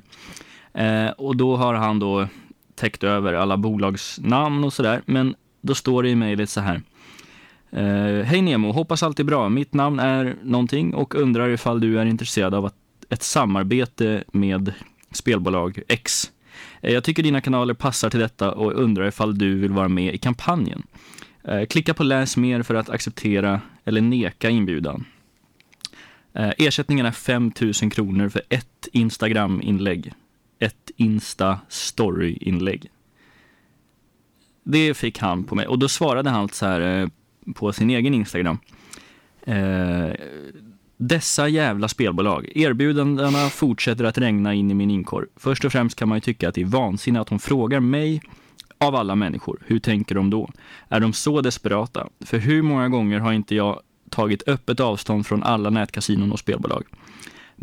Och 1.17 1.35
då 1.35 1.55
har 1.55 1.73
han 1.73 1.99
då 1.99 2.27
täckt 2.75 3.03
över 3.03 3.33
alla 3.33 3.57
bolagsnamn 3.57 4.63
och 4.63 4.73
sådär, 4.73 5.01
men 5.05 5.35
då 5.61 5.75
står 5.75 6.03
det 6.03 6.09
i 6.09 6.15
mejlet 6.15 6.49
så 6.49 6.61
här. 6.61 6.81
Eh, 7.71 8.25
Hej 8.25 8.41
Nemo, 8.41 8.71
hoppas 8.71 9.03
allt 9.03 9.19
är 9.19 9.23
bra. 9.23 9.49
Mitt 9.49 9.73
namn 9.73 9.99
är 9.99 10.35
någonting 10.43 10.93
och 10.93 11.15
undrar 11.15 11.49
ifall 11.49 11.79
du 11.79 11.99
är 11.99 12.05
intresserad 12.05 12.53
av 12.53 12.65
att, 12.65 12.75
ett 13.09 13.23
samarbete 13.23 14.23
med 14.31 14.73
spelbolag 15.11 15.79
X. 15.87 16.31
Eh, 16.81 16.93
Jag 16.93 17.03
tycker 17.03 17.23
dina 17.23 17.41
kanaler 17.41 17.73
passar 17.73 18.09
till 18.09 18.19
detta 18.19 18.51
och 18.51 18.73
undrar 18.73 19.07
ifall 19.07 19.37
du 19.37 19.55
vill 19.55 19.71
vara 19.71 19.87
med 19.89 20.15
i 20.15 20.17
kampanjen. 20.17 20.83
Eh, 21.43 21.65
klicka 21.65 21.93
på 21.93 22.03
läs 22.03 22.37
mer 22.37 22.63
för 22.63 22.75
att 22.75 22.89
acceptera 22.89 23.61
eller 23.85 24.01
neka 24.01 24.49
inbjudan. 24.49 25.05
Eh, 26.33 26.51
ersättningen 26.57 27.05
är 27.05 27.11
5 27.11 27.51
000 27.81 27.91
kronor 27.91 28.29
för 28.29 28.41
ett 28.49 28.87
Instagram-inlägg. 28.91 30.13
Ett 30.59 30.91
Insta-story-inlägg. 30.95 32.89
Det 34.63 34.93
fick 34.93 35.19
han 35.19 35.43
på 35.43 35.55
mig 35.55 35.67
och 35.67 35.79
då 35.79 35.87
svarade 35.87 36.29
han 36.29 36.49
så 36.49 36.65
här 36.65 37.01
eh, 37.01 37.07
på 37.53 37.73
sin 37.73 37.89
egen 37.89 38.13
Instagram. 38.13 38.57
Eh, 39.41 40.09
dessa 40.97 41.47
jävla 41.47 41.87
spelbolag. 41.87 42.49
Erbjudandena 42.55 43.49
fortsätter 43.49 44.03
att 44.03 44.17
regna 44.17 44.53
in 44.53 44.71
i 44.71 44.73
min 44.73 44.91
inkorg. 44.91 45.27
Först 45.35 45.65
och 45.65 45.71
främst 45.71 45.95
kan 45.95 46.07
man 46.09 46.17
ju 46.17 46.21
tycka 46.21 46.49
att 46.49 46.55
det 46.55 46.61
är 46.61 46.65
vansinne 46.65 47.21
att 47.21 47.29
hon 47.29 47.39
frågar 47.39 47.79
mig 47.79 48.21
av 48.77 48.95
alla 48.95 49.15
människor. 49.15 49.59
Hur 49.65 49.79
tänker 49.79 50.15
de 50.15 50.29
då? 50.29 50.49
Är 50.89 50.99
de 50.99 51.13
så 51.13 51.41
desperata? 51.41 52.07
För 52.19 52.37
hur 52.37 52.61
många 52.61 52.89
gånger 52.89 53.19
har 53.19 53.33
inte 53.33 53.55
jag 53.55 53.79
tagit 54.09 54.47
öppet 54.47 54.79
avstånd 54.79 55.25
från 55.25 55.43
alla 55.43 55.69
nätkasinon 55.69 56.31
och 56.31 56.39
spelbolag? 56.39 56.83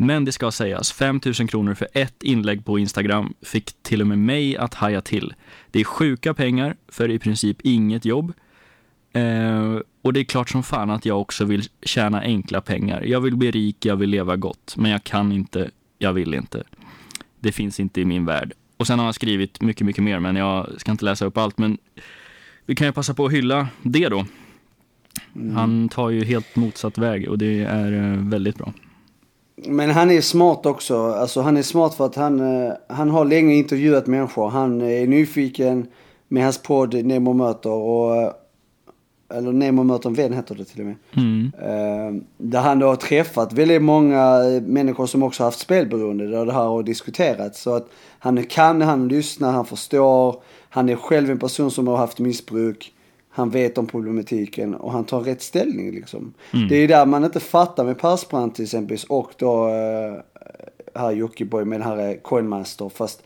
Men 0.05 0.25
det 0.25 0.31
ska 0.31 0.51
sägas, 0.51 0.91
5 0.91 1.19
000 1.25 1.33
kronor 1.33 1.73
för 1.73 1.87
ett 1.93 2.23
inlägg 2.23 2.65
på 2.65 2.79
Instagram 2.79 3.33
fick 3.41 3.83
till 3.83 4.01
och 4.01 4.07
med 4.07 4.17
mig 4.17 4.57
att 4.57 4.73
haja 4.73 5.01
till. 5.01 5.33
Det 5.71 5.79
är 5.79 5.83
sjuka 5.83 6.33
pengar 6.33 6.75
för 6.87 7.09
i 7.09 7.19
princip 7.19 7.57
inget 7.61 8.05
jobb. 8.05 8.33
Eh, 9.13 9.79
och 10.01 10.13
det 10.13 10.19
är 10.19 10.23
klart 10.23 10.49
som 10.49 10.63
fan 10.63 10.89
att 10.89 11.05
jag 11.05 11.21
också 11.21 11.45
vill 11.45 11.63
tjäna 11.83 12.21
enkla 12.21 12.61
pengar. 12.61 13.01
Jag 13.01 13.21
vill 13.21 13.35
bli 13.35 13.51
rik, 13.51 13.85
jag 13.85 13.95
vill 13.95 14.09
leva 14.09 14.35
gott, 14.35 14.73
men 14.77 14.91
jag 14.91 15.03
kan 15.03 15.31
inte, 15.31 15.71
jag 15.99 16.13
vill 16.13 16.33
inte. 16.33 16.63
Det 17.39 17.51
finns 17.51 17.79
inte 17.79 18.01
i 18.01 18.05
min 18.05 18.25
värld. 18.25 18.53
Och 18.77 18.87
sen 18.87 18.99
har 18.99 19.05
han 19.05 19.13
skrivit 19.13 19.61
mycket, 19.61 19.85
mycket 19.85 20.03
mer, 20.03 20.19
men 20.19 20.35
jag 20.35 20.67
ska 20.77 20.91
inte 20.91 21.05
läsa 21.05 21.25
upp 21.25 21.37
allt. 21.37 21.57
Men 21.57 21.77
vi 22.65 22.75
kan 22.75 22.87
ju 22.87 22.93
passa 22.93 23.13
på 23.13 23.25
att 23.25 23.33
hylla 23.33 23.67
det 23.81 24.09
då. 24.09 24.25
Mm. 25.35 25.55
Han 25.55 25.89
tar 25.89 26.09
ju 26.09 26.23
helt 26.23 26.55
motsatt 26.55 26.97
väg 26.97 27.29
och 27.29 27.37
det 27.37 27.63
är 27.63 27.93
eh, 27.93 28.29
väldigt 28.29 28.57
bra. 28.57 28.73
Men 29.65 29.89
han 29.89 30.11
är 30.11 30.21
smart 30.21 30.65
också. 30.65 31.13
Alltså 31.13 31.41
han 31.41 31.57
är 31.57 31.61
smart 31.61 31.93
för 31.93 32.05
att 32.05 32.15
han, 32.15 32.39
eh, 32.39 32.73
han 32.87 33.09
har 33.09 33.25
länge 33.25 33.55
intervjuat 33.55 34.07
människor. 34.07 34.49
Han 34.49 34.81
är 34.81 35.07
nyfiken 35.07 35.87
med 36.27 36.43
hans 36.43 36.57
podd 36.57 37.05
Nemo 37.05 37.33
möter 37.33 37.69
och 37.69 38.15
eh, 38.15 38.31
eller 39.33 39.51
Nemo 39.51 39.83
möter 39.83 40.09
en 40.09 40.15
vän 40.15 40.33
heter 40.33 40.55
det 40.55 40.65
till 40.65 40.79
och 40.79 40.85
med. 40.85 40.95
Mm. 41.17 41.51
Uh, 41.61 42.21
där 42.37 42.59
han 42.59 42.79
då 42.79 42.87
har 42.87 42.95
träffat 42.95 43.53
väldigt 43.53 43.81
många 43.81 44.39
människor 44.65 45.05
som 45.05 45.23
också 45.23 45.43
haft 45.43 45.59
spelberoende. 45.59 46.27
Där 46.27 46.45
det 46.45 46.53
här 46.53 46.63
har 46.63 46.83
diskuterats. 46.83 47.61
Så 47.61 47.75
att 47.75 47.89
han 48.19 48.43
kan, 48.43 48.81
han 48.81 49.07
lyssnar, 49.07 49.51
han 49.51 49.65
förstår. 49.65 50.41
Han 50.69 50.89
är 50.89 50.95
själv 50.95 51.31
en 51.31 51.39
person 51.39 51.71
som 51.71 51.87
har 51.87 51.97
haft 51.97 52.19
missbruk. 52.19 52.93
Han 53.33 53.49
vet 53.49 53.77
om 53.77 53.87
problematiken 53.87 54.75
och 54.75 54.91
han 54.91 55.05
tar 55.05 55.21
rätt 55.21 55.41
ställning 55.41 55.91
liksom. 55.91 56.33
Mm. 56.53 56.67
Det 56.67 56.75
är 56.75 56.87
där 56.87 57.05
man 57.05 57.25
inte 57.25 57.39
fattar 57.39 57.83
med 57.83 57.99
Persbrandt 57.99 58.55
till 58.55 58.63
exempel 58.63 58.97
och 59.09 59.31
då 59.37 59.67
uh, 59.67 60.19
här 60.95 61.11
Jockiboi 61.11 61.65
med 61.65 61.79
den 61.79 61.87
här 61.87 62.17
Coinmaster. 62.21 62.89
Fast 62.89 63.23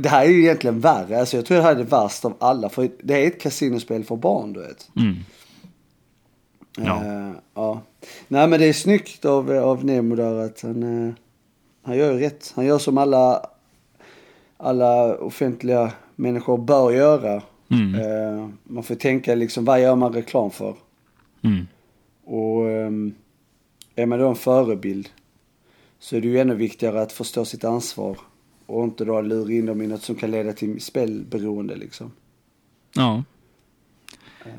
det 0.00 0.08
här 0.08 0.24
är 0.24 0.28
ju 0.28 0.40
egentligen 0.40 0.80
värre. 0.80 1.20
Alltså 1.20 1.36
jag 1.36 1.46
tror 1.46 1.56
det 1.56 1.62
här 1.62 1.70
är 1.70 1.78
det 1.78 1.84
värsta 1.84 2.28
av 2.28 2.34
alla. 2.38 2.68
För 2.68 2.90
det 3.02 3.24
är 3.24 3.26
ett 3.26 3.40
kasinospel 3.40 4.04
för 4.04 4.16
barn, 4.16 4.52
du 4.52 4.60
vet. 4.60 4.90
Mm. 4.96 5.16
Ja. 6.76 7.02
Uh, 7.04 7.32
ja. 7.54 7.80
Nej 8.28 8.48
men 8.48 8.60
det 8.60 8.66
är 8.66 8.72
snyggt 8.72 9.24
av, 9.24 9.50
av 9.50 9.84
Nemo 9.84 10.14
där 10.14 10.44
att 10.44 10.60
han, 10.60 10.82
uh, 10.82 11.12
han 11.82 11.96
gör 11.96 12.14
rätt. 12.14 12.52
Han 12.56 12.66
gör 12.66 12.78
som 12.78 12.98
alla, 12.98 13.46
alla 14.56 15.16
offentliga 15.18 15.92
människor 16.16 16.58
bör 16.58 16.90
göra. 16.90 17.42
Mm. 17.70 17.94
Uh, 17.94 18.48
man 18.64 18.82
får 18.82 18.94
tänka 18.94 19.34
liksom, 19.34 19.64
vad 19.64 19.80
gör 19.80 19.96
man 19.96 20.12
reklam 20.12 20.50
för? 20.50 20.74
Mm. 21.42 21.66
Och 22.24 22.64
um, 22.64 23.14
är 23.94 24.06
man 24.06 24.18
då 24.18 24.28
en 24.28 24.36
förebild 24.36 25.08
så 25.98 26.16
är 26.16 26.20
det 26.20 26.28
ju 26.28 26.38
ännu 26.38 26.54
viktigare 26.54 27.02
att 27.02 27.12
förstå 27.12 27.44
sitt 27.44 27.64
ansvar 27.64 28.18
och 28.66 28.84
inte 28.84 29.04
då 29.04 29.20
lura 29.20 29.52
in 29.52 29.66
dem 29.66 29.82
i 29.82 29.86
något 29.86 30.02
som 30.02 30.14
kan 30.14 30.30
leda 30.30 30.52
till 30.52 30.80
spelberoende 30.80 31.76
liksom. 31.76 32.12
Ja. 32.94 33.22
Eh, 34.44 34.52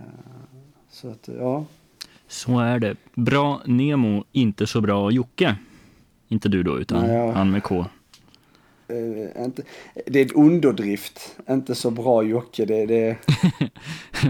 så 0.90 1.10
att, 1.10 1.30
ja. 1.40 1.66
Så 2.28 2.60
är 2.60 2.80
det. 2.80 2.96
Bra 3.14 3.62
Nemo, 3.66 4.24
inte 4.32 4.68
så 4.68 4.82
bra 4.82 5.12
Jocke. 5.12 5.56
Inte 6.28 6.50
du 6.50 6.64
då, 6.64 6.80
utan 6.80 7.08
Nej, 7.08 7.16
ja. 7.16 7.32
han 7.32 7.52
med 7.52 7.64
K. 7.64 7.86
Uh, 8.92 9.46
inte, 9.46 9.64
det 10.06 10.20
är 10.20 10.24
en 10.24 10.32
underdrift. 10.32 11.36
Inte 11.50 11.76
så 11.76 11.92
bra 11.92 12.24
Jocke. 12.24 12.66
Det, 12.66 12.86
det, 12.86 13.18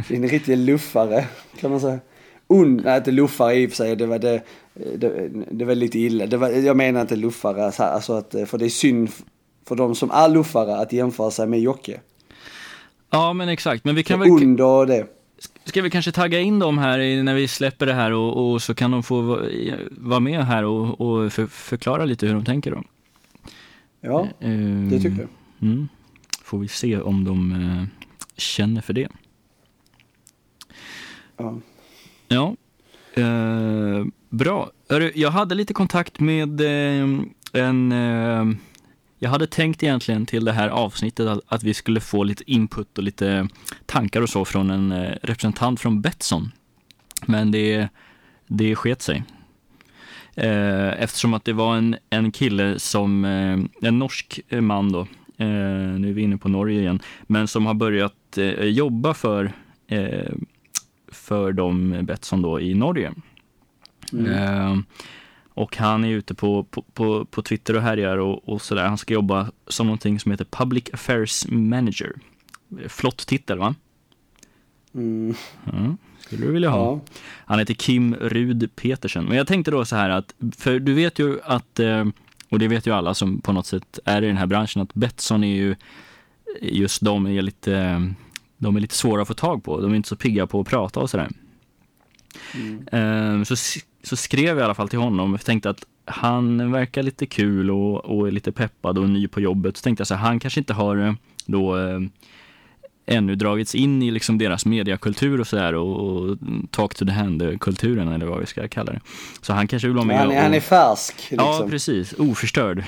det 0.08 0.14
är 0.14 0.18
en 0.18 0.30
riktig 0.30 0.58
luffare, 0.58 1.26
kan 1.60 1.72
man 1.72 1.80
säga. 1.80 2.00
Und, 2.48 2.84
nej, 2.84 2.98
inte 2.98 3.12
luffare 3.12 3.56
i 3.56 3.68
och 3.68 3.70
för 3.70 3.76
sig. 3.76 3.96
Det 3.96 4.06
var, 4.06 4.20
det, 4.20 4.42
det, 4.74 5.30
det 5.52 5.66
var 5.66 5.76
lite 5.76 6.00
illa. 6.00 6.26
Det 6.26 6.38
var, 6.38 6.50
jag 6.50 6.78
menar 6.78 7.02
inte 7.02 7.16
luffare, 7.16 7.66
alltså 7.66 8.14
att, 8.14 8.36
för 8.48 8.58
det 8.58 8.66
är 8.66 8.70
synd 8.70 9.10
för 9.68 9.76
de 9.76 9.96
som 9.96 10.12
är 10.12 10.30
luffare 10.30 10.78
att 10.78 10.94
jämföra 10.94 11.32
sig 11.32 11.48
med 11.48 11.62
Jocke. 11.62 12.00
Ja, 13.10 13.34
men 13.34 13.50
exakt. 13.50 13.86
Men 13.86 13.96
vi 13.96 14.04
kan 14.04 14.20
väl... 14.20 14.30
Under 14.30 14.86
det. 14.86 15.08
Ska 15.66 15.82
vi 15.82 15.90
kanske 15.90 16.12
tagga 16.12 16.40
in 16.40 16.60
dem 16.60 16.78
här 16.78 17.24
när 17.24 17.36
vi 17.36 17.48
släpper 17.48 17.86
det 17.86 17.94
här 17.94 18.12
och, 18.14 18.52
och 18.52 18.62
så 18.62 18.76
kan 18.76 18.92
de 18.92 19.04
få 19.04 19.22
vara 19.92 20.20
med 20.20 20.46
här 20.46 20.64
och, 20.64 21.02
och 21.02 21.34
för, 21.34 21.48
förklara 21.48 22.06
lite 22.06 22.26
hur 22.26 22.34
de 22.34 22.46
tänker 22.46 22.72
då? 22.72 22.84
Ja, 24.02 24.28
uh, 24.44 24.90
det 24.90 25.00
tycker 25.00 25.20
jag. 25.20 25.30
Mm. 25.70 25.88
Får 26.44 26.60
vi 26.60 26.68
se 26.68 26.98
om 26.98 27.24
de 27.24 27.52
uh, 27.52 27.84
känner 28.38 28.82
för 28.82 28.94
det. 28.94 29.08
Ja. 31.38 31.60
Ja. 32.28 32.56
Uh, 33.18 34.06
bra. 34.30 34.72
Jag 35.16 35.32
hade 35.32 35.56
lite 35.56 35.74
kontakt 35.74 36.20
med 36.20 36.62
en 37.54 37.94
jag 39.24 39.30
hade 39.30 39.48
tänkt 39.48 39.84
egentligen 39.84 40.26
till 40.26 40.46
det 40.46 40.52
här 40.52 40.70
avsnittet 40.70 41.28
att, 41.28 41.40
att, 41.48 41.64
vi 41.64 41.74
skulle 41.74 42.00
få 42.00 42.24
lite 42.24 42.52
input 42.52 42.98
och 42.98 43.04
lite 43.04 43.48
tankar 43.86 44.22
och 44.22 44.30
så 44.30 44.46
från 44.46 44.70
en 44.70 44.92
eh, 44.92 45.16
representant 45.22 45.80
från 45.80 46.02
Betsson. 46.02 46.52
Men 47.26 47.52
det, 47.52 47.90
det 48.48 48.76
sket 48.76 49.02
sig. 49.02 49.24
Eh, 50.36 51.04
eftersom 51.04 51.34
att 51.34 51.46
det 51.46 51.54
var 51.54 51.78
en, 51.78 51.96
en 52.10 52.32
kille 52.32 52.80
som, 52.80 53.26
eh, 53.26 53.88
en 53.88 54.00
norsk 54.00 54.40
man 54.50 54.92
då, 54.92 55.08
nu 55.38 56.10
är 56.10 56.14
vi 56.14 56.22
inne 56.22 56.38
på 56.38 56.50
Norge 56.50 56.80
igen, 56.80 57.00
men 57.22 57.48
som 57.48 57.66
har 57.66 57.74
börjat 57.74 58.38
jobba 58.62 59.14
för, 59.14 59.52
för 61.08 61.52
de 61.52 62.06
Betsson 62.06 62.42
då 62.42 62.62
i 62.62 62.74
Norge. 62.74 63.14
Mm. 64.14 64.84
Och 65.54 65.78
han 65.78 66.04
är 66.04 66.10
ute 66.10 66.34
på, 66.34 66.64
på, 66.64 66.82
på, 66.82 67.26
på 67.26 67.42
Twitter 67.42 67.76
och 67.76 67.82
härjar 67.82 68.18
och, 68.18 68.50
och 68.50 68.62
sådär. 68.62 68.88
Han 68.88 68.98
ska 68.98 69.14
jobba 69.14 69.52
som 69.68 69.88
någonting 69.88 70.20
som 70.20 70.32
heter 70.32 70.46
Public 70.46 70.84
Affairs 70.94 71.48
Manager. 71.48 72.14
Flott 72.88 73.18
titel 73.28 73.58
va? 73.58 73.76
Mm. 74.94 75.36
Ja, 75.66 75.96
skulle 76.32 76.46
du 76.46 76.52
vilja 76.52 76.70
ha. 76.70 76.86
Ja. 76.86 77.00
Han 77.46 77.60
heter 77.60 77.74
Kim 77.74 78.16
Rud 78.16 78.76
Petersen. 78.76 79.26
Men 79.26 79.38
jag 79.38 79.48
tänkte 79.48 79.72
då 79.72 79.86
så 79.86 79.96
här 79.96 80.10
att, 80.10 80.34
för 80.58 80.80
du 80.80 80.94
vet 80.94 81.20
ju 81.20 81.40
att, 81.44 81.80
eh, 81.80 82.06
och 82.50 82.60
det 82.60 82.68
vet 82.68 82.88
ju 82.88 82.94
alla 82.94 83.14
som 83.14 83.42
på 83.42 83.54
något 83.54 83.66
sätt 83.66 84.00
är 84.06 84.22
i 84.22 84.28
den 84.28 84.38
här 84.38 84.46
branschen, 84.46 84.82
att 84.82 84.94
Betsson 84.94 85.44
är 85.44 85.56
ju, 85.56 85.76
just 86.62 87.02
de 87.02 87.28
är 87.28 87.42
lite, 87.42 88.08
de 88.58 88.76
är 88.76 88.80
lite 88.80 88.96
svåra 88.96 89.22
att 89.22 89.28
få 89.28 89.34
tag 89.34 89.64
på. 89.64 89.82
De 89.82 89.92
är 89.92 89.96
inte 89.96 90.10
så 90.10 90.16
pigga 90.16 90.48
på 90.48 90.62
att 90.62 90.68
prata 90.68 91.00
och 91.00 91.10
sådär. 91.10 91.30
Mm. 92.56 92.88
Ehm, 92.92 93.46
så 93.46 93.56
så 94.04 94.16
skrev 94.16 94.48
jag 94.48 94.58
i 94.58 94.62
alla 94.62 94.76
fall 94.76 94.90
till 94.90 95.00
honom 95.00 95.34
och 95.34 95.42
tänkte 95.42 95.70
att 95.70 95.86
han 96.06 96.72
verkar 96.72 97.04
lite 97.04 97.26
kul 97.26 97.72
och, 97.72 98.06
och 98.06 98.28
är 98.28 98.32
lite 98.32 98.52
peppad 98.52 98.98
och 98.98 99.10
ny 99.10 99.28
på 99.28 99.42
jobbet. 99.42 99.78
Så 99.78 99.84
tänkte 99.84 100.02
jag 100.02 100.08
så 100.08 100.16
här, 100.16 100.26
han 100.28 100.40
kanske 100.40 100.60
inte 100.60 100.74
har 100.74 100.98
eh, 100.98 101.14
då 101.46 101.78
eh, 101.78 102.00
ännu 103.06 103.36
dragits 103.36 103.76
in 103.76 104.02
i 104.02 104.12
liksom 104.12 104.38
deras 104.38 104.66
mediakultur 104.66 105.40
och 105.40 105.48
sådär 105.48 105.76
och, 105.76 106.00
och 106.00 106.38
talk 106.72 106.96
to 106.96 107.06
the 107.06 107.12
hand-kulturen 107.12 108.08
eller 108.08 108.26
vad 108.26 108.40
vi 108.40 108.46
ska 108.46 108.68
kalla 108.68 108.92
det. 108.92 109.00
Så 109.42 109.54
han 109.54 109.68
kanske 109.68 109.88
vill 109.88 109.96
vara 109.96 110.06
med 110.06 110.18
han, 110.18 110.28
och... 110.28 110.34
Han 110.34 110.54
är 110.54 110.60
färsk. 110.60 111.16
Liksom. 111.30 111.48
Ja, 111.48 111.68
precis. 111.70 112.14
Oförstörd. 112.14 112.84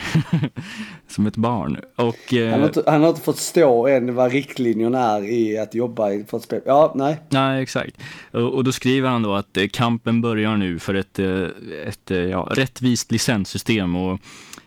Som 1.08 1.28
ett 1.28 1.38
barn. 1.38 1.78
Och, 1.95 2.34
eh... 2.34 2.52
han, 2.52 2.60
har 2.60 2.67
inte, 2.67 2.84
han 2.88 3.02
har 3.02 3.09
inte 3.09 3.22
fått 3.22 3.38
stå 3.38 3.88
än 3.88 4.16
vad 4.16 4.32
riktlinjerna 4.32 4.99
är 4.99 5.24
i 5.24 5.57
att 5.57 5.76
jobba 5.76 6.09
för 6.28 6.38
ett 6.38 6.43
spel. 6.43 6.61
Ja, 6.66 6.91
nej. 6.95 7.18
Nej, 7.30 7.64
exakt. 7.64 7.97
Och, 8.32 8.53
och 8.53 8.64
då 8.64 8.72
skriver 8.72 9.09
han 9.09 9.24
då 9.24 9.34
att 9.34 9.57
eh, 9.57 9.68
kampen 9.68 10.22
börjar 10.22 10.57
nu 10.57 10.80
för 10.80 10.93
ett, 10.93 11.20
eh, 11.20 11.47
ett 11.88 12.11
ja, 12.32 12.47
rättvist 12.51 13.11
licenssystem 13.11 13.95
och 13.95 14.20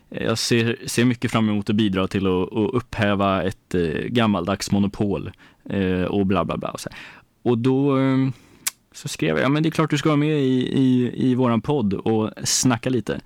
jag 0.09 0.39
ser, 0.39 0.77
ser 0.87 1.05
mycket 1.05 1.31
fram 1.31 1.49
emot 1.49 1.71
att 1.71 1.77
bidra 1.77 2.09
till 2.09 2.27
att, 2.27 2.53
att 2.53 2.75
upphäva 2.75 3.43
ett 3.43 3.75
eh, 3.75 3.83
gammaldags 3.91 4.71
monopol 4.71 5.31
eh, 5.71 6.03
och 6.03 6.27
bla 6.27 6.45
bla 6.45 6.57
bla. 6.57 6.69
Och, 6.69 6.81
så, 6.81 6.91
och 7.43 7.59
då 7.59 7.99
eh, 7.99 8.29
så 8.93 9.09
skrev 9.09 9.39
jag, 9.39 9.51
men 9.51 9.63
det 9.63 9.69
är 9.69 9.71
klart 9.71 9.91
du 9.91 9.99
ska 9.99 10.09
vara 10.09 10.17
med 10.17 10.41
i, 10.41 10.79
i, 10.79 11.13
i 11.31 11.35
våran 11.35 11.61
podd 11.61 11.95
och 11.95 12.31
snacka 12.45 12.91
lite. 12.91 13.21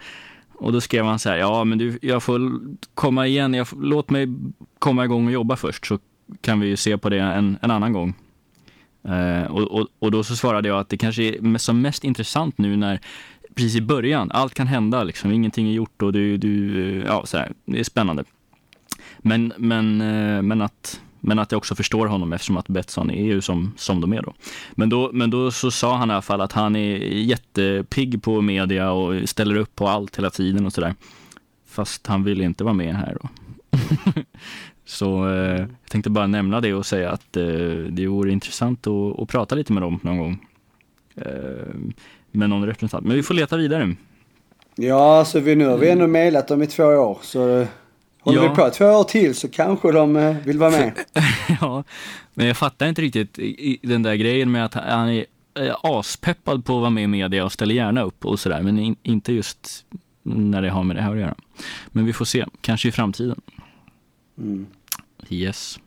Och 0.55 0.73
då 0.73 0.81
skrev 0.81 1.05
han 1.05 1.19
så 1.19 1.29
här, 1.29 1.37
ja 1.37 1.65
men 1.65 1.79
du, 1.79 1.99
jag 2.03 2.23
får 2.23 2.61
komma 2.95 3.27
igen, 3.27 3.55
jag 3.55 3.69
får, 3.69 3.77
låt 3.77 4.11
mig 4.11 4.29
komma 4.79 5.05
igång 5.05 5.27
och 5.27 5.33
jobba 5.33 5.57
först 5.57 5.87
så 5.87 5.99
kan 6.41 6.61
vi 6.61 6.77
se 6.77 6.99
på 6.99 7.09
det 7.09 7.21
en, 7.21 7.59
en 7.63 7.71
annan 7.71 7.93
gång. 7.93 8.15
Eh, 9.05 9.45
och, 9.45 9.63
och, 9.63 9.87
och 9.99 10.11
då 10.11 10.25
så 10.25 10.37
svarade 10.37 10.69
jag 10.69 10.79
att 10.79 10.89
det 10.89 10.97
kanske 10.97 11.23
är 11.23 11.59
som 11.59 11.81
mest 11.83 12.05
intressant 12.05 12.59
nu 12.59 12.77
när 12.77 13.01
precis 13.55 13.77
i 13.77 13.81
början, 13.81 14.31
allt 14.31 14.55
kan 14.55 14.67
hända 14.67 15.05
liksom, 15.05 15.33
ingenting 15.33 15.69
är 15.69 15.73
gjort 15.73 16.03
och 16.03 16.13
du, 16.13 16.37
du 16.37 16.83
eh, 16.83 17.07
ja 17.07 17.27
så 17.27 17.39
här, 17.39 17.53
det 17.65 17.81
är 17.81 17.85
spännande. 17.85 18.25
Men, 19.19 19.53
men, 19.57 20.01
eh, 20.01 20.43
men 20.43 20.63
att 20.63 21.01
men 21.21 21.39
att 21.39 21.53
jag 21.53 21.59
också 21.59 21.75
förstår 21.75 22.07
honom 22.07 22.33
eftersom 22.33 22.57
att 22.57 22.69
Betsson 22.69 23.11
är 23.11 23.25
ju 23.25 23.41
som, 23.41 23.73
som 23.77 24.01
de 24.01 24.13
är 24.13 24.23
då. 24.23 24.35
Men, 24.73 24.89
då. 24.89 25.11
men 25.13 25.31
då 25.31 25.51
så 25.51 25.71
sa 25.71 25.97
han 25.97 26.11
i 26.11 26.13
alla 26.13 26.23
fall 26.23 26.41
att 26.41 26.53
han 26.53 26.77
är 26.77 26.97
jättepigg 26.99 28.23
på 28.23 28.41
media 28.41 28.93
och 28.93 29.29
ställer 29.29 29.57
upp 29.57 29.75
på 29.75 29.89
allt 29.89 30.19
hela 30.19 30.31
tiden 30.31 30.67
och 30.67 30.73
sådär. 30.73 30.95
Fast 31.67 32.07
han 32.07 32.25
vill 32.25 32.41
inte 32.41 32.65
vara 32.65 32.75
med 32.75 32.95
här 32.95 33.17
då. 33.23 33.29
så 34.85 35.29
eh, 35.29 35.61
jag 35.61 35.91
tänkte 35.91 36.11
bara 36.11 36.27
nämna 36.27 36.61
det 36.61 36.75
och 36.75 36.87
säga 36.87 37.11
att 37.11 37.37
eh, 37.37 37.45
det 37.91 38.07
vore 38.07 38.33
intressant 38.33 38.87
att, 38.87 39.21
att 39.21 39.29
prata 39.29 39.55
lite 39.55 39.73
med 39.73 39.83
dem 39.83 40.01
någon 40.03 40.19
gång. 40.19 40.47
Eh, 41.15 41.75
med 42.31 42.51
någon 42.51 42.67
representant. 42.67 43.07
Men 43.07 43.17
vi 43.17 43.23
får 43.23 43.35
leta 43.35 43.57
vidare. 43.57 43.97
Ja, 44.75 45.19
alltså 45.19 45.41
vi, 45.41 45.57
nu 45.57 45.67
har 45.67 45.79
vi 45.79 45.91
ändå 45.91 46.07
mejlat 46.07 46.49
dem 46.49 46.63
i 46.63 46.67
två 46.67 46.85
år. 46.85 47.19
Så 47.23 47.67
Håller 48.21 48.43
ja. 48.43 48.51
vi 48.51 48.57
på 48.57 48.71
två 48.71 48.85
år 48.85 49.05
till 49.05 49.35
så 49.35 49.49
kanske 49.49 49.93
de 49.93 50.17
eh, 50.17 50.37
vill 50.45 50.59
vara 50.59 50.71
med. 50.71 50.93
ja, 51.61 51.85
men 52.35 52.47
jag 52.47 52.57
fattar 52.57 52.87
inte 52.87 53.03
riktigt 53.03 53.39
den 53.83 54.03
där 54.03 54.15
grejen 54.15 54.51
med 54.51 54.65
att 54.65 54.75
han 54.75 55.09
är 55.09 55.27
aspeppad 55.83 56.65
på 56.65 56.77
att 56.77 56.81
vara 56.81 56.91
med 56.91 57.05
i 57.05 57.07
media 57.07 57.45
och 57.45 57.53
ställer 57.53 57.75
gärna 57.75 58.03
upp 58.03 58.25
och 58.25 58.41
sådär, 58.41 58.63
men 58.63 58.97
inte 59.03 59.33
just 59.33 59.85
när 60.23 60.63
det 60.63 60.71
har 60.71 60.85
med 60.85 60.97
det 60.97 61.03
här 61.03 61.13
att 61.13 61.21
göra. 61.21 61.35
Men 61.89 62.05
vi 62.05 62.13
får 62.13 62.25
se, 62.25 62.47
kanske 62.61 62.89
i 62.89 62.93
framtiden. 62.93 63.41
Mm. 64.39 64.67
Yes. 65.29 65.79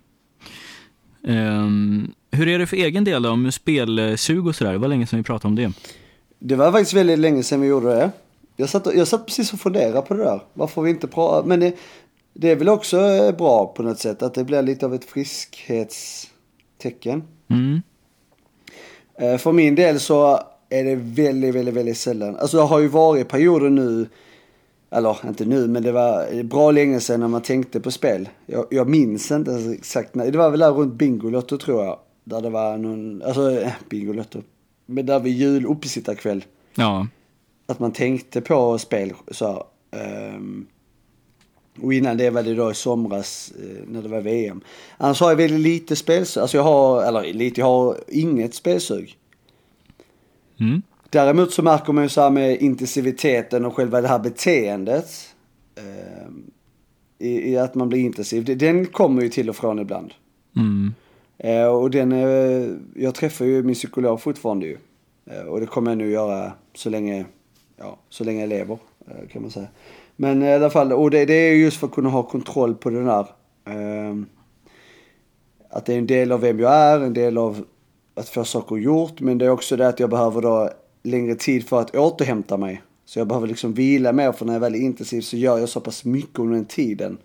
Um, 1.22 2.14
hur 2.32 2.48
är 2.48 2.60
det 2.60 2.68
för 2.68 2.78
egen 2.78 3.04
del 3.04 3.24
då, 3.24 3.36
med 3.36 3.54
spelsug 3.54 4.48
och 4.48 4.56
sådär? 4.56 4.72
Det 4.72 4.78
var 4.78 4.88
länge 4.88 5.08
sedan 5.08 5.20
vi 5.20 5.24
pratade 5.24 5.48
om 5.48 5.56
det. 5.56 5.72
Det 6.46 6.56
var 6.56 6.72
faktiskt 6.72 6.94
väldigt 6.94 7.20
länge 7.20 7.44
sedan 7.44 7.62
vi 7.62 7.68
gjorde 7.68 7.96
det. 7.96 8.12
Jag 8.56 8.70
satt, 8.70 8.96
jag 8.96 9.08
satt 9.08 9.26
precis 9.26 9.54
och 9.54 9.60
funderade 9.60 10.02
på 10.02 10.14
det 10.14 10.24
där. 10.24 10.42
Varför 10.54 10.82
vi 10.82 10.90
inte 10.90 11.08
pratar, 11.08 11.48
men 11.48 11.60
det, 11.60 11.74
det 12.34 12.52
är 12.52 12.56
väl 12.56 12.70
också 12.70 13.00
eh, 13.00 13.36
bra 13.36 13.74
på 13.76 13.84
något 13.84 14.00
sätt 14.00 14.24
att 14.24 14.34
det 14.34 14.44
blir 14.44 14.62
lite 14.62 14.86
av 14.86 14.94
ett 14.94 15.06
friskhetstecken. 15.06 17.24
Mm. 17.50 17.82
Eh, 19.16 19.38
för 19.38 19.52
min 19.52 19.76
del 19.76 20.00
så 20.00 20.40
är 20.70 20.84
det 20.84 20.96
väldigt, 20.96 21.56
väldigt, 21.56 21.74
väldigt 21.74 21.98
sällan. 21.98 22.38
Alltså 22.38 22.58
det 22.58 22.64
har 22.64 22.80
ju 22.80 22.88
varit 22.88 23.28
perioder 23.28 23.70
nu, 23.70 24.08
eller 24.92 25.18
inte 25.28 25.46
nu, 25.46 25.68
men 25.68 25.84
det 25.84 25.92
var 25.92 26.44
bra 26.44 26.72
länge 26.72 27.00
sedan 27.00 27.20
när 27.20 27.28
man 27.28 27.42
tänkte 27.42 27.80
på 27.80 27.92
spel. 27.92 28.30
Jag, 28.46 28.66
jag 28.70 28.90
minns 28.90 29.32
inte 29.32 29.76
exakt 29.78 30.16
när, 30.16 30.32
det 30.32 30.38
var 30.38 30.50
väl 30.50 30.60
där 30.60 30.72
runt 30.72 30.94
Bingolotto 30.94 31.58
tror 31.58 31.86
jag. 31.86 32.00
Där 32.24 32.42
det 32.42 32.50
var 32.50 32.78
någon, 32.78 33.22
alltså 33.22 33.52
äh, 33.52 33.72
Bingolotto. 33.90 34.42
Men 34.86 35.06
där 35.06 35.20
vid 35.20 35.34
jul 35.34 35.66
uppesittarkväll. 35.66 36.46
Ja. 36.76 37.08
Att 37.66 37.80
man 37.80 37.92
tänkte 37.92 38.42
på 38.42 38.78
spel 38.78 39.14
så 39.32 39.68
um, 40.36 40.68
och 41.82 41.94
innan 41.94 42.18
det 42.18 42.30
var 42.30 42.44
det 42.44 42.54
då 42.54 42.72
i 42.72 42.74
somras 42.74 43.54
eh, 43.60 43.88
när 43.88 44.02
det 44.02 44.10
var 44.10 44.22
VM. 44.22 44.62
Annars 44.98 45.22
har 45.22 45.30
jag 45.30 45.36
väldigt 45.36 45.60
lite 45.60 45.96
spelsug. 45.96 46.42
Alltså 46.42 46.58
jag 46.58 46.64
har, 46.64 47.04
eller 47.04 47.34
lite, 47.34 47.62
jag 47.62 47.66
har 47.66 47.98
inget 48.08 48.54
spelsug. 48.54 49.18
Mm. 50.60 50.82
Däremot 51.10 51.54
så 51.54 51.62
märker 51.62 51.94
man 51.94 52.04
ju 52.04 52.10
så 52.10 52.22
här 52.22 52.30
med 52.30 52.62
intensiviteten 52.62 53.66
och 53.66 53.76
själva 53.76 54.02
det 54.02 54.08
här 54.08 54.20
beteendet. 54.20 55.36
Eh, 55.76 56.30
i, 57.20 57.52
i, 57.52 57.58
att 57.58 57.76
man 57.76 57.90
blir 57.90 58.00
intensiv. 58.00 58.58
Den 58.58 58.86
kommer 58.86 59.22
ju 59.22 59.30
till 59.30 59.50
och 59.50 59.56
från 59.56 59.80
ibland. 59.80 60.14
Mm. 60.56 60.94
Eh, 61.44 61.68
och 61.68 61.92
den, 61.92 62.12
är... 62.12 62.80
jag 62.96 63.16
träffar 63.16 63.46
ju 63.46 63.64
min 63.64 63.76
psykolog 63.76 64.22
fortfarande 64.22 64.66
ju. 64.66 64.78
Eh, 65.26 65.42
och 65.42 65.60
det 65.60 65.66
kommer 65.66 65.92
jag 65.92 65.98
nu 65.98 66.12
göra 66.12 66.52
så 66.74 66.90
länge, 66.90 67.26
ja, 67.78 67.98
så 68.10 68.24
länge 68.24 68.40
jag 68.40 68.50
lever 68.50 68.78
eh, 69.08 69.28
kan 69.32 69.42
man 69.42 69.52
säga. 69.52 69.68
Men 70.16 70.44
i 70.44 70.54
alla 70.54 70.70
fall, 70.70 70.94
och 70.94 71.12
det, 71.12 71.26
det 71.26 71.34
är 71.34 71.56
just 71.56 71.78
för 71.78 71.88
att 71.88 71.94
kunna 71.94 72.10
ha 72.10 72.24
kontroll 72.24 72.76
på 72.76 72.90
den 72.90 73.06
där. 73.06 73.28
Eh, 73.66 74.16
att 75.70 75.86
det 75.86 75.94
är 75.94 75.98
en 75.98 76.08
del 76.08 76.32
av 76.32 76.42
vem 76.42 76.60
jag 76.60 76.74
är, 76.74 77.00
en 77.00 77.14
del 77.14 77.38
av 77.38 77.66
att 78.16 78.30
få 78.30 78.44
saker 78.44 78.76
gjort. 78.76 79.20
Men 79.20 79.38
det 79.38 79.46
är 79.46 79.50
också 79.50 79.76
det 79.76 79.88
att 79.88 80.00
jag 80.00 80.10
behöver 80.10 80.42
då 80.42 80.70
längre 81.04 81.36
tid 81.36 81.68
för 81.68 81.82
att 81.82 81.96
återhämta 81.96 82.58
mig. 82.58 82.82
Så 83.06 83.20
jag 83.20 83.28
behöver 83.28 83.48
liksom 83.48 83.74
vila 83.74 84.14
mer 84.14 84.32
för 84.32 84.46
när 84.46 84.54
jag 84.54 84.60
väl 84.60 84.76
är 84.76 84.80
intensiv 84.80 85.22
så 85.22 85.38
gör 85.38 85.58
jag 85.58 85.70
så 85.70 85.80
pass 85.80 86.06
mycket 86.06 86.40
under 86.40 86.56
den 86.56 86.66
tiden. 86.66 87.18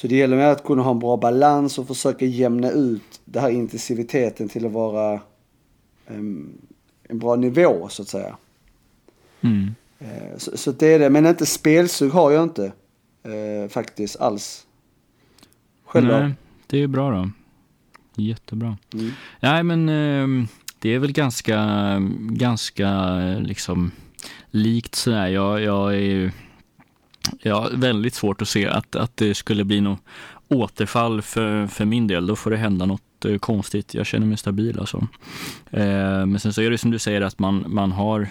Så 0.00 0.06
det 0.06 0.16
gäller 0.16 0.36
med 0.36 0.52
att 0.52 0.64
kunna 0.64 0.82
ha 0.82 0.90
en 0.90 0.98
bra 0.98 1.16
balans 1.16 1.78
och 1.78 1.86
försöka 1.86 2.24
jämna 2.24 2.70
ut 2.70 3.20
den 3.24 3.42
här 3.42 3.50
intensiviteten 3.50 4.48
till 4.48 4.66
att 4.66 4.72
vara 4.72 5.20
um, 6.06 6.52
en 7.02 7.18
bra 7.18 7.36
nivå 7.36 7.88
så 7.88 8.02
att 8.02 8.08
säga. 8.08 8.36
Mm. 9.40 9.74
Eh, 9.98 10.36
så, 10.38 10.56
så, 10.56 10.72
det 10.72 10.86
är 10.86 10.98
det, 10.98 11.10
men 11.10 11.26
inte 11.26 11.46
spelsug 11.46 12.10
har 12.10 12.30
jag 12.30 12.42
inte 12.42 12.72
eh, 13.22 13.68
faktiskt 13.68 14.20
alls. 14.20 14.66
Själv 15.84 16.08
Nej, 16.08 16.34
det 16.66 16.82
är 16.82 16.86
bra 16.86 17.10
då. 17.10 17.30
Jättebra. 18.22 18.76
Mm. 18.94 19.10
Nej, 19.40 19.62
men 19.62 19.88
eh, 19.88 20.48
det 20.78 20.94
är 20.94 20.98
väl 20.98 21.12
ganska, 21.12 21.66
ganska 22.20 23.14
liksom 23.38 23.90
likt 24.50 24.94
sådär. 24.94 25.28
Jag, 25.28 25.60
jag 25.60 25.94
är 25.94 26.00
jag 26.00 26.32
har 27.44 27.70
väldigt 27.76 28.14
svårt 28.14 28.42
att 28.42 28.48
se 28.48 28.66
att, 28.66 28.96
att 28.96 29.16
det 29.16 29.34
skulle 29.34 29.64
bli 29.64 29.80
något 29.80 30.00
återfall 30.48 31.22
för, 31.22 31.66
för 31.66 31.84
min 31.84 32.06
del. 32.06 32.26
Då 32.26 32.36
får 32.36 32.50
det 32.50 32.56
hända 32.56 32.86
något 32.86 33.24
eh, 33.24 33.38
konstigt. 33.38 33.94
Jag 33.94 34.06
känner 34.06 34.26
mig 34.26 34.36
stabil 34.36 34.78
alltså. 34.80 35.06
Eh, 35.70 36.26
men 36.26 36.40
sen 36.40 36.52
så 36.52 36.62
är 36.62 36.70
det 36.70 36.78
som 36.78 36.90
du 36.90 36.98
säger 36.98 37.20
att 37.20 37.38
man, 37.38 37.64
man 37.68 37.92
har, 37.92 38.28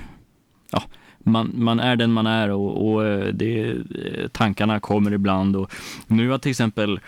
ja, 0.71 0.83
man, 1.19 1.51
man 1.55 1.79
är 1.79 1.95
den 1.95 2.11
man 2.11 2.27
är 2.27 2.49
och, 2.49 2.91
och 2.91 3.05
eh, 3.05 3.27
det, 3.33 3.69
eh, 3.69 4.27
tankarna 4.31 4.79
kommer 4.79 5.13
ibland. 5.13 5.55
Och 5.55 5.71
nu 6.07 6.29
har 6.29 6.37
till 6.37 6.51
exempel 6.51 6.99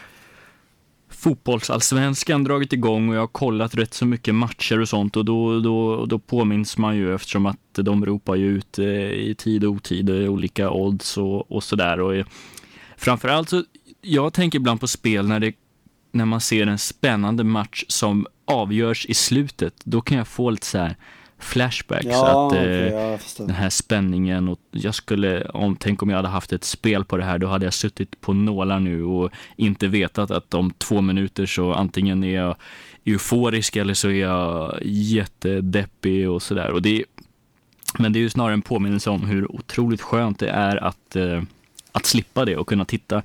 fotbollsallsvenskan 1.12 2.44
dragit 2.44 2.74
igång 2.74 3.10
och 3.10 3.16
jag 3.16 3.20
har 3.20 3.28
kollat 3.28 3.76
rätt 3.76 3.94
så 3.94 4.06
mycket 4.06 4.36
matcher 4.36 4.80
och 4.80 4.90
sånt 4.90 5.18
och 5.18 5.26
då, 5.26 5.60
då, 5.60 6.06
då 6.06 6.20
påminns 6.20 6.78
man 6.78 6.98
ju 6.98 7.16
eftersom 7.16 7.46
att 7.46 7.58
de 7.74 8.06
ropar 8.06 8.36
ju 8.36 8.48
ut 8.58 8.80
eh, 8.80 8.86
i 9.12 9.36
tid 9.38 9.64
och 9.64 9.72
otid 9.72 10.10
olika 10.10 10.72
odds 10.72 11.18
och, 11.18 11.52
och 11.52 11.64
sådär. 11.64 12.00
Och 12.00 12.16
eh, 12.16 12.26
framförallt 12.98 13.50
så, 13.50 13.64
jag 14.02 14.34
tänker 14.34 14.60
ibland 14.60 14.80
på 14.80 14.88
spel 14.88 15.28
när, 15.28 15.40
det, 15.40 15.54
när 16.12 16.26
man 16.26 16.42
ser 16.42 16.68
en 16.68 16.78
spännande 16.78 17.44
match 17.44 17.84
som 17.88 18.28
avgörs 18.46 19.06
i 19.06 19.14
slutet. 19.14 19.74
Då 19.84 20.02
kan 20.02 20.18
jag 20.18 20.28
få 20.28 20.50
lite 20.50 20.66
så 20.66 20.78
här, 20.78 20.96
flashbacks. 21.42 22.06
Ja, 22.06 22.48
att, 22.48 22.52
okay, 22.52 22.88
eh, 22.88 23.20
den 23.38 23.50
här 23.50 23.70
spänningen 23.70 24.50
och 24.50 24.60
jag 24.72 24.96
skulle, 24.96 25.44
om, 25.46 25.76
tänk 25.76 26.04
om 26.04 26.10
jag 26.10 26.16
hade 26.16 26.28
haft 26.28 26.54
ett 26.54 26.64
spel 26.64 27.06
på 27.06 27.18
det 27.18 27.24
här, 27.24 27.38
då 27.38 27.48
hade 27.48 27.66
jag 27.66 27.74
suttit 27.74 28.22
på 28.22 28.34
nålar 28.34 28.80
nu 28.80 29.04
och 29.04 29.32
inte 29.56 29.88
vetat 29.88 30.32
att 30.32 30.54
om 30.54 30.74
två 30.78 31.02
minuter 31.02 31.46
så 31.46 31.74
antingen 31.74 32.24
är 32.24 32.36
jag 32.36 32.56
euforisk 33.06 33.76
eller 33.76 33.94
så 33.94 34.10
är 34.10 34.22
jag 34.22 34.80
jättedeppig 34.84 36.30
och 36.30 36.42
sådär. 36.42 36.72
men 38.00 38.14
det 38.14 38.20
är 38.20 38.22
ju 38.22 38.30
snarare 38.30 38.54
en 38.54 38.62
påminnelse 38.62 39.10
om 39.10 39.22
hur 39.22 39.52
otroligt 39.52 40.02
skönt 40.02 40.40
det 40.40 40.50
är 40.50 40.84
att 40.84 41.16
eh, 41.16 41.42
att 41.92 42.06
slippa 42.06 42.46
det 42.46 42.58
och 42.58 42.68
kunna 42.68 42.86
titta, 42.86 43.22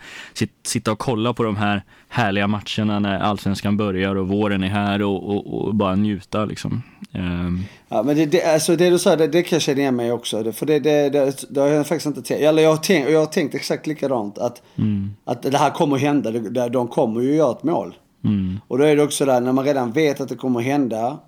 sitta 0.62 0.93
och 0.93 0.99
kolla 0.99 1.33
på 1.33 1.43
de 1.43 1.57
här 1.57 1.83
härliga 2.09 2.47
matcherna 2.47 2.99
när 2.99 3.19
allsvenskan 3.19 3.77
börjar 3.77 4.17
och 4.17 4.29
våren 4.29 4.62
är 4.62 4.69
här 4.69 5.03
och, 5.03 5.31
och, 5.31 5.67
och 5.67 5.75
bara 5.75 5.95
njuta 5.95 6.45
liksom. 6.45 6.83
Um. 7.12 7.64
Ja 7.89 8.03
men 8.03 8.17
det, 8.17 8.27
det, 8.27 8.43
alltså 8.43 8.77
det 8.77 8.91
du 8.91 8.99
sa, 8.99 9.17
det, 9.17 9.27
det 9.27 9.43
kan 9.43 9.57
jag 9.57 9.62
känna 9.62 9.81
igen 9.81 9.97
mig 9.97 10.12
också. 10.12 10.53
För 10.53 10.67
det, 10.67 10.79
det, 10.79 11.11
det, 11.11 11.45
det 11.49 11.61
har 11.61 11.69
jag 11.69 11.87
faktiskt 11.87 12.07
inte 12.07 12.23
tänkt, 12.23 12.43
eller 12.43 12.62
jag 12.62 12.71
har 12.71 12.77
tänkt, 12.77 13.11
jag 13.11 13.21
har 13.21 13.27
tänkt 13.27 13.55
exakt 13.55 13.87
likadant. 13.87 14.39
Att, 14.39 14.62
mm. 14.77 15.11
att 15.25 15.43
det 15.43 15.59
här 15.59 15.71
kommer 15.71 15.97
att 15.97 16.03
hända, 16.03 16.69
de 16.69 16.89
kommer 16.89 17.21
ju 17.21 17.35
göra 17.35 17.53
ett 17.53 17.62
mål. 17.62 17.95
Mm. 18.25 18.61
Och 18.69 18.79
då 18.79 18.85
är 18.85 18.97
det 18.97 19.03
också 19.03 19.25
där, 19.25 19.41
när 19.41 19.53
man 19.53 19.64
redan 19.64 19.93
vet 19.93 20.21
att 20.21 20.29
det 20.29 20.37
kommer 20.37 20.61
att 20.61 20.67
hända, 20.67 21.19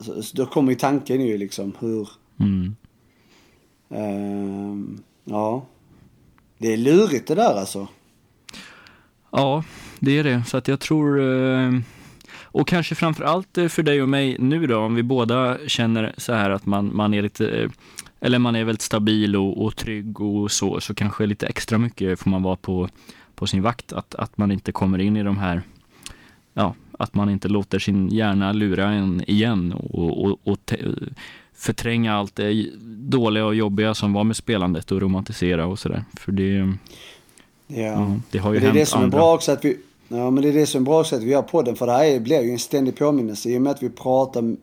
så, 0.00 0.22
då 0.34 0.46
kommer 0.46 0.72
ju 0.72 0.78
tanken 0.78 1.20
ju 1.20 1.38
liksom 1.38 1.72
hur... 1.78 2.08
Mm. 2.40 2.76
Um, 3.88 5.02
ja. 5.24 5.66
Det 6.60 6.72
är 6.72 6.76
lurigt 6.76 7.28
det 7.28 7.34
där 7.34 7.54
alltså. 7.54 7.88
Ja, 9.30 9.64
det 9.98 10.18
är 10.18 10.24
det. 10.24 10.42
Så 10.46 10.56
att 10.56 10.68
jag 10.68 10.80
tror... 10.80 11.20
Eh, 11.20 11.72
och 12.42 12.68
kanske 12.68 12.94
framför 12.94 13.24
allt 13.24 13.58
eh, 13.58 13.68
för 13.68 13.82
dig 13.82 14.02
och 14.02 14.08
mig 14.08 14.36
nu 14.38 14.66
då, 14.66 14.78
om 14.78 14.94
vi 14.94 15.02
båda 15.02 15.58
känner 15.66 16.14
så 16.16 16.32
här 16.32 16.50
att 16.50 16.66
man, 16.66 16.96
man 16.96 17.14
är 17.14 17.22
lite... 17.22 17.48
Eh, 17.48 17.70
eller 18.20 18.38
man 18.38 18.56
är 18.56 18.64
väldigt 18.64 18.82
stabil 18.82 19.36
och, 19.36 19.64
och 19.64 19.76
trygg 19.76 20.20
och 20.20 20.50
så, 20.50 20.80
så 20.80 20.94
kanske 20.94 21.26
lite 21.26 21.46
extra 21.46 21.78
mycket 21.78 22.20
får 22.20 22.30
man 22.30 22.42
vara 22.42 22.56
på, 22.56 22.88
på 23.34 23.46
sin 23.46 23.62
vakt. 23.62 23.92
Att, 23.92 24.14
att 24.14 24.38
man 24.38 24.52
inte 24.52 24.72
kommer 24.72 24.98
in 24.98 25.16
i 25.16 25.22
de 25.22 25.38
här... 25.38 25.62
Ja, 26.54 26.74
att 26.98 27.14
man 27.14 27.30
inte 27.30 27.48
låter 27.48 27.78
sin 27.78 28.08
hjärna 28.08 28.52
lura 28.52 28.88
en 28.88 29.24
igen 29.26 29.72
och, 29.72 30.24
och, 30.24 30.40
och 30.44 30.66
te, 30.66 30.76
förtränga 31.60 32.14
allt 32.14 32.36
det 32.36 32.66
dåliga 33.08 33.46
och 33.46 33.54
jobbiga 33.54 33.94
som 33.94 34.12
var 34.12 34.24
med 34.24 34.36
spelandet 34.36 34.92
och 34.92 35.00
romantisera 35.00 35.66
och 35.66 35.78
sådär. 35.78 36.04
För 36.20 36.32
det, 36.32 36.76
ja. 37.66 37.84
ja 37.84 38.16
det 38.30 38.38
har 38.38 38.52
ju 38.52 38.60
det 38.60 38.66
hänt 38.66 38.76
är 38.76 38.80
det 38.80 38.86
som 38.86 39.02
andra. 39.02 39.16
är 39.16 39.20
bra 39.20 39.34
också 39.34 39.52
att 39.52 39.64
vi, 39.64 39.76
Ja, 40.12 40.30
men 40.30 40.42
det 40.42 40.48
är 40.48 40.52
det 40.52 40.66
som 40.66 40.82
är 40.82 40.84
bra 40.84 41.04
sätt 41.04 41.22
vi 41.22 41.30
gör 41.30 41.42
podden. 41.42 41.76
För 41.76 41.86
det 41.86 41.92
här 41.92 42.04
är, 42.04 42.20
blir 42.20 42.42
ju 42.42 42.50
en 42.50 42.58
ständig 42.58 42.96
påminnelse 42.96 43.50
i 43.50 43.58
och 43.58 43.62
med 43.62 43.70
att 43.70 43.82
vi 43.82 43.90
pratar, 43.90 44.56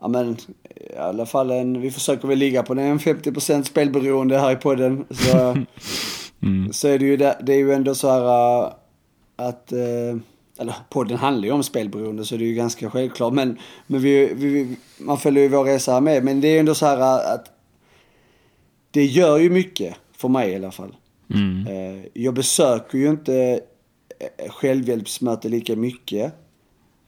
ja 0.00 0.08
men 0.08 0.36
i 0.92 0.96
alla 0.96 1.26
fall 1.26 1.50
en, 1.50 1.80
vi 1.80 1.90
försöker 1.90 2.28
väl 2.28 2.38
ligga 2.38 2.62
på 2.62 2.72
en 2.72 2.98
50% 2.98 3.62
spelberoende 3.62 4.38
här 4.38 4.52
i 4.52 4.56
podden. 4.56 5.04
Så, 5.10 5.56
så 6.72 6.88
är 6.88 6.98
det 6.98 7.04
ju, 7.04 7.16
det, 7.16 7.38
det 7.42 7.52
är 7.52 7.58
ju 7.58 7.72
ändå 7.72 7.94
så 7.94 8.10
här 8.10 8.64
äh, 8.64 8.72
att, 9.36 9.72
äh, 9.72 10.16
eller 10.58 10.74
podden 10.90 11.18
handlar 11.18 11.46
ju 11.46 11.52
om 11.52 11.62
spelberoende 11.62 12.24
så 12.24 12.36
det 12.36 12.44
är 12.44 12.46
ju 12.46 12.54
ganska 12.54 12.90
självklart. 12.90 13.32
Men, 13.32 13.58
men 13.86 14.00
vi, 14.00 14.34
vi, 14.34 14.76
man 14.98 15.18
följer 15.18 15.42
ju 15.42 15.48
vår 15.48 15.64
resa 15.64 16.00
med. 16.00 16.24
Men 16.24 16.40
det 16.40 16.48
är 16.48 16.52
ju 16.52 16.58
ändå 16.58 16.74
så 16.74 16.86
här 16.86 16.98
äh, 16.98 17.34
att 17.34 17.50
det 18.90 19.04
gör 19.04 19.38
ju 19.38 19.50
mycket, 19.50 19.94
för 20.12 20.28
mig 20.28 20.50
i 20.50 20.56
alla 20.56 20.70
fall. 20.70 20.96
Mm. 21.34 21.66
Eh, 21.66 22.04
Jag 22.14 22.34
besöker 22.34 22.98
ju 22.98 23.10
inte 23.10 23.60
eh, 24.18 24.50
självhjälpsmöte 24.50 25.48
lika 25.48 25.76
mycket 25.76 26.32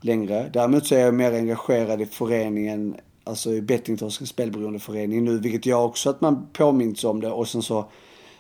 längre. 0.00 0.50
Däremot 0.52 0.86
så 0.86 0.94
är 0.94 0.98
jag 0.98 1.14
mer 1.14 1.32
engagerad 1.32 2.00
i 2.00 2.06
föreningen, 2.06 2.96
alltså 3.24 3.52
i 3.52 3.62
Bettingtorskens 3.62 4.30
spelberoendeförening 4.30 5.24
nu, 5.24 5.38
vilket 5.38 5.66
gör 5.66 5.82
också 5.82 6.10
att 6.10 6.20
man 6.20 6.46
påminns 6.52 7.04
om 7.04 7.20
det 7.20 7.30
och 7.30 7.48
sen 7.48 7.62
så 7.62 7.86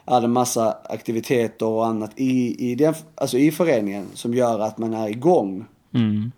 det 0.04 0.28
massa 0.28 0.76
aktiviteter 0.84 1.66
och 1.66 1.86
annat 1.86 2.10
i, 2.16 2.70
i, 2.70 2.74
den, 2.74 2.94
alltså 3.14 3.38
i 3.38 3.50
föreningen 3.52 4.06
som 4.14 4.34
gör 4.34 4.60
att 4.60 4.78
man 4.78 4.94
är 4.94 5.08
igång 5.08 5.64
Mm. 5.94 6.32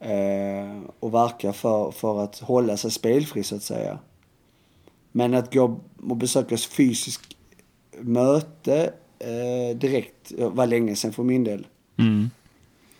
eh, 0.00 0.82
och 1.00 1.14
verkar 1.14 1.52
för, 1.52 1.90
för 1.90 2.24
att 2.24 2.38
hålla 2.38 2.76
sig 2.76 2.90
spelfri 2.90 3.42
så 3.42 3.56
att 3.56 3.62
säga. 3.62 3.98
Men 5.12 5.34
att 5.34 5.54
gå 5.54 5.80
och 6.08 6.16
besöka 6.16 6.56
fysiskt 6.56 7.36
möte 8.00 8.92
eh, 9.18 9.76
direkt 9.76 10.32
var 10.38 10.66
länge 10.66 10.96
sedan 10.96 11.12
för 11.12 11.22
min 11.22 11.44
del. 11.44 11.66
Mm. 11.98 12.30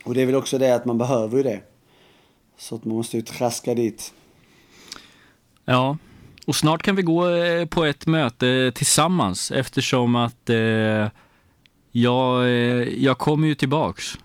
Och 0.04 0.14
det 0.14 0.22
är 0.22 0.26
väl 0.26 0.34
också 0.34 0.58
det 0.58 0.74
att 0.74 0.84
man 0.84 0.98
behöver 0.98 1.36
ju 1.36 1.42
det. 1.42 1.60
Så 2.56 2.74
att 2.74 2.84
man 2.84 2.96
måste 2.96 3.16
ju 3.16 3.22
traska 3.22 3.74
dit. 3.74 4.14
Ja, 5.64 5.96
och 6.46 6.56
snart 6.56 6.82
kan 6.82 6.96
vi 6.96 7.02
gå 7.02 7.28
eh, 7.28 7.66
på 7.66 7.84
ett 7.84 8.06
möte 8.06 8.72
tillsammans 8.74 9.50
eftersom 9.50 10.16
att 10.16 10.50
eh, 10.50 11.08
jag, 11.92 12.44
eh, 12.44 12.48
jag 13.04 13.18
kommer 13.18 13.48
ju 13.48 13.54
tillbaks. 13.54 14.18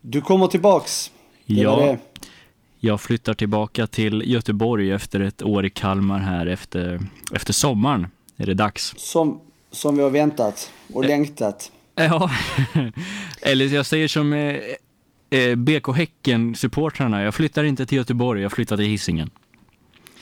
Du 0.00 0.20
kommer 0.20 0.46
tillbaks. 0.46 1.10
Det 1.46 1.54
Ja, 1.54 1.96
jag 2.80 3.00
flyttar 3.00 3.34
tillbaka 3.34 3.86
till 3.86 4.22
Göteborg 4.26 4.92
efter 4.92 5.20
ett 5.20 5.42
år 5.42 5.66
i 5.66 5.70
Kalmar 5.70 6.18
här 6.18 6.46
efter, 6.46 7.00
efter 7.32 7.52
sommaren. 7.52 8.06
Är 8.36 8.46
det 8.46 8.54
dags? 8.54 8.94
Som, 8.96 9.40
som 9.70 9.96
vi 9.96 10.02
har 10.02 10.10
väntat 10.10 10.72
och 10.92 11.04
längtat. 11.04 11.72
Ja, 11.94 12.30
eller 13.42 13.66
jag 13.66 13.86
säger 13.86 14.08
som 14.08 14.32
eh, 14.32 14.56
eh, 15.30 15.54
BK 15.54 15.88
Häcken-supportrarna. 15.96 17.22
Jag 17.22 17.34
flyttar 17.34 17.64
inte 17.64 17.86
till 17.86 17.98
Göteborg, 17.98 18.42
jag 18.42 18.52
flyttar 18.52 18.76
till 18.76 18.86
Hisingen. 18.86 19.30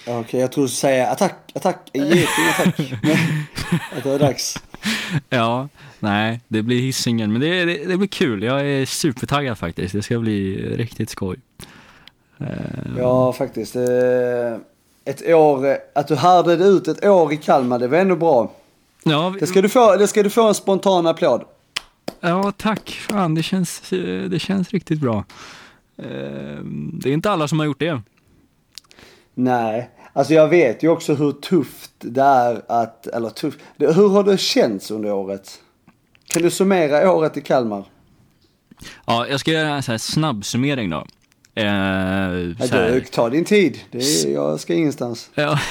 Okej, 0.06 0.40
jag 0.40 0.52
tror 0.52 0.64
du 0.64 0.68
säger 0.68 1.12
attack, 1.12 1.34
attack, 1.54 1.90
Geting, 1.92 2.24
attack. 2.58 2.78
Att 3.96 4.02
det 4.02 4.10
var 4.10 4.18
dags. 4.18 4.56
Ja, 5.28 5.68
nej, 5.98 6.40
det 6.48 6.62
blir 6.62 6.80
Hisingen, 6.80 7.32
men 7.32 7.40
det, 7.40 7.64
det, 7.64 7.84
det 7.84 7.96
blir 7.96 8.08
kul. 8.08 8.42
Jag 8.42 8.60
är 8.66 8.86
supertaggad 8.86 9.58
faktiskt. 9.58 9.92
Det 9.94 10.02
ska 10.02 10.18
bli 10.18 10.56
riktigt 10.76 11.10
skoj. 11.10 11.36
Eh, 12.38 12.46
Ja, 12.98 13.32
faktiskt. 13.32 13.76
Eh, 13.76 13.82
Ett 15.04 15.28
år, 15.28 15.66
eh, 15.66 15.76
att 15.94 16.08
du 16.08 16.16
härdade 16.16 16.64
ut 16.64 16.88
ett 16.88 17.04
år 17.04 17.32
i 17.32 17.36
Kalmar, 17.36 17.78
det 17.78 17.88
var 17.88 17.98
ändå 17.98 18.16
bra. 18.16 18.52
Ja, 19.04 19.34
Det 19.40 19.46
ska 19.46 19.62
du 19.62 19.68
få, 19.68 19.96
det 19.96 20.08
ska 20.08 20.22
du 20.22 20.30
få 20.30 20.48
en 20.48 20.54
spontan 20.54 21.06
applåd. 21.06 21.44
ja, 22.20 22.52
tack. 22.56 22.90
Fan, 22.90 23.34
det 23.34 23.42
känns, 23.42 23.92
eh, 23.92 24.22
det 24.30 24.38
känns 24.38 24.70
riktigt 24.70 25.00
bra. 25.00 25.24
Eh, 25.98 26.58
Det 26.92 27.08
är 27.10 27.12
inte 27.12 27.30
alla 27.30 27.48
som 27.48 27.58
har 27.58 27.66
gjort 27.66 27.78
det. 27.80 28.02
Nej, 29.44 29.90
alltså 30.12 30.34
jag 30.34 30.48
vet 30.48 30.82
ju 30.82 30.88
också 30.88 31.14
hur 31.14 31.32
tufft 31.32 31.90
det 31.98 32.22
är 32.22 32.62
att, 32.68 33.06
eller 33.06 33.30
tufft, 33.30 33.58
hur 33.78 34.08
har 34.08 34.24
det 34.24 34.38
känts 34.38 34.90
under 34.90 35.12
året? 35.12 35.60
Kan 36.26 36.42
du 36.42 36.50
summera 36.50 37.12
året 37.12 37.36
i 37.36 37.40
Kalmar? 37.40 37.84
Ja, 39.06 39.26
jag 39.28 39.40
ska 39.40 39.50
göra 39.50 39.68
en 39.68 39.82
så 39.82 39.90
här 39.90 39.98
snabb 39.98 40.44
summering 40.44 40.90
då. 40.90 40.96
Eh, 41.54 41.64
så 41.64 41.64
här- 42.76 42.90
du, 42.92 43.00
ta 43.00 43.28
din 43.30 43.44
tid, 43.44 43.78
det 43.90 43.98
är, 43.98 44.32
jag 44.34 44.60
ska 44.60 44.74
ingenstans. 44.74 45.30
Ja. 45.34 45.58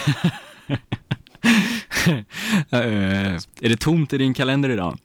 Eh, 2.71 3.33
är 3.61 3.69
det 3.69 3.79
tomt 3.79 4.13
i 4.13 4.17
din 4.17 4.33
kalender 4.33 4.69
idag? 4.69 4.97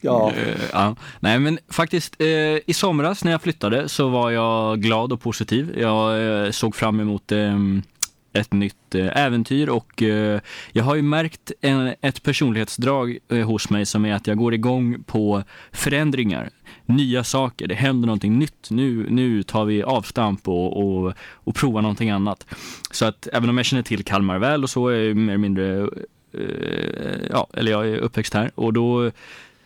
Ja, 0.00 0.32
Eh, 0.36 0.60
ja. 0.72 0.96
Nej 1.20 1.38
men 1.38 1.58
faktiskt, 1.68 2.20
eh, 2.20 2.26
i 2.66 2.72
somras 2.74 3.24
när 3.24 3.32
jag 3.32 3.42
flyttade 3.42 3.88
så 3.88 4.08
var 4.08 4.30
jag 4.30 4.82
glad 4.82 5.12
och 5.12 5.20
positiv. 5.20 5.78
Jag 5.78 6.54
såg 6.54 6.76
fram 6.76 7.00
emot 7.00 7.32
eh, 7.32 7.56
ett 8.32 8.52
nytt 8.52 8.94
eh, 8.94 9.16
äventyr 9.16 9.68
och 9.68 10.02
eh, 10.02 10.40
jag 10.72 10.84
har 10.84 10.94
ju 10.94 11.02
märkt 11.02 11.52
en, 11.60 11.94
ett 12.00 12.22
personlighetsdrag 12.22 13.18
eh, 13.28 13.46
hos 13.46 13.70
mig 13.70 13.86
som 13.86 14.04
är 14.04 14.14
att 14.14 14.26
jag 14.26 14.38
går 14.38 14.54
igång 14.54 15.02
på 15.02 15.42
förändringar, 15.72 16.50
nya 16.86 17.24
saker, 17.24 17.66
det 17.66 17.74
händer 17.74 18.06
någonting 18.06 18.38
nytt. 18.38 18.70
Nu, 18.70 19.06
nu 19.10 19.42
tar 19.42 19.64
vi 19.64 19.82
avstamp 19.82 20.48
och, 20.48 20.82
och, 20.82 21.12
och 21.32 21.54
provar 21.54 21.82
någonting 21.82 22.10
annat. 22.10 22.46
Så 22.90 23.04
att 23.04 23.28
även 23.32 23.48
om 23.48 23.56
jag 23.56 23.66
känner 23.66 23.82
till 23.82 24.04
Kalmar 24.04 24.38
väl 24.38 24.62
och 24.62 24.70
så 24.70 24.88
är 24.88 24.96
jag 24.96 25.16
mer 25.16 25.32
eller 25.32 25.38
mindre, 25.38 25.88
ja, 27.30 27.46
eller 27.54 27.72
jag 27.72 27.88
är 27.88 27.96
uppväxt 27.96 28.34
här 28.34 28.50
och 28.54 28.72
då 28.72 29.10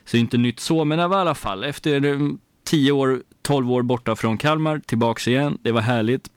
så 0.05 0.17
är 0.17 0.19
det 0.19 0.21
inte 0.21 0.39
nytt 0.39 0.61
så, 0.61 0.85
men 0.85 0.99
det 0.99 1.09
var 1.09 1.19
i 1.19 1.21
alla 1.21 1.35
fall 1.35 1.65
efter 1.65 2.19
10 2.65 2.93
år, 2.93 3.23
12 3.43 3.73
år 3.73 3.83
borta 3.83 4.17
från 4.17 4.39
Kalmar, 4.39 4.79
tillbaks 4.87 5.29
igen. 5.29 5.59
Det 5.63 5.73
var 5.73 5.81
härligt. 5.81 6.31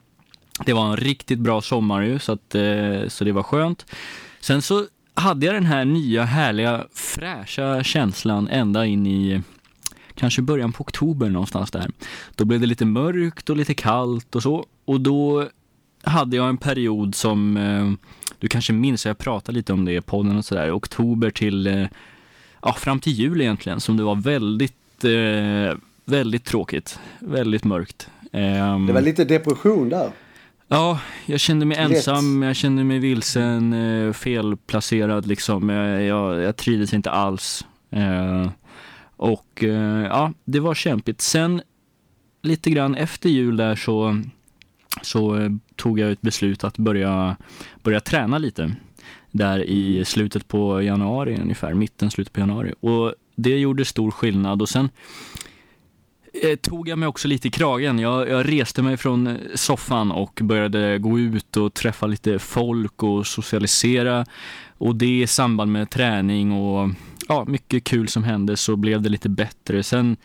Det 0.66 0.72
var 0.72 0.90
en 0.90 0.96
riktigt 0.96 1.38
bra 1.38 1.60
sommar 1.60 2.02
ju, 2.02 2.18
så, 2.18 2.32
att, 2.32 2.54
eh, 2.54 3.08
så 3.08 3.24
det 3.24 3.32
var 3.32 3.42
skönt. 3.42 3.86
Sen 4.40 4.62
så 4.62 4.86
hade 5.14 5.46
jag 5.46 5.54
den 5.54 5.66
här 5.66 5.84
nya 5.84 6.24
härliga 6.24 6.84
fräscha 6.94 7.82
känslan 7.82 8.48
ända 8.48 8.86
in 8.86 9.06
i 9.06 9.42
kanske 10.14 10.42
början 10.42 10.72
på 10.72 10.82
oktober 10.82 11.28
någonstans 11.28 11.70
där. 11.70 11.90
Då 12.36 12.44
blev 12.44 12.60
det 12.60 12.66
lite 12.66 12.84
mörkt 12.84 13.50
och 13.50 13.56
lite 13.56 13.74
kallt 13.74 14.34
och 14.34 14.42
så. 14.42 14.66
Och 14.84 15.00
då 15.00 15.48
hade 16.02 16.36
jag 16.36 16.48
en 16.48 16.56
period 16.56 17.14
som, 17.14 17.56
eh, 17.56 18.08
du 18.38 18.48
kanske 18.48 18.72
minns, 18.72 19.06
jag 19.06 19.18
pratade 19.18 19.56
lite 19.56 19.72
om 19.72 19.84
det 19.84 19.92
i 19.92 20.00
podden 20.00 20.36
och 20.36 20.44
sådär, 20.44 20.76
oktober 20.76 21.30
till 21.30 21.66
eh, 21.66 21.86
ja, 22.62 22.72
fram 22.72 23.00
till 23.00 23.12
jul 23.12 23.40
egentligen, 23.40 23.80
som 23.80 23.96
det 23.96 24.02
var 24.02 24.14
väldigt, 24.14 25.04
eh, 25.04 25.78
väldigt 26.04 26.44
tråkigt. 26.44 26.98
Väldigt 27.18 27.64
mörkt. 27.64 28.10
Ehm. 28.32 28.86
Det 28.86 28.92
var 28.92 29.00
lite 29.00 29.24
depression 29.24 29.88
där. 29.88 30.10
Ja, 30.72 31.00
jag 31.26 31.40
kände 31.40 31.66
mig 31.66 31.78
ensam, 31.78 32.42
jag 32.42 32.56
kände 32.56 32.84
mig 32.84 32.98
vilsen, 32.98 33.72
eh, 33.72 34.12
felplacerad 34.12 35.26
liksom. 35.26 35.68
Jag, 35.68 36.02
jag, 36.02 36.42
jag 36.42 36.56
trivdes 36.56 36.94
inte 36.94 37.10
alls. 37.10 37.66
Eh, 37.90 38.50
och 39.16 39.64
eh, 39.64 40.02
ja, 40.04 40.32
det 40.44 40.60
var 40.60 40.74
kämpigt. 40.74 41.20
Sen 41.20 41.62
lite 42.42 42.70
grann 42.70 42.94
efter 42.94 43.28
jul 43.28 43.56
där 43.56 43.76
så, 43.76 44.22
så 45.02 45.38
tog 45.76 45.98
jag 45.98 46.10
ett 46.10 46.20
beslut 46.20 46.64
att 46.64 46.78
börja, 46.78 47.36
börja 47.82 48.00
träna 48.00 48.38
lite. 48.38 48.76
Där 49.30 49.58
i 49.64 50.04
slutet 50.04 50.48
på 50.48 50.82
januari 50.82 51.38
ungefär, 51.42 51.74
mitten, 51.74 52.10
slutet 52.10 52.32
på 52.32 52.40
januari. 52.40 52.74
Och 52.80 53.14
det 53.36 53.58
gjorde 53.58 53.84
stor 53.84 54.10
skillnad 54.10 54.62
och 54.62 54.68
sen 54.68 54.88
eh, 56.32 56.56
tog 56.56 56.88
jag 56.88 56.98
mig 56.98 57.08
också 57.08 57.28
lite 57.28 57.48
i 57.48 57.50
kragen. 57.50 57.98
Jag, 57.98 58.28
jag 58.28 58.48
reste 58.48 58.82
mig 58.82 58.96
från 58.96 59.26
eh, 59.26 59.34
soffan 59.54 60.12
och 60.12 60.40
började 60.42 60.98
gå 60.98 61.18
ut 61.18 61.56
och 61.56 61.74
träffa 61.74 62.06
lite 62.06 62.38
folk 62.38 63.02
och 63.02 63.26
socialisera. 63.26 64.26
Och 64.78 64.96
det 64.96 65.20
i 65.20 65.26
samband 65.26 65.72
med 65.72 65.90
träning 65.90 66.52
och 66.52 66.90
ja, 67.28 67.44
mycket 67.44 67.84
kul 67.84 68.08
som 68.08 68.24
hände 68.24 68.56
så 68.56 68.76
blev 68.76 69.02
det 69.02 69.08
lite 69.08 69.28
bättre. 69.28 69.82
Sen, 69.82 70.16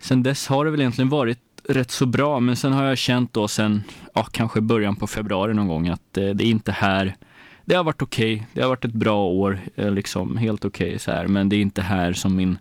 sen 0.00 0.22
dess 0.22 0.46
har 0.46 0.64
det 0.64 0.70
väl 0.70 0.80
egentligen 0.80 1.08
varit 1.08 1.38
rätt 1.68 1.90
så 1.90 2.06
bra, 2.06 2.40
men 2.40 2.56
sen 2.56 2.72
har 2.72 2.84
jag 2.84 2.98
känt 2.98 3.32
då 3.32 3.48
sen, 3.48 3.82
ja, 4.14 4.22
kanske 4.22 4.60
början 4.60 4.96
på 4.96 5.06
februari 5.06 5.54
någon 5.54 5.68
gång 5.68 5.88
att 5.88 6.16
eh, 6.16 6.28
det 6.28 6.44
är 6.44 6.50
inte 6.50 6.72
här 6.72 7.16
det 7.64 7.74
har 7.74 7.84
varit 7.84 8.02
okej, 8.02 8.46
det 8.52 8.62
har 8.62 8.68
varit 8.68 8.84
ett 8.84 8.92
bra 8.92 9.24
år, 9.24 9.60
eh, 9.74 9.90
liksom 9.90 10.36
helt 10.36 10.64
okej 10.64 10.98
så 10.98 11.10
här, 11.10 11.26
men 11.26 11.48
det 11.48 11.56
är 11.56 11.60
inte 11.60 11.82
här 11.82 12.12
som 12.12 12.36
min, 12.36 12.58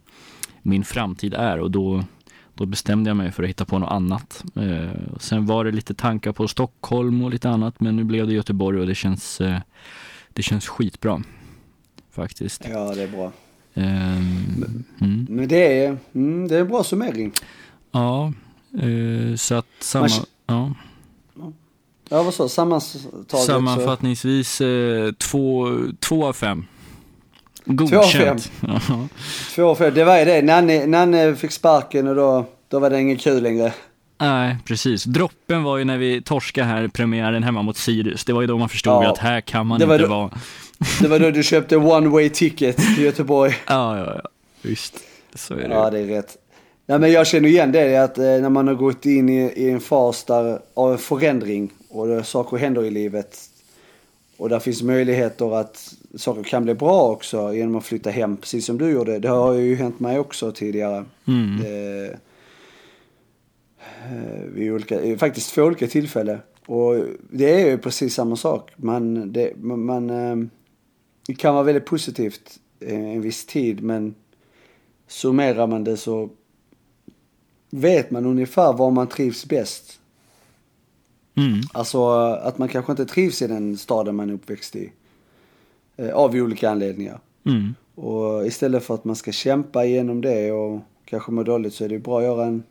min 0.62 0.84
framtid 0.84 1.34
är 1.34 1.60
och 1.60 1.72
då, 1.72 2.04
då 2.56 2.66
bestämde 2.66 3.10
jag 3.10 3.18
mig 3.18 3.32
för 3.32 3.43
att 3.43 3.49
hitta 3.49 3.66
på 3.66 3.80
något 3.80 3.91
annat. 3.91 4.43
Eh, 4.56 4.91
sen 5.20 5.45
var 5.45 5.66
det 5.66 5.72
lite 5.72 5.93
tankar 5.93 6.32
på 6.32 6.47
Stockholm 6.47 7.24
och 7.24 7.32
lite 7.32 7.49
annat, 7.49 7.80
men 7.80 7.95
nu 7.95 8.04
blev 8.04 8.28
det 8.28 8.34
Göteborg 8.34 8.80
och 8.80 8.88
det 8.88 8.95
känns, 8.95 9.41
eh, 9.41 9.60
det 10.34 10.43
känns 10.43 10.68
skitbra. 10.68 11.24
Faktiskt. 12.12 12.66
Ja, 12.72 12.95
det 12.95 13.04
är 13.04 13.08
bra. 13.08 13.32
Ehm, 13.74 14.84
mm. 15.02 15.28
Men 15.30 15.47
det 15.47 15.84
är, 15.84 15.97
mm, 16.14 16.47
det 16.47 16.56
är 16.56 16.62
en 16.62 16.68
bra 16.68 16.84
summering. 16.84 17.32
Ja, 17.91 18.34
eh, 18.80 19.36
så 19.36 19.56
att 19.56 19.68
samma, 19.80 20.08
Man- 20.08 20.26
ja. 20.45 20.74
Ja, 22.10 22.24
vad 22.24 22.34
så? 22.34 22.49
Sammantaget 22.49 23.45
sammanfattningsvis 23.45 24.62
eh, 24.62 25.12
två, 25.12 25.78
två 25.99 26.26
av 26.26 26.34
fem. 26.34 26.66
Godkänt. 27.66 28.51
2-5. 28.62 28.80
Ja. 28.89 29.07
Två 29.55 29.76
för 29.76 29.91
det 29.91 30.03
var 30.03 30.20
ju 30.20 30.26
det. 30.26 30.41
Nanne, 30.41 30.86
Nanne 30.86 31.36
fick 31.36 31.51
sparken 31.51 32.07
och 32.07 32.16
då, 32.16 32.45
då 32.68 32.80
var 32.80 32.89
det 32.89 33.01
ingen 33.01 33.18
kul 33.18 33.43
längre. 33.43 33.74
Nej, 34.18 34.57
precis. 34.66 35.03
Droppen 35.03 35.64
var 35.64 35.78
ju 35.78 35.84
när 35.86 35.97
vi 35.97 36.22
torskade 36.22 36.68
här 36.68 36.88
premiären 36.88 37.43
hemma 37.43 37.62
mot 37.62 37.78
Sirius. 37.78 38.26
Det 38.26 38.34
var 38.34 38.41
ju 38.41 38.47
då 38.47 38.57
man 38.57 38.70
förstod 38.70 38.93
Ja. 39.03 39.12
att 39.12 39.18
här 39.18 39.41
kan 39.41 39.68
man 39.68 39.82
inte 39.82 39.97
då- 39.97 40.07
vara. 40.07 40.30
Det 41.01 41.07
var 41.07 41.20
då 41.20 41.32
du 41.32 41.43
köpte 41.53 41.78
one 41.78 42.09
way 42.09 42.30
ticket 42.30 42.78
till 42.78 43.03
Göteborg. 43.03 43.51
Ja, 43.68 43.97
ja, 43.97 44.20
ja. 44.24 44.30
Visst. 44.62 44.93
Så 45.36 45.53
är 45.53 45.57
det. 45.70 45.74
Ja, 45.76 45.89
det 45.89 45.99
är 45.99 46.05
rätt. 46.05 46.38
Nej, 46.86 46.99
men 46.99 47.12
jag 47.12 47.28
känner 47.28 47.49
igen 47.49 47.72
det 47.72 47.97
att 47.97 48.18
eh, 48.18 48.24
när 48.24 48.49
man 48.49 48.68
har 48.68 48.76
gått 48.76 49.05
in 49.05 49.30
i, 49.30 49.41
i 49.41 49.70
en 49.70 49.80
fas 49.80 50.24
där 50.24 50.59
av 50.74 50.97
förändring 50.97 51.70
och 51.89 52.26
saker 52.26 52.57
händer 52.57 52.84
i 52.86 52.91
livet 52.91 53.38
och 54.38 54.49
där 54.49 54.59
finns 54.59 54.82
möjligheter 54.82 55.55
att 55.59 55.93
saker 56.16 56.43
kan 56.43 56.64
bli 56.64 56.74
bra 56.74 57.12
också 57.12 57.53
genom 57.53 57.76
att 57.76 57.86
flytta 57.86 58.09
hem, 58.09 58.38
precis 58.38 58.66
som 58.66 58.78
du 58.78 58.89
gjorde. 58.89 59.20
Det 59.20 59.30
har 59.30 59.53
ju 59.53 59.76
hänt 59.76 59.99
mig 59.99 60.20
också 60.20 60.51
tidigare. 60.51 61.05
Mm. 61.28 61.66
Eh, 61.66 62.12
eh, 64.12 64.43
vid 64.53 64.72
olika, 64.72 65.01
eh, 65.01 65.18
faktiskt 65.18 65.53
två 65.53 65.64
olika 65.64 65.88
tillfällen. 65.88 66.39
Och 66.66 66.95
det 67.30 67.62
är 67.62 67.70
ju 67.70 67.78
precis 67.78 68.14
samma 68.14 68.36
sak. 68.36 68.72
Man, 68.76 69.34
det, 69.34 69.53
man, 69.57 69.86
man, 69.86 70.09
eh, 70.09 70.47
det 71.28 71.34
kan 71.34 71.53
vara 71.53 71.64
väldigt 71.64 71.86
positivt 71.86 72.59
en 72.80 73.22
viss 73.22 73.45
tid 73.45 73.84
men 73.84 74.16
summerar 75.07 75.68
man 75.68 75.84
det 75.84 75.97
så 75.97 76.30
vet 77.70 78.12
man 78.12 78.26
ungefär 78.26 78.74
var 78.74 78.91
man 78.91 79.07
trivs 79.07 79.45
bäst. 79.45 79.99
Mm. 81.36 81.62
Alltså 81.74 82.09
att 82.20 82.57
man 82.57 82.68
kanske 82.68 82.91
inte 82.91 83.05
trivs 83.05 83.41
i 83.41 83.47
den 83.47 83.78
staden 83.78 84.16
man 84.16 84.30
är 84.30 84.34
uppväxt 84.34 84.76
i. 84.76 84.91
Eh, 86.02 86.16
Av 86.16 86.36
olika 86.36 86.70
anledningar. 86.70 87.20
Mm. 87.45 87.76
Och 87.95 88.47
istället 88.47 88.84
för 88.84 88.93
att 88.93 89.06
man 89.06 89.16
ska 89.16 89.32
kämpa 89.32 89.86
igenom 89.86 90.22
det 90.22 90.52
och 90.52 90.80
kanske 91.06 91.32
må 91.32 91.43
dåligt 91.43 91.74
så 91.74 91.84
är 91.84 91.89
det 91.89 91.99
bra 91.99 92.18
att 92.18 92.24
göra 92.24 92.45
en... 92.45 92.64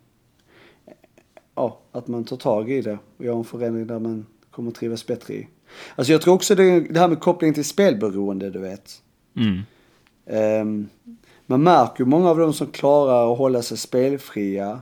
Ja, 1.55 1.79
att 1.93 2.09
man 2.09 2.25
tar 2.25 2.37
tag 2.37 2.71
i 2.71 2.83
det 2.83 2.99
och 3.17 3.25
gör 3.25 3.37
en 3.37 3.45
förändring 3.45 3.87
där 3.87 3.99
man 3.99 4.27
kommer 4.51 4.71
trivas 4.71 5.07
bättre 5.07 5.35
i. 5.35 5.49
Alltså 5.97 6.13
jag 6.13 6.23
tror 6.23 6.35
också 6.35 6.55
det, 6.55 6.81
det 6.81 7.01
här 7.01 7.09
med 7.09 7.21
koppling 7.21 7.55
till 7.55 7.65
spelberoende, 7.65 8.51
du 8.51 8.59
vet. 8.59 9.03
Mm. 9.37 9.61
Ehm, 10.27 10.89
man 11.47 11.63
märker 11.63 12.05
ju 12.05 12.11
många 12.11 12.31
av 12.31 12.39
dem 12.39 12.53
som 12.53 12.67
klarar 12.67 13.33
att 13.33 13.39
hålla 13.39 13.63
sig 13.63 13.77
spelfria 13.79 14.81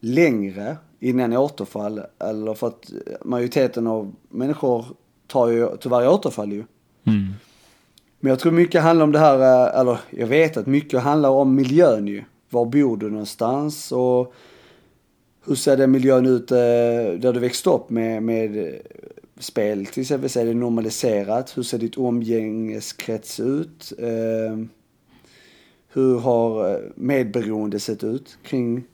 längre 0.00 0.76
innan 1.00 1.32
återfall. 1.32 2.00
Eller 2.18 2.54
för 2.54 2.66
att 2.66 2.90
majoriteten 3.24 3.86
av 3.86 4.14
människor 4.28 4.86
tar 5.26 5.48
ju 5.48 5.76
tyvärr 5.80 6.08
återfall 6.08 6.52
ju. 6.52 6.64
Mm. 7.04 7.32
Men 8.20 8.30
jag 8.30 8.38
tror 8.38 8.52
mycket 8.52 8.82
handlar 8.82 9.04
om 9.04 9.12
det 9.12 9.18
här, 9.18 9.38
eh, 9.38 9.80
eller 9.80 9.98
jag 10.10 10.26
vet 10.26 10.56
att 10.56 10.66
mycket 10.66 11.00
handlar 11.00 11.30
om 11.30 11.54
miljön 11.54 12.06
ju. 12.06 12.24
Var 12.50 12.64
bor 12.64 12.96
du 12.96 13.10
någonstans 13.10 13.92
och 13.92 14.34
hur 15.46 15.54
ser 15.54 15.76
den 15.76 15.90
miljön 15.90 16.26
ut 16.26 16.50
eh, 16.50 16.56
där 17.18 17.32
du 17.32 17.40
växte 17.40 17.70
upp 17.70 17.90
med, 17.90 18.22
med 18.22 18.56
eh, 18.56 18.74
spel 19.38 19.86
till 19.86 20.00
exempel? 20.00 20.30
Är 20.38 20.46
det 20.46 20.54
normaliserat? 20.54 21.58
Hur 21.58 21.62
ser 21.62 21.78
ditt 21.78 21.98
umgängeskrets 21.98 23.40
ut? 23.40 23.92
Hur 25.92 26.18
har 26.18 26.80
medberoende 26.94 27.80
sett 27.80 28.04
ut 28.04 28.38
kring 28.42 28.84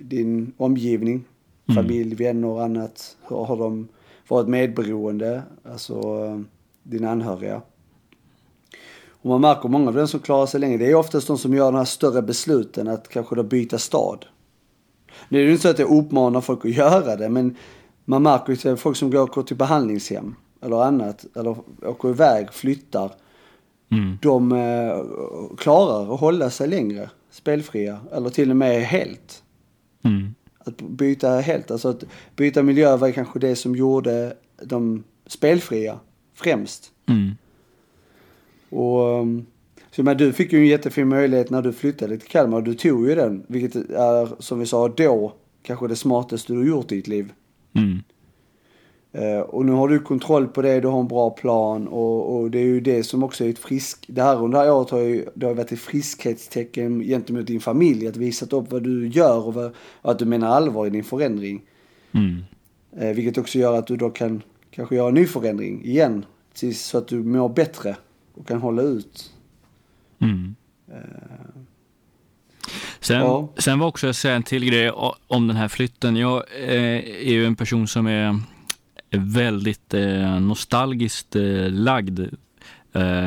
din 0.00 0.52
omgivning? 0.56 1.24
Mm. 1.66 1.82
Familj, 1.82 2.14
vänner 2.14 2.48
och 2.48 2.62
annat. 2.62 3.16
Hur 3.28 3.36
har 3.36 3.56
de 3.56 3.88
varit 4.28 4.48
medberoende? 4.48 5.42
Alltså 5.64 6.42
dina 6.82 7.10
anhöriga. 7.10 7.62
Och 9.24 9.30
man 9.30 9.40
märker 9.40 9.68
många 9.68 9.88
av 9.88 9.94
de 9.94 10.08
som 10.08 10.20
klarar 10.20 10.46
sig 10.46 10.60
länge, 10.60 10.76
det 10.76 10.90
är 10.90 10.94
oftast 10.94 11.26
de 11.26 11.38
som 11.38 11.54
gör 11.54 11.72
de 11.72 11.78
här 11.78 11.84
större 11.84 12.22
besluten 12.22 12.88
att 12.88 13.08
kanske 13.08 13.34
då 13.34 13.42
byta 13.42 13.78
stad. 13.78 14.24
Nu 15.28 15.40
är 15.40 15.46
det 15.46 15.50
inte 15.50 15.62
så 15.62 15.68
att 15.68 15.78
jag 15.78 15.90
uppmanar 15.98 16.40
folk 16.40 16.64
att 16.64 16.70
göra 16.70 17.16
det, 17.16 17.28
men 17.28 17.56
man 18.04 18.22
märker 18.22 18.52
ju 18.52 18.56
till 18.56 18.76
folk 18.76 18.96
som 18.96 19.10
går, 19.10 19.26
går 19.26 19.42
till 19.42 19.56
behandlingshem 19.56 20.34
eller 20.62 20.76
annat, 20.76 21.26
eller 21.36 21.56
åker 21.82 22.08
iväg, 22.08 22.52
flyttar. 22.52 23.12
Mm. 23.90 24.18
De 24.22 24.52
eh, 24.52 25.56
klarar 25.56 26.14
att 26.14 26.20
hålla 26.20 26.50
sig 26.50 26.68
längre, 26.68 27.10
spelfria, 27.30 28.00
eller 28.12 28.30
till 28.30 28.50
och 28.50 28.56
med 28.56 28.82
helt. 28.82 29.42
Mm. 30.02 30.34
Att 30.58 30.82
byta 30.82 31.40
helt, 31.40 31.70
alltså 31.70 31.88
att 31.88 32.04
byta 32.36 32.62
miljö 32.62 32.96
var 32.96 33.10
kanske 33.10 33.38
det 33.38 33.56
som 33.56 33.76
gjorde 33.76 34.36
de 34.62 35.04
spelfria 35.26 35.98
främst. 36.34 36.90
Mm. 37.08 37.30
Och, 38.74 39.20
um, 39.20 39.46
så 39.90 40.02
men 40.02 40.16
du 40.16 40.32
fick 40.32 40.52
ju 40.52 40.58
en 40.58 40.66
jättefin 40.66 41.08
möjlighet 41.08 41.50
när 41.50 41.62
du 41.62 41.72
flyttade 41.72 42.18
till 42.18 42.28
Kalmar. 42.28 42.60
Du 42.60 42.74
tog 42.74 43.08
ju 43.08 43.14
den, 43.14 43.44
vilket 43.46 43.90
är 43.90 44.42
som 44.42 44.58
vi 44.58 44.66
sa 44.66 44.88
då 44.88 45.32
kanske 45.62 45.88
det 45.88 45.96
smartaste 45.96 46.52
du 46.52 46.58
har 46.58 46.66
gjort 46.66 46.92
i 46.92 46.96
ditt 46.96 47.08
liv. 47.08 47.32
Mm. 47.74 47.98
Eh, 49.12 49.40
och 49.40 49.66
nu 49.66 49.72
har 49.72 49.88
du 49.88 49.98
kontroll 49.98 50.48
på 50.48 50.62
det, 50.62 50.80
du 50.80 50.88
har 50.88 51.00
en 51.00 51.08
bra 51.08 51.30
plan 51.30 51.88
och, 51.88 52.36
och 52.36 52.50
det 52.50 52.58
är 52.58 52.64
ju 52.64 52.80
det 52.80 53.02
som 53.02 53.22
också 53.22 53.44
är 53.44 53.50
ett 53.50 53.58
frisk... 53.58 54.04
Det 54.08 54.22
här 54.22 54.42
under 54.42 54.58
det 54.58 54.64
här 54.64 54.72
året 54.72 54.90
har 54.90 55.00
ju 55.00 55.24
det 55.34 55.46
har 55.46 55.54
varit 55.54 55.72
ett 55.72 55.78
friskhetstecken 55.78 57.00
gentemot 57.00 57.46
din 57.46 57.60
familj. 57.60 58.08
Att 58.08 58.16
visa 58.16 58.56
upp 58.56 58.72
vad 58.72 58.82
du 58.82 59.08
gör 59.08 59.46
och, 59.46 59.54
vad, 59.54 59.72
och 60.02 60.10
att 60.10 60.18
du 60.18 60.24
menar 60.24 60.48
allvar 60.48 60.86
i 60.86 60.90
din 60.90 61.04
förändring. 61.04 61.62
Mm. 62.12 62.36
Eh, 62.96 63.14
vilket 63.16 63.38
också 63.38 63.58
gör 63.58 63.78
att 63.78 63.86
du 63.86 63.96
då 63.96 64.10
kan 64.10 64.42
kanske 64.70 64.96
göra 64.96 65.08
en 65.08 65.14
ny 65.14 65.26
förändring 65.26 65.84
igen. 65.84 66.24
Så 66.74 66.98
att 66.98 67.08
du 67.08 67.22
mår 67.22 67.48
bättre 67.48 67.96
och 68.34 68.48
kan 68.48 68.60
hålla 68.60 68.82
ut. 68.82 69.32
Mm. 70.18 70.54
Sen, 73.00 73.20
Ja. 73.20 73.48
sen 73.58 73.78
var 73.78 73.86
också 73.86 74.06
jag 74.06 74.14
säga 74.14 74.34
en 74.34 74.42
till 74.42 74.64
grej 74.64 74.90
om 75.26 75.48
den 75.48 75.56
här 75.56 75.68
flytten. 75.68 76.16
Jag 76.16 76.44
eh, 76.62 76.98
är 77.28 77.32
ju 77.32 77.46
en 77.46 77.56
person 77.56 77.88
som 77.88 78.06
är 78.06 78.40
väldigt 79.10 79.94
eh, 79.94 80.40
nostalgiskt 80.40 81.36
lagd. 81.68 82.20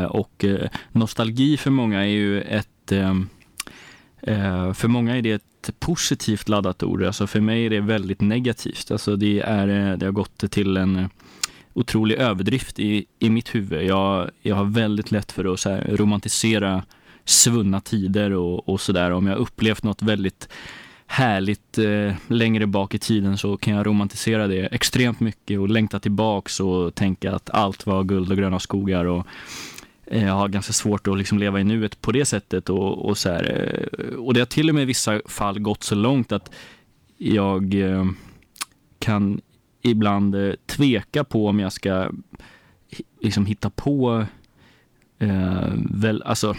Och 0.09 0.45
nostalgi 0.91 1.57
för 1.57 1.71
många 1.71 1.99
är 2.01 2.09
ju 2.09 2.41
ett 2.41 2.91
för 4.73 4.87
många 4.87 5.17
är 5.17 5.21
det 5.21 5.31
ett 5.31 5.79
positivt 5.79 6.49
laddat 6.49 6.83
ord. 6.83 7.03
Alltså 7.03 7.27
för 7.27 7.41
mig 7.41 7.65
är 7.65 7.69
det 7.69 7.79
väldigt 7.79 8.21
negativt. 8.21 8.91
Alltså 8.91 9.15
det, 9.15 9.39
är, 9.39 9.97
det 9.97 10.05
har 10.05 10.13
gått 10.13 10.51
till 10.51 10.77
en 10.77 11.09
otrolig 11.77 12.15
överdrift 12.15 12.79
i, 12.79 13.05
i 13.19 13.29
mitt 13.29 13.55
huvud. 13.55 13.83
Jag, 13.83 14.31
jag 14.41 14.55
har 14.55 14.65
väldigt 14.65 15.11
lätt 15.11 15.31
för 15.31 15.53
att 15.53 15.59
så 15.59 15.69
här, 15.69 15.87
romantisera 15.89 16.83
svunna 17.25 17.81
tider 17.81 18.31
och, 18.31 18.69
och 18.69 18.81
sådär. 18.81 19.11
Om 19.11 19.27
jag 19.27 19.37
upplevt 19.37 19.83
något 19.83 20.01
väldigt 20.01 20.49
härligt 21.07 21.77
eh, 21.77 22.13
längre 22.27 22.67
bak 22.67 22.93
i 22.93 22.99
tiden 22.99 23.37
så 23.37 23.57
kan 23.57 23.73
jag 23.73 23.85
romantisera 23.85 24.47
det 24.47 24.65
extremt 24.65 25.19
mycket 25.19 25.59
och 25.59 25.69
längta 25.69 25.99
tillbaks 25.99 26.59
och 26.59 26.95
tänka 26.95 27.35
att 27.35 27.49
allt 27.49 27.85
var 27.85 28.03
guld 28.03 28.31
och 28.31 28.37
gröna 28.37 28.59
skogar 28.59 29.05
och 29.05 29.27
eh, 30.05 30.25
jag 30.25 30.33
har 30.33 30.47
ganska 30.47 30.73
svårt 30.73 31.07
att 31.07 31.17
liksom 31.17 31.37
leva 31.37 31.59
i 31.59 31.63
nuet 31.63 32.01
på 32.01 32.11
det 32.11 32.25
sättet 32.25 32.69
och, 32.69 33.05
och 33.05 33.17
så 33.17 33.29
här, 33.29 33.43
eh, 33.99 34.15
och 34.15 34.33
det 34.33 34.39
har 34.39 34.45
till 34.45 34.69
och 34.69 34.75
med 34.75 34.81
i 34.81 34.85
vissa 34.85 35.21
fall 35.25 35.59
gått 35.59 35.83
så 35.83 35.95
långt 35.95 36.31
att 36.31 36.51
jag 37.17 37.73
eh, 37.73 38.05
kan 38.99 39.41
ibland 39.87 40.35
eh, 40.35 40.53
tveka 40.65 41.23
på 41.23 41.47
om 41.47 41.59
jag 41.59 41.73
ska 41.73 42.11
liksom 43.21 43.45
hitta 43.45 43.69
på 43.69 44.25
eh, 45.19 45.73
väl, 45.91 46.23
alltså 46.23 46.55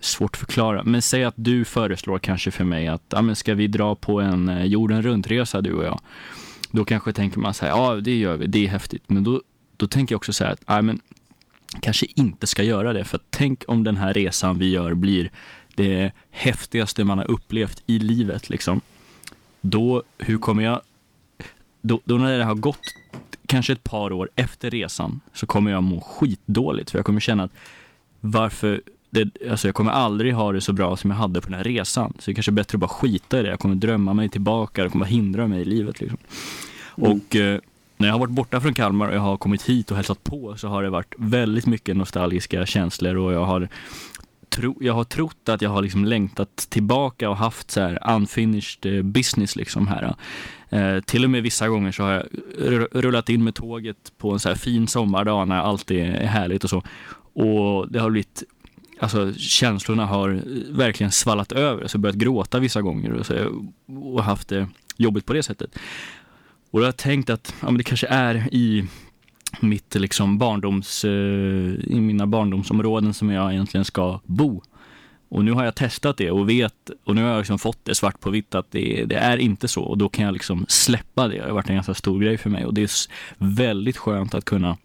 svårt 0.00 0.34
att 0.34 0.38
förklara, 0.38 0.82
men 0.84 1.02
säg 1.02 1.24
att 1.24 1.34
du 1.36 1.64
föreslår 1.64 2.18
kanske 2.18 2.50
för 2.50 2.64
mig 2.64 2.88
att 2.88 3.02
ja, 3.08 3.22
men 3.22 3.36
ska 3.36 3.54
vi 3.54 3.66
dra 3.66 3.94
på 3.94 4.20
en 4.20 4.48
eh, 4.48 4.64
jorden 4.64 5.02
runt-resa 5.02 5.60
du 5.60 5.72
och 5.72 5.84
jag. 5.84 6.00
Då 6.70 6.84
kanske 6.84 7.12
tänker 7.12 7.38
man 7.38 7.54
så 7.54 7.64
här, 7.64 7.72
ja 7.72 7.94
det 7.94 8.18
gör 8.18 8.36
vi, 8.36 8.46
det 8.46 8.64
är 8.64 8.68
häftigt. 8.68 9.02
Men 9.06 9.24
då, 9.24 9.42
då 9.76 9.86
tänker 9.86 10.12
jag 10.12 10.16
också 10.16 10.32
så 10.32 10.44
här 10.44 10.52
att, 10.52 10.62
ja, 10.66 10.82
men 10.82 11.00
kanske 11.80 12.06
inte 12.14 12.46
ska 12.46 12.62
göra 12.62 12.92
det. 12.92 13.04
För 13.04 13.20
tänk 13.30 13.64
om 13.68 13.84
den 13.84 13.96
här 13.96 14.14
resan 14.14 14.58
vi 14.58 14.70
gör 14.70 14.94
blir 14.94 15.30
det 15.74 16.12
häftigaste 16.30 17.04
man 17.04 17.18
har 17.18 17.30
upplevt 17.30 17.82
i 17.86 17.98
livet. 17.98 18.50
Liksom. 18.50 18.80
Då, 19.60 20.02
hur 20.18 20.38
kommer 20.38 20.62
jag... 20.62 20.80
Då, 21.80 22.00
då 22.04 22.14
när 22.14 22.38
det 22.38 22.44
har 22.44 22.54
gått 22.54 22.80
kanske 23.46 23.72
ett 23.72 23.84
par 23.84 24.12
år 24.12 24.30
efter 24.34 24.70
resan 24.70 25.20
så 25.32 25.46
kommer 25.46 25.70
jag 25.70 25.82
må 25.82 26.00
skitdåligt. 26.00 26.90
För 26.90 26.98
jag 26.98 27.06
kommer 27.06 27.20
känna 27.20 27.44
att 27.44 27.52
varför... 28.20 28.82
Det, 29.10 29.50
alltså 29.50 29.68
jag 29.68 29.74
kommer 29.74 29.90
aldrig 29.90 30.34
ha 30.34 30.52
det 30.52 30.60
så 30.60 30.72
bra 30.72 30.96
som 30.96 31.10
jag 31.10 31.18
hade 31.18 31.40
på 31.40 31.46
den 31.46 31.56
här 31.56 31.64
resan. 31.64 32.12
Så 32.18 32.22
det 32.24 32.32
är 32.32 32.34
kanske 32.34 32.50
är 32.50 32.52
bättre 32.52 32.76
att 32.76 32.80
bara 32.80 32.88
skita 32.88 33.40
i 33.40 33.42
det. 33.42 33.48
Jag 33.48 33.58
kommer 33.58 33.74
drömma 33.74 34.14
mig 34.14 34.28
tillbaka. 34.28 34.84
Det 34.84 34.90
kommer 34.90 35.06
hindra 35.06 35.46
mig 35.46 35.60
i 35.60 35.64
livet. 35.64 36.00
Liksom. 36.00 36.18
Och 36.88 37.36
eh, 37.36 37.60
när 37.96 38.08
jag 38.08 38.14
har 38.14 38.18
varit 38.18 38.30
borta 38.30 38.60
från 38.60 38.74
Kalmar 38.74 39.08
och 39.08 39.14
jag 39.14 39.20
har 39.20 39.36
kommit 39.36 39.62
hit 39.62 39.90
och 39.90 39.96
hälsat 39.96 40.24
på 40.24 40.56
så 40.56 40.68
har 40.68 40.82
det 40.82 40.90
varit 40.90 41.14
väldigt 41.18 41.66
mycket 41.66 41.96
nostalgiska 41.96 42.66
känslor 42.66 43.16
och 43.16 43.32
jag 43.32 43.44
har, 43.44 43.68
tro, 44.50 44.78
jag 44.80 44.94
har 44.94 45.04
trott 45.04 45.48
att 45.48 45.62
jag 45.62 45.70
har 45.70 45.82
liksom 45.82 46.04
längtat 46.04 46.56
tillbaka 46.56 47.30
och 47.30 47.36
haft 47.36 47.70
så 47.70 47.80
här 47.80 48.14
unfinished 48.14 48.96
eh, 48.96 49.02
business 49.02 49.56
liksom 49.56 49.88
här. 49.88 50.14
Eh, 50.70 51.00
till 51.00 51.24
och 51.24 51.30
med 51.30 51.42
vissa 51.42 51.68
gånger 51.68 51.92
så 51.92 52.02
har 52.02 52.12
jag 52.12 52.26
rullat 52.92 53.28
in 53.28 53.44
med 53.44 53.54
tåget 53.54 54.12
på 54.18 54.32
en 54.32 54.38
så 54.38 54.48
här 54.48 54.56
fin 54.56 54.86
sommardag 54.88 55.48
när 55.48 55.56
allt 55.56 55.90
är 55.90 56.26
härligt 56.26 56.64
och 56.64 56.70
så. 56.70 56.82
Och 57.32 57.92
det 57.92 58.00
har 58.00 58.10
blivit 58.10 58.44
alltså 59.00 59.32
känslorna 59.34 60.06
har 60.06 60.42
verkligen 60.76 61.12
svallat 61.12 61.52
över. 61.52 61.86
Så 61.86 61.96
jag 61.96 61.98
har 61.98 62.02
börjat 62.02 62.16
gråta 62.16 62.58
vissa 62.58 62.82
gånger 62.82 63.12
och, 63.12 63.26
så, 63.26 63.64
och 63.86 64.24
haft 64.24 64.48
det 64.48 64.68
jobbigt 64.96 65.26
på 65.26 65.32
det 65.32 65.42
sättet. 65.42 65.78
Och 66.70 66.78
då 66.78 66.84
har 66.84 66.88
jag 66.88 66.96
tänkt 66.96 67.30
att 67.30 67.54
ja, 67.60 67.66
men 67.66 67.78
det 67.78 67.84
kanske 67.84 68.06
är 68.06 68.48
i 68.52 68.86
mitt 69.62 69.94
liksom 69.94 70.38
barndoms, 70.38 71.04
eh, 71.04 71.10
i 71.84 72.00
mina 72.00 72.26
barndomsområden 72.26 73.14
som 73.14 73.30
jag 73.30 73.52
egentligen 73.52 73.84
ska 73.84 74.20
bo. 74.24 74.62
Och 75.28 75.44
nu 75.44 75.52
har 75.52 75.64
jag 75.64 75.74
testat 75.74 76.16
det 76.16 76.30
och 76.30 76.48
vet, 76.48 76.90
och 77.04 77.14
nu 77.14 77.22
har 77.22 77.28
jag 77.28 77.38
liksom 77.38 77.58
fått 77.58 77.84
det 77.84 77.94
svart 77.94 78.20
på 78.20 78.30
vitt 78.30 78.54
att 78.54 78.70
det, 78.70 79.04
det, 79.04 79.16
är 79.16 79.36
inte 79.36 79.68
så. 79.68 79.82
Och 79.82 79.98
då 79.98 80.08
kan 80.08 80.24
jag 80.24 80.32
liksom 80.32 80.66
släppa 80.68 81.28
det. 81.28 81.36
Det 81.36 81.42
har 81.42 81.50
varit 81.50 81.68
en 81.68 81.74
ganska 81.74 81.94
stor 81.94 82.20
grej 82.20 82.38
för 82.38 82.50
mig. 82.50 82.66
Och 82.66 82.74
det 82.74 82.82
är 82.82 82.90
väldigt 83.38 83.96
skönt 83.96 84.34
att 84.34 84.44
kunna 84.44 84.76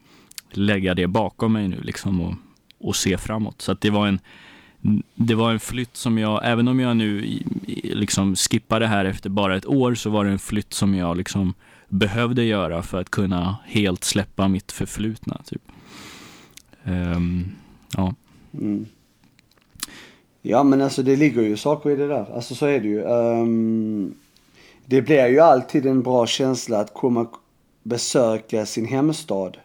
lägga 0.51 0.93
det 0.93 1.07
bakom 1.07 1.53
mig 1.53 1.67
nu 1.67 1.81
liksom 1.81 2.21
och, 2.21 2.33
och 2.79 2.95
se 2.95 3.17
framåt. 3.17 3.61
Så 3.61 3.71
att 3.71 3.81
det 3.81 3.89
var 3.89 4.07
en 4.07 4.19
det 5.15 5.35
var 5.35 5.51
en 5.51 5.59
flytt 5.59 5.97
som 5.97 6.17
jag, 6.17 6.41
även 6.43 6.67
om 6.67 6.79
jag 6.79 6.97
nu 6.97 7.39
liksom 7.83 8.35
skippade 8.35 8.87
här 8.87 9.05
efter 9.05 9.29
bara 9.29 9.55
ett 9.55 9.65
år, 9.65 9.95
så 9.95 10.09
var 10.09 10.25
det 10.25 10.31
en 10.31 10.39
flytt 10.39 10.73
som 10.73 10.95
jag 10.95 11.17
liksom 11.17 11.53
behövde 11.93 12.43
göra 12.43 12.83
för 12.83 13.01
att 13.01 13.09
kunna 13.09 13.57
helt 13.65 14.03
släppa 14.03 14.47
mitt 14.47 14.71
förflutna. 14.71 15.41
Typ. 15.45 15.61
Um, 16.83 17.55
ja. 17.97 18.13
Mm. 18.53 18.85
Ja 20.41 20.63
men 20.63 20.81
alltså 20.81 21.03
det 21.03 21.15
ligger 21.15 21.41
ju 21.41 21.57
saker 21.57 21.89
i 21.89 21.95
det 21.95 22.07
där. 22.07 22.35
Alltså 22.35 22.55
så 22.55 22.65
är 22.65 22.79
det 22.79 22.87
ju. 22.87 23.01
Um, 23.01 24.15
det 24.85 25.01
blir 25.01 25.27
ju 25.27 25.39
alltid 25.39 25.85
en 25.85 26.03
bra 26.03 26.27
känsla 26.27 26.79
att 26.79 26.93
komma 26.93 27.27
besöka 27.83 28.65
sin 28.65 28.85
hemstad. 28.85 29.57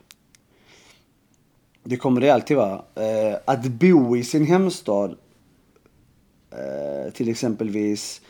Det 1.85 1.97
kommer 1.97 2.21
det 2.21 2.31
alltid 2.31 2.57
vara. 2.57 2.77
Uh, 2.77 3.37
att 3.45 3.65
bo 3.65 4.17
i 4.17 4.25
sin 4.25 4.47
hemstad, 4.47 5.11
uh, 5.11 7.13
till 7.13 7.29
exempelvis, 7.29 8.21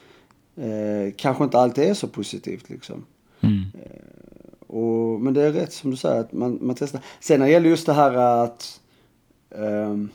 uh, 0.59 1.13
kanske 1.17 1.45
inte 1.45 1.59
alltid 1.59 1.85
är 1.85 1.95
så 1.95 2.09
positivt 2.09 2.71
liksom. 2.71 3.05
Mm. 3.41 3.63
Och, 4.67 5.21
men 5.21 5.35
det 5.35 5.43
är 5.43 5.53
rätt 5.53 5.73
som 5.73 5.91
du 5.91 5.97
säger 5.97 6.21
att 6.21 6.33
man, 6.33 6.59
man 6.61 6.77
testar. 6.79 7.01
Sen 7.21 7.41
när 7.41 7.47
det 7.47 7.53
gäller 7.53 7.69
just 7.69 7.87
det 7.87 7.93
här 7.93 8.13
att 8.15 8.81
um, 9.51 10.11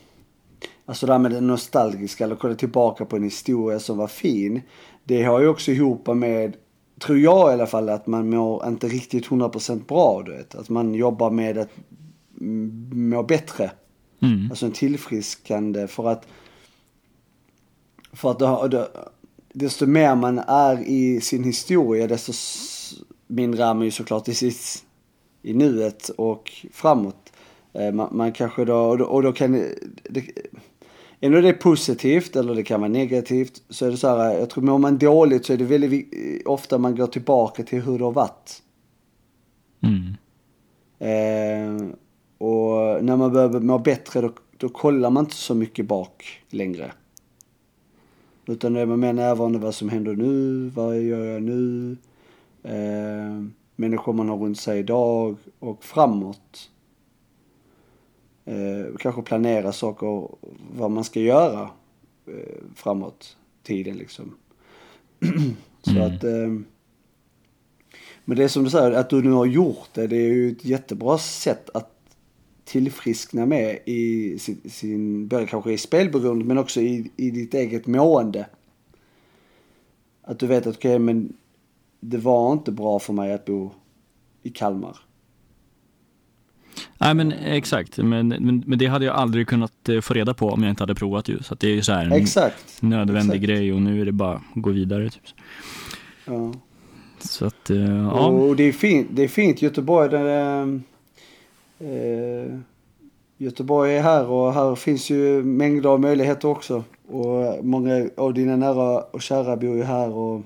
Alltså 0.85 1.05
det 1.05 1.11
här 1.11 1.19
med 1.19 1.31
det 1.31 1.41
nostalgiska, 1.41 2.23
eller 2.23 2.35
kolla 2.35 2.55
tillbaka 2.55 3.05
på 3.05 3.15
en 3.15 3.23
historia 3.23 3.79
som 3.79 3.97
var 3.97 4.07
fin. 4.07 4.61
Det 5.03 5.23
har 5.23 5.39
ju 5.39 5.47
också 5.47 5.71
ihop 5.71 6.07
med, 6.07 6.55
tror 6.99 7.19
jag 7.19 7.49
i 7.49 7.53
alla 7.53 7.67
fall, 7.67 7.89
att 7.89 8.07
man 8.07 8.29
mår 8.29 8.67
inte 8.67 8.87
riktigt 8.87 9.27
100% 9.27 9.85
bra, 9.85 10.23
du 10.25 10.31
vet. 10.31 10.55
Att 10.55 10.69
man 10.69 10.93
jobbar 10.93 11.31
med 11.31 11.57
att 11.57 11.69
må 12.91 13.23
bättre. 13.23 13.71
Mm. 14.19 14.47
Alltså 14.49 14.65
en 14.65 14.71
tillfriskande 14.71 15.87
för 15.87 16.09
att, 16.09 16.27
för 18.13 18.31
att 18.31 18.39
det, 18.39 18.77
det, 18.77 18.87
desto 19.53 19.85
mer 19.85 20.15
man 20.15 20.39
är 20.39 20.87
i 20.87 21.21
sin 21.21 21.43
historia, 21.43 22.07
desto 22.07 22.33
mindre 23.27 23.63
är 23.63 23.73
man 23.73 23.85
ju 23.85 23.91
såklart 23.91 24.27
i 24.27 24.33
sitt, 24.33 24.85
i 25.41 25.53
nuet 25.53 26.09
och 26.09 26.51
framåt. 26.71 27.33
Eh, 27.73 27.91
man, 27.91 28.09
man 28.11 28.31
kanske 28.31 28.65
då, 28.65 28.75
och 28.75 28.97
då, 28.97 29.05
och 29.05 29.23
då 29.23 29.33
kan 29.33 29.51
det 30.09 30.25
Ändå 31.25 31.41
det 31.41 31.49
är 31.49 31.53
positivt 31.53 32.35
eller 32.35 32.55
det 32.55 32.63
kan 32.63 32.79
vara 32.81 32.91
negativt 32.91 33.61
så 33.69 33.85
är 33.85 33.91
det 33.91 33.97
så 33.97 34.07
här, 34.07 34.39
jag 34.39 34.49
tror 34.49 34.63
mår 34.63 34.77
man 34.77 34.97
dåligt 34.97 35.45
så 35.45 35.53
är 35.53 35.57
det 35.57 35.63
väldigt 35.63 36.07
ofta 36.45 36.77
man 36.77 36.95
går 36.95 37.07
tillbaka 37.07 37.63
till 37.63 37.81
hur 37.81 37.97
det 37.97 38.03
har 38.03 38.11
varit. 38.11 38.61
Mm. 39.81 40.15
Eh, 40.99 41.95
och 42.37 43.03
när 43.03 43.17
man 43.17 43.33
börjar 43.33 43.59
må 43.59 43.79
bättre 43.79 44.21
då, 44.21 44.31
då 44.57 44.69
kollar 44.69 45.09
man 45.09 45.23
inte 45.23 45.35
så 45.35 45.55
mycket 45.55 45.85
bak 45.85 46.41
längre. 46.49 46.91
Utan 48.45 48.73
då 48.73 48.79
är 48.79 48.85
man 48.85 48.99
mer 48.99 49.13
närvarande 49.13 49.59
vad 49.59 49.75
som 49.75 49.89
händer 49.89 50.15
nu, 50.15 50.69
vad 50.75 51.01
gör 51.01 51.25
jag 51.25 51.43
nu? 51.43 51.97
Eh, 52.63 53.43
människor 53.75 54.13
man 54.13 54.29
har 54.29 54.37
runt 54.37 54.59
sig 54.59 54.79
idag 54.79 55.35
och 55.59 55.83
framåt 55.83 56.69
eh, 58.45 58.95
kanske 58.99 59.21
planera 59.21 59.71
saker, 59.71 60.29
vad 60.75 60.91
man 60.91 61.03
ska 61.03 61.19
göra 61.19 61.69
eh, 62.25 62.63
framåt 62.75 63.37
tiden 63.63 63.97
liksom. 63.97 64.35
Så 65.81 65.91
mm. 65.91 66.03
att, 66.03 66.23
eh, 66.23 66.49
men 68.25 68.37
det 68.37 68.43
är 68.43 68.47
som 68.47 68.63
du 68.63 68.69
säger, 68.69 68.91
att 68.91 69.09
du 69.09 69.21
nu 69.21 69.31
har 69.31 69.45
gjort 69.45 69.89
det, 69.93 70.07
det 70.07 70.17
är 70.17 70.33
ju 70.33 70.51
ett 70.51 70.65
jättebra 70.65 71.17
sätt 71.17 71.69
att 71.73 71.89
tillfriskna 72.65 73.45
med 73.45 73.79
i 73.85 74.39
sin, 74.39 74.61
sin 74.69 75.27
både 75.27 75.45
kanske 75.45 75.71
i 75.71 75.77
spelberoende 75.77 76.45
men 76.45 76.57
också 76.57 76.81
i, 76.81 77.11
i 77.15 77.31
ditt 77.31 77.53
eget 77.53 77.87
mående. 77.87 78.45
Att 80.21 80.39
du 80.39 80.47
vet 80.47 80.67
att 80.67 80.75
okej 80.75 80.95
okay, 80.95 80.99
men 80.99 81.33
det 82.03 82.17
var 82.17 82.53
inte 82.53 82.71
bra 82.71 82.99
för 82.99 83.13
mig 83.13 83.33
att 83.33 83.45
bo 83.45 83.71
i 84.43 84.49
Kalmar. 84.49 84.97
Nej 86.97 87.13
men 87.13 87.31
exakt, 87.31 87.97
men, 87.97 88.27
men, 88.27 88.63
men, 88.65 88.79
det 88.79 88.85
hade 88.85 89.05
jag 89.05 89.15
aldrig 89.15 89.47
kunnat 89.47 89.89
eh, 89.89 90.01
få 90.01 90.13
reda 90.13 90.33
på 90.33 90.49
om 90.49 90.63
jag 90.63 90.69
inte 90.69 90.83
hade 90.83 90.95
provat 90.95 91.29
ju. 91.29 91.43
Så 91.43 91.55
det 91.55 91.67
är 91.67 91.71
ju 91.71 91.81
så 91.81 91.93
här 91.93 92.05
en 92.05 92.11
exakt. 92.11 92.81
nödvändig 92.81 93.35
exakt. 93.35 93.43
grej 93.43 93.73
och 93.73 93.81
nu 93.81 94.01
är 94.01 94.05
det 94.05 94.11
bara 94.11 94.35
att 94.35 94.41
gå 94.53 94.69
vidare. 94.69 95.09
Typ. 95.09 95.21
Ja. 96.25 96.53
Så 97.19 97.45
att, 97.45 97.71
uh, 97.71 98.03
ja. 98.03 98.25
Och 98.27 98.55
det 98.55 98.63
är 98.63 98.71
fint, 98.71 99.07
det 99.11 99.23
är 99.23 99.27
fint 99.27 99.61
Göteborg. 99.61 100.09
Där, 100.09 100.63
uh, 101.81 102.59
Göteborg 103.37 103.97
är 103.97 104.01
här 104.01 104.27
och 104.27 104.53
här 104.53 104.75
finns 104.75 105.09
ju 105.09 105.43
mängder 105.43 105.89
av 105.89 105.99
möjligheter 105.99 106.47
också. 106.47 106.83
Och 107.07 107.65
många 107.65 108.09
av 108.17 108.33
dina 108.33 108.55
nära 108.55 109.01
och 109.01 109.21
kära 109.21 109.57
bor 109.57 109.75
ju 109.75 109.83
här 109.83 110.09
och 110.09 110.41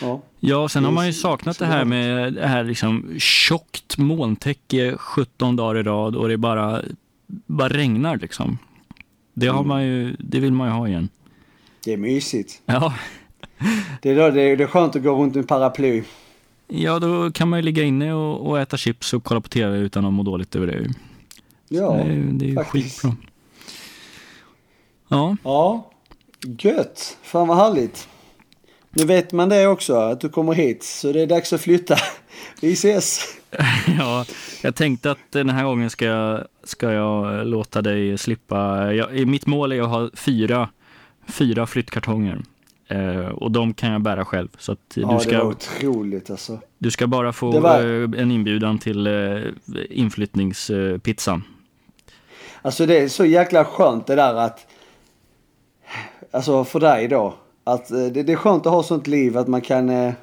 Ja, 0.00 0.22
ja 0.40 0.68
sen 0.68 0.84
har 0.84 0.92
man 0.92 1.06
ju 1.06 1.12
saknat 1.12 1.58
det 1.58 1.66
här 1.66 1.84
med 1.84 2.32
det 2.32 2.46
här 2.46 2.64
liksom 2.64 3.14
tjockt 3.18 3.98
molntäcke 3.98 4.96
17 4.96 5.56
dagar 5.56 5.80
i 5.80 5.82
rad 5.82 6.16
och 6.16 6.28
det 6.28 6.36
bara, 6.36 6.82
bara 7.26 7.68
regnar 7.68 8.16
liksom. 8.16 8.58
Det, 9.34 9.46
har 9.46 9.58
mm. 9.58 9.68
man 9.68 9.84
ju, 9.84 10.16
det 10.18 10.40
vill 10.40 10.52
man 10.52 10.68
ju 10.68 10.74
ha 10.74 10.88
igen. 10.88 11.08
Det 11.84 11.92
är 11.92 11.96
mysigt. 11.96 12.62
Ja. 12.66 12.94
Det 14.02 14.10
är, 14.10 14.16
då, 14.16 14.30
det, 14.30 14.42
är, 14.42 14.56
det 14.56 14.64
är 14.64 14.68
skönt 14.68 14.96
att 14.96 15.02
gå 15.02 15.22
runt 15.22 15.34
med 15.34 15.48
paraply. 15.48 16.02
Ja, 16.68 16.98
då 16.98 17.30
kan 17.30 17.48
man 17.48 17.58
ju 17.58 17.62
ligga 17.62 17.82
inne 17.82 18.12
och, 18.12 18.48
och 18.48 18.60
äta 18.60 18.76
chips 18.76 19.12
och 19.12 19.24
kolla 19.24 19.40
på 19.40 19.48
tv 19.48 19.78
utan 19.78 20.04
att 20.04 20.12
må 20.12 20.22
dåligt 20.22 20.56
över 20.56 20.66
det. 20.66 20.94
Ja, 21.68 21.92
det 21.92 22.02
är, 22.02 22.28
det 22.32 22.50
är 22.50 22.54
faktiskt. 22.54 23.02
skitbra. 23.02 23.16
Ja. 25.08 25.36
Ja, 25.42 25.90
gött. 26.58 27.18
Fan 27.22 27.48
vad 27.48 27.56
härligt. 27.56 28.08
Nu 28.96 29.04
vet 29.04 29.32
man 29.32 29.48
det 29.48 29.66
också, 29.66 29.94
att 29.94 30.20
du 30.20 30.28
kommer 30.28 30.52
hit. 30.52 30.82
Så 30.82 31.12
det 31.12 31.20
är 31.20 31.26
dags 31.26 31.52
att 31.52 31.60
flytta. 31.60 31.96
Vi 32.60 32.72
ses! 32.72 33.36
ja, 33.98 34.24
jag 34.62 34.74
tänkte 34.74 35.10
att 35.10 35.18
den 35.30 35.50
här 35.50 35.64
gången 35.64 35.90
ska 35.90 36.04
jag, 36.04 36.44
ska 36.64 36.92
jag 36.92 37.46
låta 37.46 37.82
dig 37.82 38.18
slippa. 38.18 38.92
Jag, 38.92 39.26
mitt 39.26 39.46
mål 39.46 39.72
är 39.72 39.82
att 39.82 39.88
ha 39.88 40.10
fyra, 40.14 40.68
fyra 41.28 41.66
flyttkartonger. 41.66 42.42
Eh, 42.88 43.28
och 43.28 43.50
de 43.50 43.74
kan 43.74 43.92
jag 43.92 44.00
bära 44.00 44.24
själv. 44.24 44.48
Så 44.58 44.72
att 44.72 44.78
ja, 44.94 45.12
du 45.12 45.20
ska, 45.20 45.30
det 45.30 45.38
var 45.38 45.44
otroligt 45.44 46.30
alltså. 46.30 46.58
Du 46.78 46.90
ska 46.90 47.06
bara 47.06 47.32
få 47.32 47.60
var... 47.60 47.80
Eh, 47.80 48.22
en 48.22 48.30
inbjudan 48.30 48.78
till 48.78 49.06
eh, 49.06 49.42
inflyttningspizzan. 49.90 51.44
Alltså 52.62 52.86
det 52.86 52.98
är 52.98 53.08
så 53.08 53.24
jäkla 53.24 53.64
skönt 53.64 54.06
det 54.06 54.14
där 54.14 54.34
att, 54.34 54.66
alltså 56.30 56.64
för 56.64 56.80
dig 56.80 57.08
då, 57.08 57.34
att 57.64 57.90
eh, 57.90 58.06
det, 58.06 58.22
det 58.22 58.32
är 58.32 58.36
skönt 58.36 58.66
att 58.66 58.72
ha 58.72 58.82
sånt 58.82 59.06
liv 59.06 59.38
att 59.38 59.48
man 59.48 59.60
kan, 59.60 59.88
eh, 59.88 60.14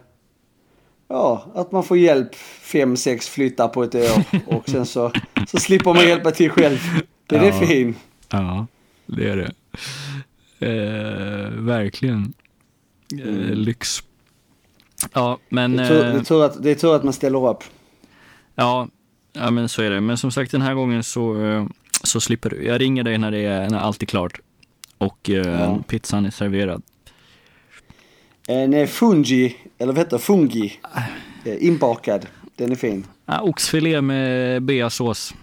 ja, 1.07 1.45
att 1.55 1.71
man 1.71 1.83
får 1.83 1.97
hjälp 1.97 2.35
fem, 2.61 2.97
sex 2.97 3.29
flyttar 3.29 3.67
på 3.67 3.83
ett 3.83 3.95
år 3.95 4.23
och 4.57 4.69
sen 4.69 4.85
så, 4.85 5.11
så 5.47 5.57
slipper 5.59 5.93
man 5.93 6.07
hjälpa 6.07 6.31
till 6.31 6.49
själv. 6.49 6.77
Det 7.27 7.35
är 7.35 7.45
ja, 7.45 7.59
det 7.59 7.67
fin. 7.67 7.95
Ja, 8.29 8.67
det 9.05 9.29
är 9.29 9.37
det. 9.37 9.51
Eh, 10.59 11.51
verkligen. 11.51 12.33
Eh, 13.13 13.27
mm. 13.27 13.53
lyx. 13.53 14.03
Ja, 15.13 15.37
men... 15.49 15.77
Det 15.77 15.83
är, 15.83 15.87
tur, 15.87 16.03
det, 16.03 16.19
är 16.19 16.23
tur 16.23 16.43
att, 16.43 16.63
det 16.63 16.71
är 16.71 16.75
tur 16.75 16.95
att 16.95 17.03
man 17.03 17.13
ställer 17.13 17.49
upp. 17.49 17.63
Ja, 18.55 18.87
ja, 19.33 19.51
men 19.51 19.69
så 19.69 19.81
är 19.81 19.89
det. 19.89 20.01
Men 20.01 20.17
som 20.17 20.31
sagt, 20.31 20.51
den 20.51 20.61
här 20.61 20.73
gången 20.73 21.03
så, 21.03 21.35
så 22.03 22.21
slipper 22.21 22.49
du. 22.49 22.65
Jag 22.65 22.81
ringer 22.81 23.03
dig 23.03 23.17
när, 23.17 23.31
det 23.31 23.39
är, 23.45 23.69
när 23.69 23.79
allt 23.79 24.01
är 24.01 24.05
klart 24.05 24.41
och 25.01 25.29
eh, 25.29 25.61
ja. 25.61 25.79
pizzan 25.87 26.25
är 26.25 26.31
serverad. 26.31 26.81
En 28.51 28.73
eh, 28.73 28.87
fungi, 28.87 29.55
eller 29.77 29.93
vad 29.93 29.97
heter 29.97 30.17
det? 30.17 30.23
Fungi. 30.23 30.73
Eh, 31.45 31.67
inbakad. 31.67 32.25
Den 32.55 32.71
är 32.71 32.75
fin. 32.75 33.07
Ja, 33.25 33.41
oxfilé 33.41 34.01
med 34.01 34.63
beasås. 34.63 35.33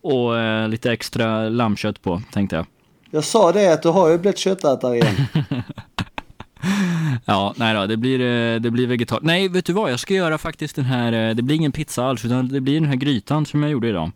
Och 0.00 0.38
eh, 0.38 0.68
lite 0.68 0.92
extra 0.92 1.48
lammkött 1.48 2.02
på, 2.02 2.22
tänkte 2.32 2.56
jag. 2.56 2.66
Jag 3.10 3.24
sa 3.24 3.52
det 3.52 3.72
att 3.72 3.82
du 3.82 3.88
har 3.88 4.10
ju 4.10 4.18
blivit 4.18 4.38
köttätare 4.38 4.96
igen. 4.96 5.16
ja, 7.24 7.54
nej 7.56 7.74
då, 7.74 7.86
det 7.86 7.96
blir, 7.96 8.20
eh, 8.20 8.60
det 8.60 8.70
blir 8.70 8.86
vegetar. 8.86 9.18
Nej, 9.22 9.48
vet 9.48 9.64
du 9.64 9.72
vad? 9.72 9.92
Jag 9.92 10.00
ska 10.00 10.14
göra 10.14 10.38
faktiskt 10.38 10.76
den 10.76 10.84
här, 10.84 11.34
det 11.34 11.42
blir 11.42 11.56
ingen 11.56 11.72
pizza 11.72 12.04
alls, 12.04 12.24
utan 12.24 12.48
det 12.48 12.60
blir 12.60 12.80
den 12.80 12.88
här 12.88 12.96
grytan 12.96 13.46
som 13.46 13.62
jag 13.62 13.72
gjorde 13.72 13.88
idag. 13.88 14.10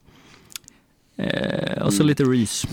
Eh, 1.16 1.82
och 1.82 1.92
så 1.92 2.02
mm. 2.02 2.06
lite 2.06 2.24
ris. 2.24 2.66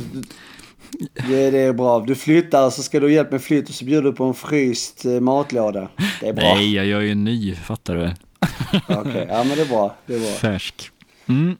Det, 1.28 1.52
det 1.52 1.60
är 1.60 1.74
bra. 1.74 2.00
Du 2.00 2.16
flyttar 2.16 2.70
så 2.70 2.84
ska 2.84 3.00
du 3.00 3.06
ha 3.06 3.12
hjälp 3.12 3.32
med 3.32 3.42
flytt 3.42 3.70
och 3.70 3.76
så 3.76 3.86
bjuder 3.86 4.02
du 4.04 4.14
på 4.14 4.24
en 4.24 4.34
fryst 4.34 5.06
eh, 5.06 5.12
matlåda. 5.20 5.88
Det 6.22 6.28
är 6.28 6.34
bra. 6.34 6.44
Nej, 6.44 6.76
jag 6.76 6.86
gör 6.86 7.02
ju 7.02 7.16
ny, 7.16 7.56
fattar 7.56 7.96
du? 7.96 8.12
Okej, 9.00 9.26
ja 9.30 9.44
men 9.44 9.58
det 9.58 9.62
är 9.62 9.70
bra. 9.70 9.96
Det 10.06 10.16
är 10.16 10.20
bra. 10.20 10.28
Färsk. 10.30 10.90
Mm. 11.28 11.58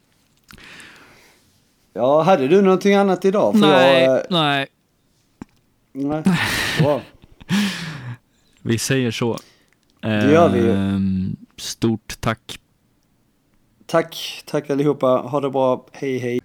Ja, 1.94 2.22
hade 2.22 2.48
du 2.48 2.62
någonting 2.62 2.96
annat 2.96 3.26
idag? 3.26 3.54
För 3.54 3.60
Nej, 3.60 4.04
Jag, 4.04 4.16
eh, 4.18 4.24
nej. 4.30 4.68
nej. 5.94 6.24
Bra. 6.80 7.02
Vi 8.62 8.78
säger 8.78 9.12
så. 9.12 9.38
Det 10.02 10.32
gör 10.32 10.50
vi 10.50 10.60
ju. 10.60 10.72
Ehm, 10.72 11.36
Stort 11.58 12.16
tack. 12.20 12.60
Tack, 13.86 14.44
tack 14.46 14.70
allihopa. 14.70 15.08
Ha 15.08 15.40
det 15.40 15.50
bra. 15.50 15.86
Hej, 15.92 16.18
hej. 16.18 16.40